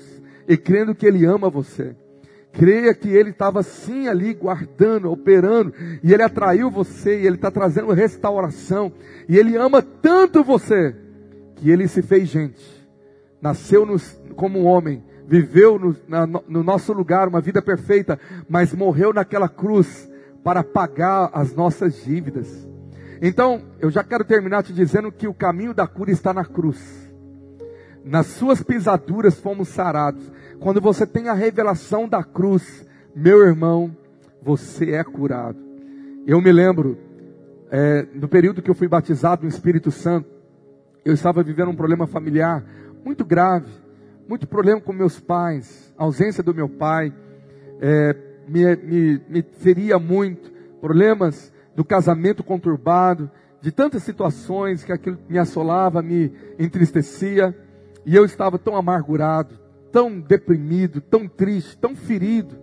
e 0.47 0.55
crendo 0.55 0.95
que 0.95 1.05
Ele 1.05 1.25
ama 1.25 1.49
você. 1.49 1.95
Creia 2.57 2.93
que 2.93 3.09
Ele 3.09 3.31
estava 3.31 3.61
sim 3.61 4.07
ali 4.07 4.33
guardando, 4.33 5.11
operando, 5.11 5.73
e 6.01 6.13
Ele 6.13 6.23
atraiu 6.23 6.71
você, 6.71 7.19
e 7.19 7.27
Ele 7.27 7.35
está 7.35 7.51
trazendo 7.51 7.91
restauração, 7.91 8.93
e 9.27 9.37
Ele 9.37 9.57
ama 9.57 9.81
tanto 9.81 10.43
você, 10.43 10.95
que 11.55 11.69
Ele 11.69 11.87
se 11.87 12.01
fez 12.01 12.29
gente, 12.29 12.87
nasceu 13.41 13.85
nos, 13.85 14.19
como 14.35 14.59
um 14.59 14.65
homem, 14.65 15.03
viveu 15.27 15.77
no, 15.77 15.95
na, 16.07 16.25
no 16.25 16.63
nosso 16.63 16.93
lugar 16.93 17.27
uma 17.27 17.41
vida 17.41 17.61
perfeita, 17.61 18.19
mas 18.47 18.73
morreu 18.73 19.13
naquela 19.13 19.49
cruz 19.49 20.09
para 20.43 20.63
pagar 20.63 21.31
as 21.33 21.53
nossas 21.53 22.03
dívidas. 22.05 22.67
Então, 23.21 23.61
eu 23.79 23.89
já 23.89 24.03
quero 24.03 24.23
terminar 24.23 24.63
te 24.63 24.71
dizendo 24.71 25.11
que 25.11 25.27
o 25.27 25.33
caminho 25.33 25.73
da 25.73 25.87
cura 25.87 26.11
está 26.11 26.33
na 26.33 26.45
cruz. 26.45 27.05
Nas 28.03 28.27
suas 28.27 28.61
pisaduras 28.61 29.39
fomos 29.39 29.69
sarados. 29.69 30.31
Quando 30.65 30.81
você 30.81 31.05
tem 31.05 31.29
a 31.29 31.33
revelação 31.35 32.09
da 32.09 32.23
cruz, 32.23 32.83
meu 33.15 33.43
irmão, 33.43 33.95
você 34.41 34.93
é 34.93 35.03
curado. 35.03 35.59
Eu 36.25 36.41
me 36.41 36.51
lembro, 36.51 36.97
é, 37.69 38.07
no 38.15 38.27
período 38.27 38.63
que 38.63 38.71
eu 38.71 38.73
fui 38.73 38.87
batizado 38.87 39.43
no 39.43 39.47
Espírito 39.47 39.91
Santo, 39.91 40.27
eu 41.05 41.13
estava 41.13 41.43
vivendo 41.43 41.69
um 41.69 41.75
problema 41.75 42.07
familiar 42.07 42.65
muito 43.05 43.23
grave, 43.23 43.71
muito 44.27 44.47
problema 44.47 44.81
com 44.81 44.91
meus 44.91 45.19
pais, 45.19 45.93
ausência 45.95 46.41
do 46.41 46.51
meu 46.51 46.67
pai 46.67 47.13
é, 47.79 48.15
me, 48.47 48.75
me, 48.77 49.21
me 49.29 49.43
feria 49.43 49.99
muito, 49.99 50.51
problemas 50.81 51.53
do 51.75 51.85
casamento 51.85 52.43
conturbado, 52.43 53.29
de 53.61 53.71
tantas 53.71 54.01
situações 54.01 54.83
que 54.83 54.91
aquilo 54.91 55.19
me 55.29 55.37
assolava, 55.37 56.01
me 56.01 56.33
entristecia, 56.57 57.55
e 58.03 58.15
eu 58.15 58.25
estava 58.25 58.57
tão 58.57 58.75
amargurado, 58.75 59.63
tão 59.95 60.19
deprimido, 60.19 60.99
tão 60.99 61.25
triste, 61.25 61.77
tão 61.77 61.95
ferido. 61.95 62.53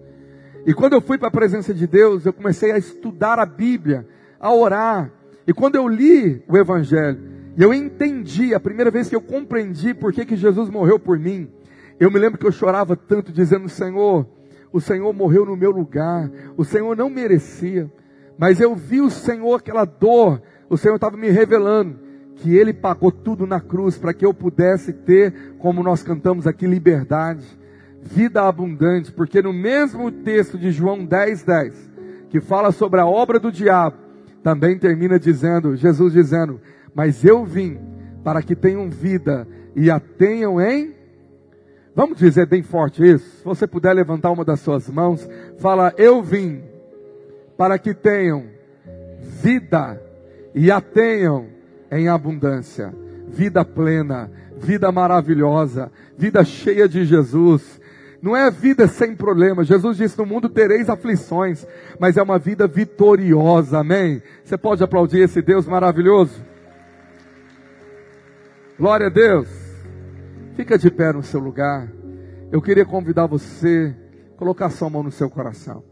E 0.67 0.75
quando 0.75 0.93
eu 0.93 1.01
fui 1.01 1.17
para 1.17 1.29
a 1.29 1.31
presença 1.31 1.73
de 1.73 1.87
Deus, 1.87 2.27
eu 2.27 2.33
comecei 2.35 2.71
a 2.71 2.77
estudar 2.77 3.39
a 3.39 3.47
Bíblia, 3.47 4.07
a 4.39 4.53
orar. 4.53 5.11
E 5.47 5.55
quando 5.55 5.77
eu 5.77 5.89
li 5.89 6.45
o 6.47 6.59
Evangelho, 6.59 7.19
e 7.57 7.63
eu 7.63 7.73
entendi, 7.73 8.55
a 8.55 8.61
primeira 8.61 8.91
vez 8.91 9.09
que 9.09 9.17
eu 9.17 9.21
compreendi 9.23 9.95
por 9.95 10.13
que, 10.13 10.27
que 10.27 10.37
Jesus 10.37 10.69
morreu 10.69 10.99
por 10.99 11.19
mim, 11.19 11.51
eu 11.99 12.11
me 12.11 12.19
lembro 12.19 12.39
que 12.39 12.47
eu 12.47 12.53
chorava 12.53 12.95
tanto, 12.95 13.33
dizendo: 13.33 13.67
Senhor, 13.67 14.27
o 14.71 14.79
Senhor 14.79 15.11
morreu 15.15 15.47
no 15.47 15.57
meu 15.57 15.71
lugar, 15.71 16.31
o 16.55 16.67
Senhor 16.67 16.95
não 16.95 17.09
merecia, 17.09 17.91
mas 18.37 18.61
eu 18.61 18.77
vi 18.77 19.01
o 19.01 19.09
Senhor, 19.09 19.55
aquela 19.55 19.87
dor, 19.87 20.43
o 20.69 20.77
Senhor 20.77 20.97
estava 20.97 21.17
me 21.17 21.31
revelando 21.31 21.99
que 22.43 22.57
Ele 22.57 22.73
pagou 22.73 23.13
tudo 23.13 23.47
na 23.47 23.61
cruz 23.61 23.97
para 23.97 24.13
que 24.13 24.27
eu 24.27 24.35
pudesse 24.35 24.93
ter, 24.93 25.55
como 25.59 25.81
nós 25.81 26.03
cantamos 26.03 26.45
aqui, 26.45 26.67
liberdade, 26.67 27.47
vida 28.03 28.43
abundante, 28.43 29.13
porque 29.13 29.41
no 29.41 29.53
mesmo 29.53 30.11
texto 30.11 30.59
de 30.59 30.73
João 30.73 31.05
10, 31.05 31.45
10, 31.45 31.93
que 32.29 32.41
fala 32.41 32.73
sobre 32.73 33.01
a 33.01 33.07
obra 33.07 33.39
do 33.39 33.53
diabo, 33.53 33.97
também 34.43 34.77
termina 34.77 35.21
dizendo, 35.21 35.77
Jesus 35.77 36.13
dizendo, 36.13 36.61
mas 36.93 37.25
eu 37.25 37.45
vim 37.45 37.79
para 38.25 38.43
que 38.43 38.57
tenham 38.57 38.91
vida 38.91 39.47
e 39.77 39.89
a 39.89 40.01
tenham 40.01 40.61
em 40.61 41.01
Vamos 41.95 42.17
dizer 42.17 42.47
bem 42.47 42.63
forte 42.63 43.03
isso? 43.07 43.37
Se 43.37 43.45
você 43.45 43.67
puder 43.67 43.93
levantar 43.93 44.31
uma 44.31 44.47
das 44.47 44.61
suas 44.61 44.89
mãos, 44.89 45.29
fala: 45.59 45.93
Eu 45.99 46.23
vim 46.23 46.63
para 47.55 47.79
que 47.79 47.93
tenham 47.93 48.47
vida 49.43 50.01
e 50.55 50.71
a 50.71 50.81
tenham 50.81 51.49
em 51.93 52.09
abundância, 52.09 52.93
vida 53.29 53.65
plena, 53.65 54.31
vida 54.57 54.91
maravilhosa, 54.91 55.93
vida 56.17 56.43
cheia 56.43 56.89
de 56.89 57.05
Jesus. 57.05 57.81
Não 58.21 58.35
é 58.35 58.51
vida 58.51 58.89
sem 58.89 59.15
problema. 59.15 59.63
Jesus 59.63 59.99
disse: 59.99 60.17
No 60.19 60.25
mundo 60.25 60.49
tereis 60.49 60.89
aflições, 60.89 61.67
mas 62.01 62.17
é 62.17 62.23
uma 62.23 62.39
vida 62.39 62.67
vitoriosa. 62.67 63.81
Amém? 63.81 64.23
Você 64.43 64.57
pode 64.57 64.83
aplaudir 64.83 65.21
esse 65.21 65.43
Deus 65.43 65.67
maravilhoso? 65.67 66.43
Glória 68.79 69.09
a 69.09 69.11
Deus. 69.11 69.49
Fica 70.57 70.79
de 70.79 70.91
pé 70.91 71.13
no 71.13 71.23
seu 71.23 71.41
lugar. 71.41 71.89
Eu 72.51 72.63
queria 72.63 72.87
convidar 72.87 73.27
você 73.27 73.95
a 74.35 74.39
colocar 74.39 74.71
sua 74.71 74.89
mão 74.89 75.03
no 75.03 75.11
seu 75.11 75.29
coração. 75.29 75.83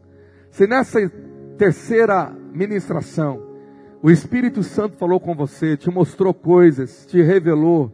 Se 0.51 0.67
nessa 0.67 1.11
terceira 1.59 2.33
ministração 2.53 3.50
o 4.03 4.11
Espírito 4.11 4.63
Santo 4.63 4.97
falou 4.97 5.21
com 5.21 5.35
você, 5.35 5.77
te 5.77 5.91
mostrou 5.91 6.33
coisas, 6.33 7.05
te 7.07 7.21
revelou, 7.21 7.93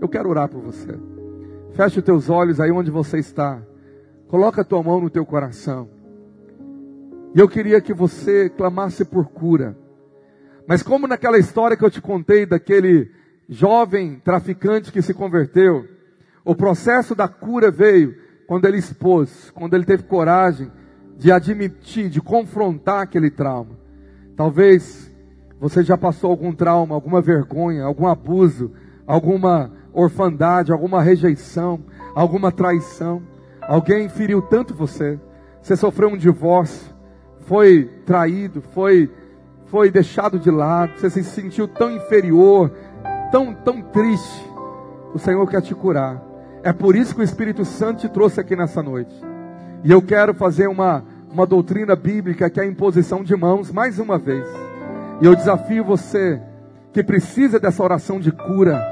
eu 0.00 0.08
quero 0.08 0.28
orar 0.28 0.48
por 0.48 0.60
você. 0.60 0.98
Feche 1.74 1.98
os 1.98 2.04
teus 2.04 2.28
olhos 2.28 2.60
aí 2.60 2.70
onde 2.70 2.90
você 2.90 3.18
está. 3.18 3.62
Coloca 4.28 4.62
a 4.62 4.64
tua 4.64 4.82
mão 4.82 5.00
no 5.00 5.10
teu 5.10 5.24
coração. 5.24 5.88
E 7.34 7.38
eu 7.38 7.48
queria 7.48 7.80
que 7.80 7.94
você 7.94 8.48
clamasse 8.48 9.04
por 9.04 9.28
cura. 9.28 9.76
Mas 10.66 10.82
como 10.82 11.06
naquela 11.06 11.38
história 11.38 11.76
que 11.76 11.84
eu 11.84 11.90
te 11.90 12.00
contei 12.00 12.46
daquele 12.46 13.10
jovem 13.48 14.20
traficante 14.24 14.90
que 14.90 15.02
se 15.02 15.14
converteu, 15.14 15.84
o 16.44 16.54
processo 16.54 17.14
da 17.14 17.28
cura 17.28 17.70
veio 17.70 18.16
quando 18.46 18.66
ele 18.66 18.78
expôs, 18.78 19.50
quando 19.52 19.74
ele 19.74 19.84
teve 19.84 20.02
coragem 20.02 20.70
de 21.16 21.30
admitir, 21.30 22.08
de 22.08 22.20
confrontar 22.20 23.02
aquele 23.02 23.30
trauma. 23.30 23.78
Talvez 24.36 25.13
você 25.60 25.82
já 25.82 25.96
passou 25.96 26.30
algum 26.30 26.52
trauma, 26.52 26.94
alguma 26.94 27.20
vergonha, 27.20 27.84
algum 27.84 28.06
abuso, 28.06 28.72
alguma 29.06 29.70
orfandade, 29.92 30.72
alguma 30.72 31.02
rejeição, 31.02 31.80
alguma 32.14 32.50
traição. 32.50 33.22
Alguém 33.62 34.08
feriu 34.08 34.42
tanto 34.42 34.74
você. 34.74 35.18
Você 35.62 35.76
sofreu 35.76 36.10
um 36.10 36.16
divórcio, 36.16 36.94
foi 37.40 37.84
traído, 38.04 38.60
foi 38.60 39.10
foi 39.66 39.90
deixado 39.90 40.38
de 40.38 40.50
lado, 40.50 40.92
você 40.96 41.10
se 41.10 41.24
sentiu 41.24 41.66
tão 41.66 41.90
inferior, 41.90 42.70
tão 43.32 43.54
tão 43.54 43.80
triste. 43.80 44.46
O 45.14 45.18
Senhor 45.18 45.48
quer 45.48 45.62
te 45.62 45.74
curar. 45.74 46.22
É 46.62 46.72
por 46.72 46.94
isso 46.96 47.14
que 47.14 47.20
o 47.20 47.24
Espírito 47.24 47.64
Santo 47.64 48.00
te 48.00 48.08
trouxe 48.08 48.40
aqui 48.40 48.54
nessa 48.56 48.82
noite. 48.82 49.14
E 49.82 49.90
eu 49.90 50.00
quero 50.00 50.34
fazer 50.34 50.66
uma, 50.66 51.04
uma 51.30 51.46
doutrina 51.46 51.94
bíblica 51.94 52.48
que 52.48 52.58
é 52.58 52.62
a 52.62 52.66
imposição 52.66 53.22
de 53.22 53.36
mãos 53.36 53.70
mais 53.70 53.98
uma 53.98 54.18
vez. 54.18 54.46
E 55.20 55.26
eu 55.26 55.34
desafio 55.34 55.84
você 55.84 56.40
que 56.92 57.02
precisa 57.02 57.58
dessa 57.58 57.82
oração 57.82 58.20
de 58.20 58.30
cura. 58.30 58.82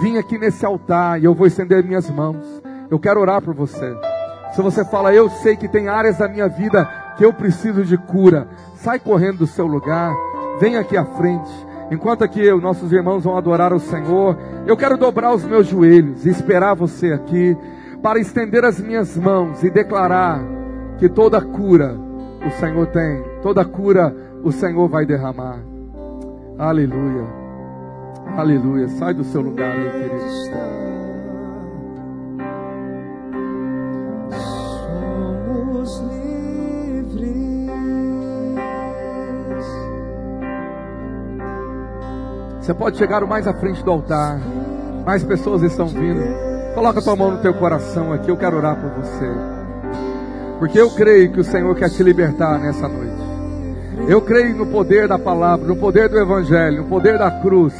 Vim 0.00 0.18
aqui 0.18 0.38
nesse 0.38 0.64
altar 0.64 1.20
e 1.20 1.24
eu 1.24 1.34
vou 1.34 1.46
estender 1.46 1.84
minhas 1.84 2.08
mãos. 2.10 2.62
Eu 2.90 2.98
quero 2.98 3.20
orar 3.20 3.42
por 3.42 3.54
você. 3.54 3.96
Se 4.54 4.60
você 4.60 4.84
fala, 4.84 5.14
eu 5.14 5.30
sei 5.30 5.56
que 5.56 5.68
tem 5.68 5.88
áreas 5.88 6.18
da 6.18 6.28
minha 6.28 6.48
vida 6.48 6.88
que 7.16 7.24
eu 7.24 7.32
preciso 7.32 7.84
de 7.84 7.96
cura, 7.96 8.48
sai 8.76 8.98
correndo 8.98 9.38
do 9.38 9.46
seu 9.46 9.66
lugar, 9.66 10.14
vem 10.60 10.76
aqui 10.76 10.96
à 10.96 11.04
frente. 11.04 11.50
Enquanto 11.90 12.22
aqui 12.22 12.40
eu, 12.40 12.60
nossos 12.60 12.92
irmãos 12.92 13.24
vão 13.24 13.36
adorar 13.36 13.72
o 13.72 13.80
Senhor, 13.80 14.36
eu 14.66 14.76
quero 14.76 14.96
dobrar 14.96 15.34
os 15.34 15.44
meus 15.44 15.66
joelhos 15.66 16.24
e 16.26 16.30
esperar 16.30 16.74
você 16.74 17.12
aqui 17.12 17.56
para 18.02 18.18
estender 18.18 18.64
as 18.64 18.80
minhas 18.80 19.16
mãos 19.16 19.62
e 19.62 19.70
declarar 19.70 20.42
que 20.98 21.08
toda 21.08 21.40
cura 21.40 21.96
o 22.46 22.50
Senhor 22.58 22.86
tem, 22.88 23.22
toda 23.42 23.64
cura 23.64 24.14
o 24.42 24.50
Senhor 24.50 24.88
vai 24.88 25.06
derramar. 25.06 25.58
Aleluia. 26.58 27.26
Aleluia. 28.36 28.88
Sai 28.88 29.14
do 29.14 29.24
seu 29.24 29.40
lugar 29.40 29.76
aí, 29.76 29.90
querido. 29.90 30.72
Você 42.60 42.72
pode 42.74 42.96
chegar 42.96 43.24
o 43.24 43.28
mais 43.28 43.46
à 43.48 43.52
frente 43.52 43.82
do 43.82 43.90
altar. 43.90 44.38
Mais 45.04 45.24
pessoas 45.24 45.62
estão 45.62 45.88
vindo. 45.88 46.22
Coloca 46.74 47.00
a 47.00 47.02
tua 47.02 47.16
mão 47.16 47.32
no 47.32 47.38
teu 47.38 47.52
coração 47.54 48.12
aqui. 48.12 48.30
Eu 48.30 48.36
quero 48.36 48.56
orar 48.56 48.76
por 48.76 48.90
você. 48.90 49.28
Porque 50.60 50.80
eu 50.80 50.88
creio 50.90 51.32
que 51.32 51.40
o 51.40 51.44
Senhor 51.44 51.74
quer 51.74 51.90
te 51.90 52.02
libertar 52.04 52.60
nessa 52.60 52.86
noite. 52.86 53.31
Eu 54.08 54.20
creio 54.20 54.56
no 54.56 54.66
poder 54.66 55.06
da 55.06 55.18
palavra, 55.18 55.66
no 55.66 55.76
poder 55.76 56.08
do 56.08 56.18
Evangelho, 56.18 56.82
no 56.82 56.88
poder 56.88 57.18
da 57.18 57.30
cruz, 57.30 57.74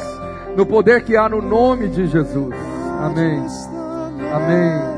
no 0.56 0.64
poder 0.64 1.02
que 1.02 1.16
há 1.16 1.28
no 1.28 1.42
nome 1.42 1.88
de 1.88 2.06
Jesus. 2.06 2.54
Amém. 3.00 3.44
Amém. 4.32 4.92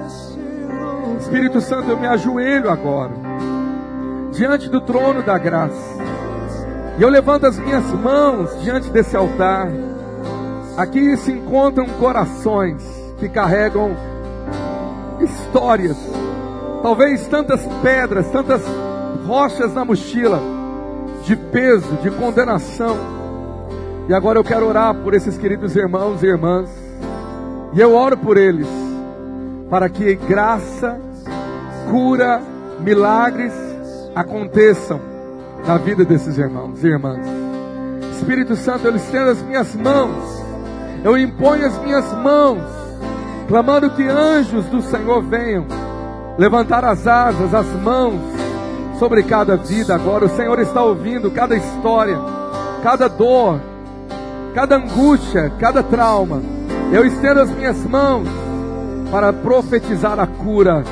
Espírito 1.18 1.60
Santo, 1.60 1.90
eu 1.90 1.98
me 1.98 2.06
ajoelho 2.06 2.70
agora 2.70 3.12
diante 4.34 4.68
do 4.68 4.80
trono 4.80 5.22
da 5.22 5.38
graça. 5.38 6.02
E 6.98 7.02
eu 7.02 7.08
levanto 7.08 7.46
as 7.46 7.58
minhas 7.58 7.84
mãos 7.92 8.60
diante 8.62 8.90
desse 8.90 9.16
altar. 9.16 9.68
Aqui 10.76 11.16
se 11.16 11.32
encontram 11.32 11.86
corações 12.00 12.84
que 13.18 13.28
carregam 13.28 13.96
histórias, 15.20 15.96
talvez 16.82 17.26
tantas 17.28 17.64
pedras, 17.82 18.28
tantas 18.30 18.62
rochas 19.26 19.72
na 19.72 19.84
mochila, 19.84 20.40
de 21.24 21.36
peso, 21.36 21.96
de 22.02 22.10
condenação. 22.10 22.96
E 24.08 24.14
agora 24.14 24.38
eu 24.38 24.44
quero 24.44 24.66
orar 24.66 24.94
por 24.94 25.14
esses 25.14 25.36
queridos 25.38 25.74
irmãos 25.74 26.22
e 26.22 26.26
irmãs. 26.26 26.70
E 27.72 27.80
eu 27.80 27.94
oro 27.94 28.16
por 28.16 28.36
eles, 28.36 28.68
para 29.68 29.88
que 29.88 30.14
graça, 30.14 31.00
cura, 31.90 32.40
milagres 32.80 33.52
aconteçam 34.14 35.00
na 35.66 35.76
vida 35.78 36.04
desses 36.04 36.38
irmãos 36.38 36.84
e 36.84 36.86
irmãs. 36.86 37.26
Espírito 38.12 38.54
Santo, 38.54 38.86
eu 38.86 38.94
estendo 38.94 39.30
as 39.30 39.42
minhas 39.42 39.74
mãos, 39.74 40.44
eu 41.02 41.18
imponho 41.18 41.66
as 41.66 41.76
minhas 41.78 42.12
mãos, 42.12 42.62
clamando 43.48 43.90
que 43.90 44.04
anjos 44.04 44.66
do 44.66 44.80
Senhor 44.82 45.22
venham 45.22 45.66
levantar 46.38 46.84
as 46.84 47.06
asas, 47.06 47.52
as 47.52 47.66
mãos 47.82 48.33
sobre 48.98 49.22
cada 49.22 49.56
vida 49.56 49.94
agora. 49.94 50.26
O 50.26 50.36
Senhor 50.36 50.58
está 50.58 50.82
ouvindo 50.82 51.30
cada 51.30 51.56
história, 51.56 52.18
cada 52.82 53.08
dor, 53.08 53.60
cada 54.54 54.76
angústia, 54.76 55.52
cada 55.58 55.82
trauma. 55.82 56.42
Eu 56.92 57.04
estendo 57.04 57.40
as 57.40 57.50
minhas 57.50 57.84
mãos 57.84 58.28
para 59.10 59.32
profetizar 59.32 60.18
a 60.18 60.26
cura, 60.26 60.84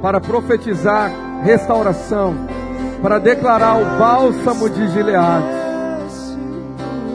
para 0.00 0.20
profetizar 0.20 1.10
restauração, 1.42 2.34
para 3.02 3.18
declarar 3.18 3.76
o 3.76 3.98
bálsamo 3.98 4.68
de 4.70 4.88
Gileade. 4.88 5.62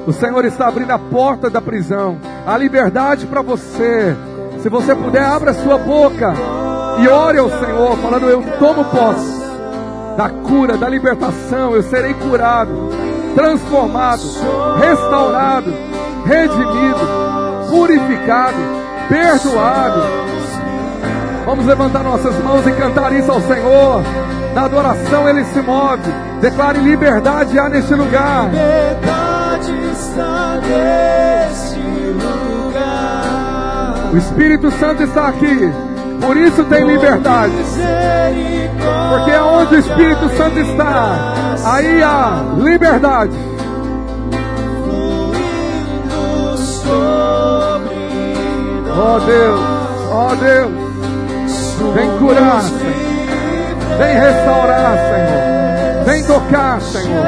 O 0.05 0.13
Senhor 0.13 0.45
está 0.45 0.67
abrindo 0.67 0.91
a 0.91 0.99
porta 0.99 1.49
da 1.49 1.61
prisão, 1.61 2.17
a 2.45 2.57
liberdade 2.57 3.25
para 3.25 3.41
você. 3.41 4.15
Se 4.61 4.69
você 4.69 4.95
puder, 4.95 5.23
abra 5.23 5.53
sua 5.53 5.77
boca 5.77 6.33
e 7.01 7.07
ore 7.07 7.37
ao 7.37 7.49
Senhor, 7.49 7.97
falando: 7.97 8.29
Eu 8.29 8.41
tomo 8.57 8.85
posse 8.85 9.46
da 10.17 10.29
cura, 10.29 10.75
da 10.75 10.89
libertação. 10.89 11.75
Eu 11.75 11.83
serei 11.83 12.15
curado, 12.15 12.89
transformado, 13.35 14.23
restaurado, 14.79 15.71
redimido, 16.25 16.99
purificado, 17.69 18.57
perdoado. 19.07 20.01
Vamos 21.45 21.65
levantar 21.65 22.03
nossas 22.03 22.35
mãos 22.43 22.65
e 22.67 22.71
cantar 22.73 23.13
isso 23.13 23.31
ao 23.31 23.39
Senhor. 23.41 24.01
Na 24.53 24.65
adoração 24.65 25.29
ele 25.29 25.45
se 25.45 25.61
move. 25.61 26.11
Declare 26.41 26.79
liberdade 26.79 27.57
há 27.59 27.69
neste 27.69 27.93
lugar. 27.93 28.49
Liberdade 28.49 29.71
está 29.93 30.59
nesse 30.67 31.77
lugar. 32.11 34.09
O 34.11 34.17
Espírito 34.17 34.71
Santo 34.71 35.03
está 35.03 35.27
aqui. 35.27 35.71
Por 36.19 36.35
isso 36.35 36.63
tem 36.65 36.85
liberdade. 36.85 37.53
Porque 39.09 39.31
aonde 39.31 39.75
o 39.75 39.79
Espírito 39.79 40.29
Santo 40.37 40.59
está, 40.59 41.33
aí 41.65 42.03
há 42.03 42.43
liberdade. 42.57 43.37
Oh 48.99 49.19
Deus, 49.19 49.59
oh 50.11 50.35
Deus, 50.35 51.93
vem 51.93 52.17
curar, 52.17 52.61
Senhor. 52.61 53.07
Vem 53.97 54.15
restaurar, 54.15 54.97
Senhor. 54.97 56.05
Vem 56.05 56.23
tocar, 56.23 56.81
Senhor. 56.81 57.25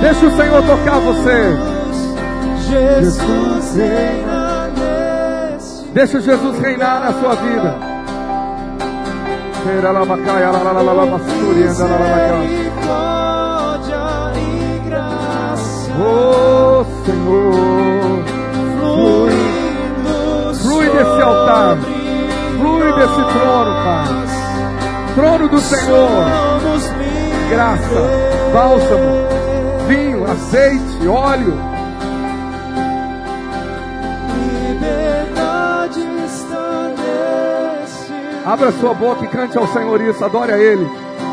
Deixa 0.00 0.26
o 0.26 0.36
Senhor 0.36 0.62
tocar 0.62 1.00
você. 1.00 1.56
Jesus 2.68 3.54
Deixa 5.94 6.20
Jesus 6.20 6.58
reinar 6.58 7.00
na 7.00 7.12
sua 7.12 7.34
vida. 7.36 7.93
Misericórdia 12.38 14.02
e 14.36 14.88
graça. 14.88 15.92
Oh 15.98 16.84
Senhor, 17.04 18.24
Fluindo 18.80 20.54
flui 20.62 20.86
desse 20.90 21.22
altar, 21.22 21.78
flui 22.58 22.92
desse 22.92 23.22
trono, 23.32 23.72
Pai. 23.84 24.08
Trono 25.14 25.48
do 25.48 25.60
Senhor, 25.60 26.24
graça, 27.48 28.00
bálsamo, 28.52 29.26
vinho, 29.86 30.24
azeite, 30.30 31.08
óleo. 31.08 31.73
Abra 38.44 38.70
sua 38.72 38.92
boca 38.92 39.24
e 39.24 39.28
cante 39.28 39.56
ao 39.56 39.66
Senhor 39.68 40.00
isso, 40.02 40.22
adore 40.22 40.52
a 40.52 40.58
Ele 40.58 40.86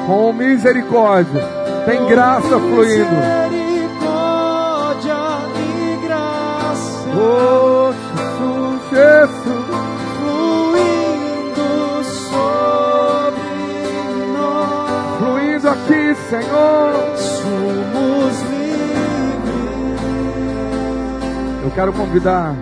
com 0.07 0.32
misericórdia. 0.32 1.41
Tem 1.86 2.05
graça 2.07 2.47
fluindo. 2.47 3.09
Misericórdia 3.49 5.14
e 5.57 6.07
graça 6.07 7.09
Oh 7.14 7.91
Jesus, 7.91 8.82
Jesus. 8.91 9.72
fluindo 10.22 12.03
sobre 12.30 13.41
nós. 14.34 15.18
Fluindo 15.20 15.68
aqui, 15.70 16.16
Senhor. 16.30 16.93
Somos 17.18 18.41
livres. 18.51 18.72
Eu 21.64 21.72
quero 21.72 21.91
convidar 21.91 22.55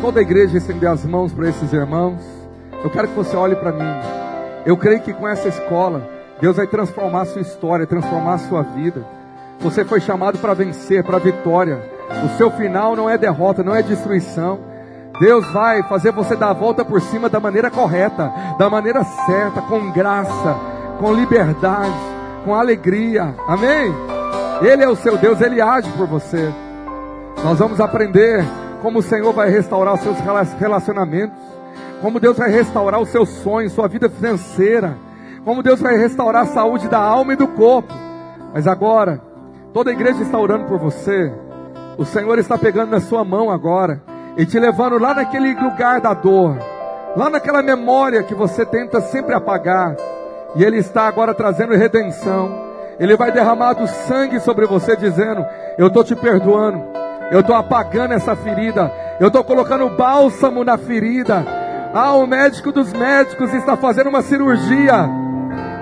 toda 0.00 0.20
a 0.20 0.22
igreja 0.22 0.54
a 0.54 0.58
estender 0.58 0.88
as 0.88 1.04
mãos 1.04 1.32
para 1.32 1.50
esses 1.50 1.70
irmãos. 1.72 2.29
Eu 2.82 2.90
quero 2.90 3.08
que 3.08 3.14
você 3.14 3.36
olhe 3.36 3.56
para 3.56 3.72
mim. 3.72 3.84
Eu 4.64 4.76
creio 4.76 5.00
que 5.00 5.12
com 5.12 5.26
essa 5.28 5.48
escola, 5.48 6.02
Deus 6.40 6.56
vai 6.56 6.66
transformar 6.66 7.22
a 7.22 7.26
sua 7.26 7.42
história, 7.42 7.86
transformar 7.86 8.34
a 8.34 8.38
sua 8.38 8.62
vida. 8.62 9.04
Você 9.60 9.84
foi 9.84 10.00
chamado 10.00 10.38
para 10.38 10.54
vencer, 10.54 11.04
para 11.04 11.18
vitória. 11.18 11.78
O 12.24 12.36
seu 12.36 12.50
final 12.50 12.96
não 12.96 13.08
é 13.08 13.18
derrota, 13.18 13.62
não 13.62 13.74
é 13.74 13.82
destruição. 13.82 14.58
Deus 15.20 15.44
vai 15.52 15.82
fazer 15.82 16.12
você 16.12 16.34
dar 16.34 16.50
a 16.50 16.54
volta 16.54 16.82
por 16.84 17.00
cima 17.02 17.28
da 17.28 17.38
maneira 17.38 17.70
correta, 17.70 18.32
da 18.58 18.70
maneira 18.70 19.04
certa, 19.04 19.60
com 19.60 19.90
graça, 19.92 20.56
com 20.98 21.12
liberdade, 21.12 21.92
com 22.44 22.54
alegria. 22.54 23.34
Amém? 23.46 23.94
Ele 24.62 24.82
é 24.82 24.88
o 24.88 24.96
seu 24.96 25.18
Deus, 25.18 25.40
ele 25.42 25.60
age 25.60 25.90
por 25.92 26.06
você. 26.06 26.50
Nós 27.44 27.58
vamos 27.58 27.80
aprender 27.80 28.42
como 28.82 29.00
o 29.00 29.02
Senhor 29.02 29.32
vai 29.34 29.50
restaurar 29.50 29.94
os 29.94 30.00
seus 30.00 30.18
rela- 30.20 30.42
relacionamentos, 30.58 31.36
como 32.00 32.18
Deus 32.18 32.36
vai 32.36 32.50
restaurar 32.50 33.00
os 33.00 33.10
seus 33.10 33.28
sonhos, 33.28 33.72
sua 33.72 33.88
vida 33.88 34.08
financeira, 34.08 34.96
como 35.44 35.62
Deus 35.62 35.80
vai 35.80 35.96
restaurar 35.96 36.42
a 36.42 36.46
saúde 36.46 36.88
da 36.88 36.98
alma 36.98 37.34
e 37.34 37.36
do 37.36 37.48
corpo. 37.48 37.92
Mas 38.52 38.66
agora, 38.66 39.20
toda 39.72 39.90
a 39.90 39.92
igreja 39.92 40.22
está 40.22 40.38
orando 40.38 40.64
por 40.64 40.78
você. 40.78 41.32
O 41.98 42.04
Senhor 42.04 42.38
está 42.38 42.56
pegando 42.56 42.90
na 42.90 43.00
sua 43.00 43.24
mão 43.24 43.50
agora 43.50 44.02
e 44.36 44.46
te 44.46 44.58
levando 44.58 44.98
lá 44.98 45.14
naquele 45.14 45.54
lugar 45.54 46.00
da 46.00 46.14
dor, 46.14 46.56
lá 47.16 47.28
naquela 47.28 47.62
memória 47.62 48.22
que 48.22 48.34
você 48.34 48.64
tenta 48.64 49.00
sempre 49.00 49.34
apagar. 49.34 49.96
E 50.56 50.64
Ele 50.64 50.78
está 50.78 51.06
agora 51.06 51.34
trazendo 51.34 51.74
redenção. 51.74 52.70
Ele 52.98 53.16
vai 53.16 53.30
derramar 53.30 53.74
do 53.74 53.86
sangue 53.86 54.40
sobre 54.40 54.66
você, 54.66 54.96
dizendo: 54.96 55.44
Eu 55.78 55.86
estou 55.86 56.02
te 56.02 56.14
perdoando, 56.16 56.82
eu 57.30 57.40
estou 57.40 57.54
apagando 57.54 58.14
essa 58.14 58.34
ferida, 58.34 58.92
eu 59.20 59.28
estou 59.28 59.44
colocando 59.44 59.88
bálsamo 59.90 60.64
na 60.64 60.76
ferida. 60.76 61.59
Ah, 61.92 62.14
o 62.14 62.24
médico 62.24 62.70
dos 62.70 62.92
médicos 62.92 63.52
está 63.52 63.76
fazendo 63.76 64.10
uma 64.10 64.22
cirurgia, 64.22 65.10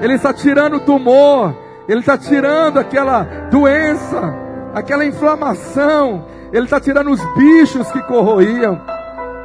ele 0.01 0.15
está 0.15 0.33
tirando 0.33 0.77
o 0.77 0.81
tumor, 0.81 1.55
ele 1.87 2.01
está 2.01 2.17
tirando 2.17 2.79
aquela 2.79 3.25
doença, 3.51 4.35
aquela 4.75 5.05
inflamação, 5.05 6.25
ele 6.51 6.65
está 6.65 6.81
tirando 6.81 7.11
os 7.11 7.23
bichos 7.35 7.93
que 7.93 8.01
corroíam, 8.03 8.81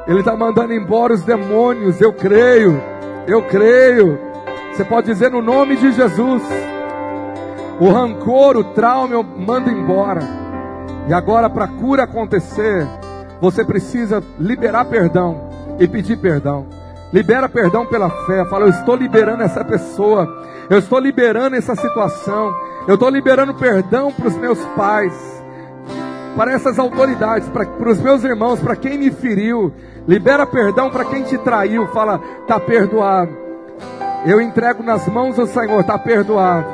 ele 0.07 0.19
está 0.19 0.37
mandando 0.37 0.73
embora 0.73 1.13
os 1.13 1.21
demônios. 1.23 1.99
Eu 1.99 2.13
creio, 2.13 2.81
eu 3.27 3.43
creio. 3.43 4.17
Você 4.71 4.85
pode 4.85 5.07
dizer 5.07 5.31
no 5.31 5.41
nome 5.41 5.75
de 5.75 5.91
Jesus: 5.91 6.41
o 7.77 7.89
rancor, 7.89 8.55
o 8.55 8.63
trauma, 8.63 9.13
eu 9.13 9.23
mando 9.23 9.69
embora. 9.69 10.21
E 11.09 11.13
agora, 11.13 11.49
para 11.49 11.65
a 11.65 11.67
cura 11.67 12.03
acontecer, 12.03 12.87
você 13.41 13.65
precisa 13.65 14.23
liberar 14.39 14.85
perdão 14.85 15.52
e 15.79 15.87
pedir 15.87 16.17
perdão. 16.17 16.65
Libera 17.11 17.47
perdão 17.47 17.85
pela 17.85 18.09
fé. 18.25 18.43
Fala, 18.45 18.65
eu 18.65 18.69
estou 18.69 18.95
liberando 18.95 19.43
essa 19.43 19.63
pessoa. 19.63 20.27
Eu 20.69 20.79
estou 20.79 20.99
liberando 20.99 21.55
essa 21.55 21.75
situação. 21.75 22.55
Eu 22.87 22.95
estou 22.95 23.09
liberando 23.09 23.53
perdão 23.53 24.11
para 24.11 24.27
os 24.27 24.35
meus 24.35 24.59
pais, 24.75 25.13
para 26.35 26.51
essas 26.51 26.77
autoridades, 26.77 27.47
para, 27.49 27.89
os 27.89 28.01
meus 28.01 28.23
irmãos, 28.23 28.59
para 28.59 28.75
quem 28.75 28.97
me 28.97 29.11
feriu. 29.11 29.71
Libera 30.07 30.45
perdão 30.45 30.89
para 30.89 31.05
quem 31.05 31.23
te 31.23 31.37
traiu. 31.37 31.87
Fala, 31.87 32.19
está 32.41 32.59
perdoado. 32.59 33.31
Eu 34.25 34.41
entrego 34.41 34.81
nas 34.83 35.07
mãos 35.07 35.35
do 35.35 35.45
Senhor, 35.45 35.81
está 35.81 35.97
perdoado. 35.97 36.67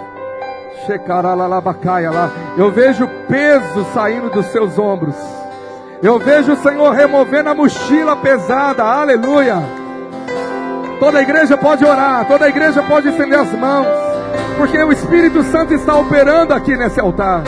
Shekaralalabacaia 0.86 2.10
lá. 2.10 2.32
Eu 2.58 2.72
vejo 2.72 3.08
peso 3.28 3.86
saindo 3.94 4.30
dos 4.30 4.46
seus 4.48 4.80
ombros. 4.80 5.39
Eu 6.02 6.18
vejo 6.18 6.54
o 6.54 6.58
Senhor 6.58 6.94
removendo 6.94 7.50
a 7.50 7.54
mochila 7.54 8.16
pesada. 8.16 8.84
Aleluia. 8.84 9.58
Toda 10.98 11.20
a 11.20 11.22
igreja 11.22 11.58
pode 11.58 11.84
orar, 11.86 12.26
toda 12.26 12.46
a 12.46 12.50
igreja 12.50 12.82
pode 12.84 13.10
estender 13.10 13.40
as 13.40 13.52
mãos, 13.54 13.88
porque 14.58 14.78
o 14.82 14.92
Espírito 14.92 15.44
Santo 15.44 15.74
está 15.74 15.96
operando 15.96 16.54
aqui 16.54 16.76
nesse 16.76 17.00
altar. 17.00 17.44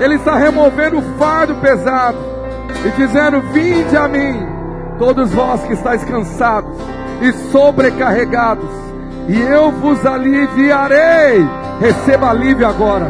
Ele 0.00 0.16
está 0.16 0.36
removendo 0.36 0.98
o 0.98 1.02
fardo 1.16 1.54
pesado 1.56 2.18
e 2.84 2.90
dizendo: 2.90 3.40
Vinde 3.52 3.96
a 3.96 4.08
mim, 4.08 4.44
todos 4.98 5.32
vós 5.32 5.62
que 5.62 5.74
estáis 5.74 6.02
cansados 6.04 6.76
e 7.20 7.32
sobrecarregados, 7.50 8.70
e 9.28 9.40
eu 9.40 9.70
vos 9.70 10.04
aliviarei. 10.04 11.46
Receba 11.80 12.30
alívio 12.30 12.68
agora, 12.68 13.06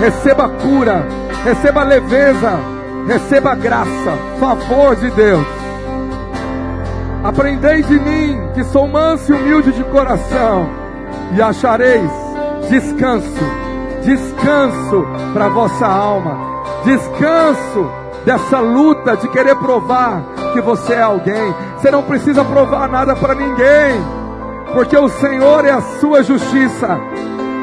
receba 0.00 0.48
cura, 0.48 1.04
receba 1.44 1.82
leveza, 1.82 2.73
receba 3.06 3.54
graça, 3.54 4.12
favor 4.38 4.96
de 4.96 5.10
Deus. 5.10 5.46
Aprendei 7.22 7.82
de 7.82 7.98
mim, 7.98 8.38
que 8.54 8.64
sou 8.64 8.86
manso 8.86 9.32
e 9.32 9.36
humilde 9.36 9.72
de 9.72 9.82
coração, 9.84 10.68
e 11.34 11.40
achareis 11.40 12.10
descanso, 12.68 13.44
descanso 14.02 15.06
para 15.32 15.48
vossa 15.48 15.86
alma, 15.86 16.36
descanso 16.84 17.90
dessa 18.24 18.58
luta 18.60 19.16
de 19.16 19.28
querer 19.28 19.56
provar 19.56 20.22
que 20.52 20.60
você 20.60 20.94
é 20.94 21.02
alguém. 21.02 21.54
Você 21.78 21.90
não 21.90 22.02
precisa 22.02 22.44
provar 22.44 22.88
nada 22.88 23.14
para 23.16 23.34
ninguém, 23.34 24.00
porque 24.72 24.96
o 24.96 25.08
Senhor 25.08 25.64
é 25.64 25.70
a 25.70 25.80
sua 26.00 26.22
justiça, 26.22 26.98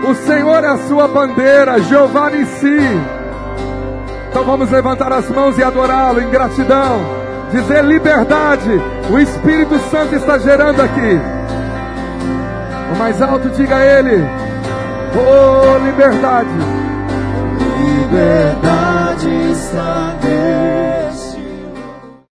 o 0.07 0.13
Senhor 0.15 0.63
é 0.63 0.67
a 0.67 0.77
sua 0.87 1.07
bandeira, 1.07 1.81
Jeová 1.81 2.31
em 2.31 2.45
si. 2.45 3.20
Então 4.31 4.45
vamos 4.45 4.71
levantar 4.71 5.11
as 5.11 5.29
mãos 5.29 5.57
e 5.57 5.63
adorá-lo 5.63 6.21
em 6.21 6.29
gratidão 6.29 7.21
dizer 7.51 7.83
liberdade. 7.83 8.81
O 9.09 9.19
Espírito 9.19 9.77
Santo 9.91 10.15
está 10.15 10.37
gerando 10.37 10.81
aqui. 10.81 11.19
O 12.93 12.97
mais 12.97 13.21
alto, 13.21 13.49
diga 13.49 13.75
a 13.75 13.85
Ele: 13.85 14.23
Oh, 15.13 15.85
liberdade. 15.85 16.49
Liberdade 17.99 19.51
está 19.51 20.15
nele. 20.23 20.70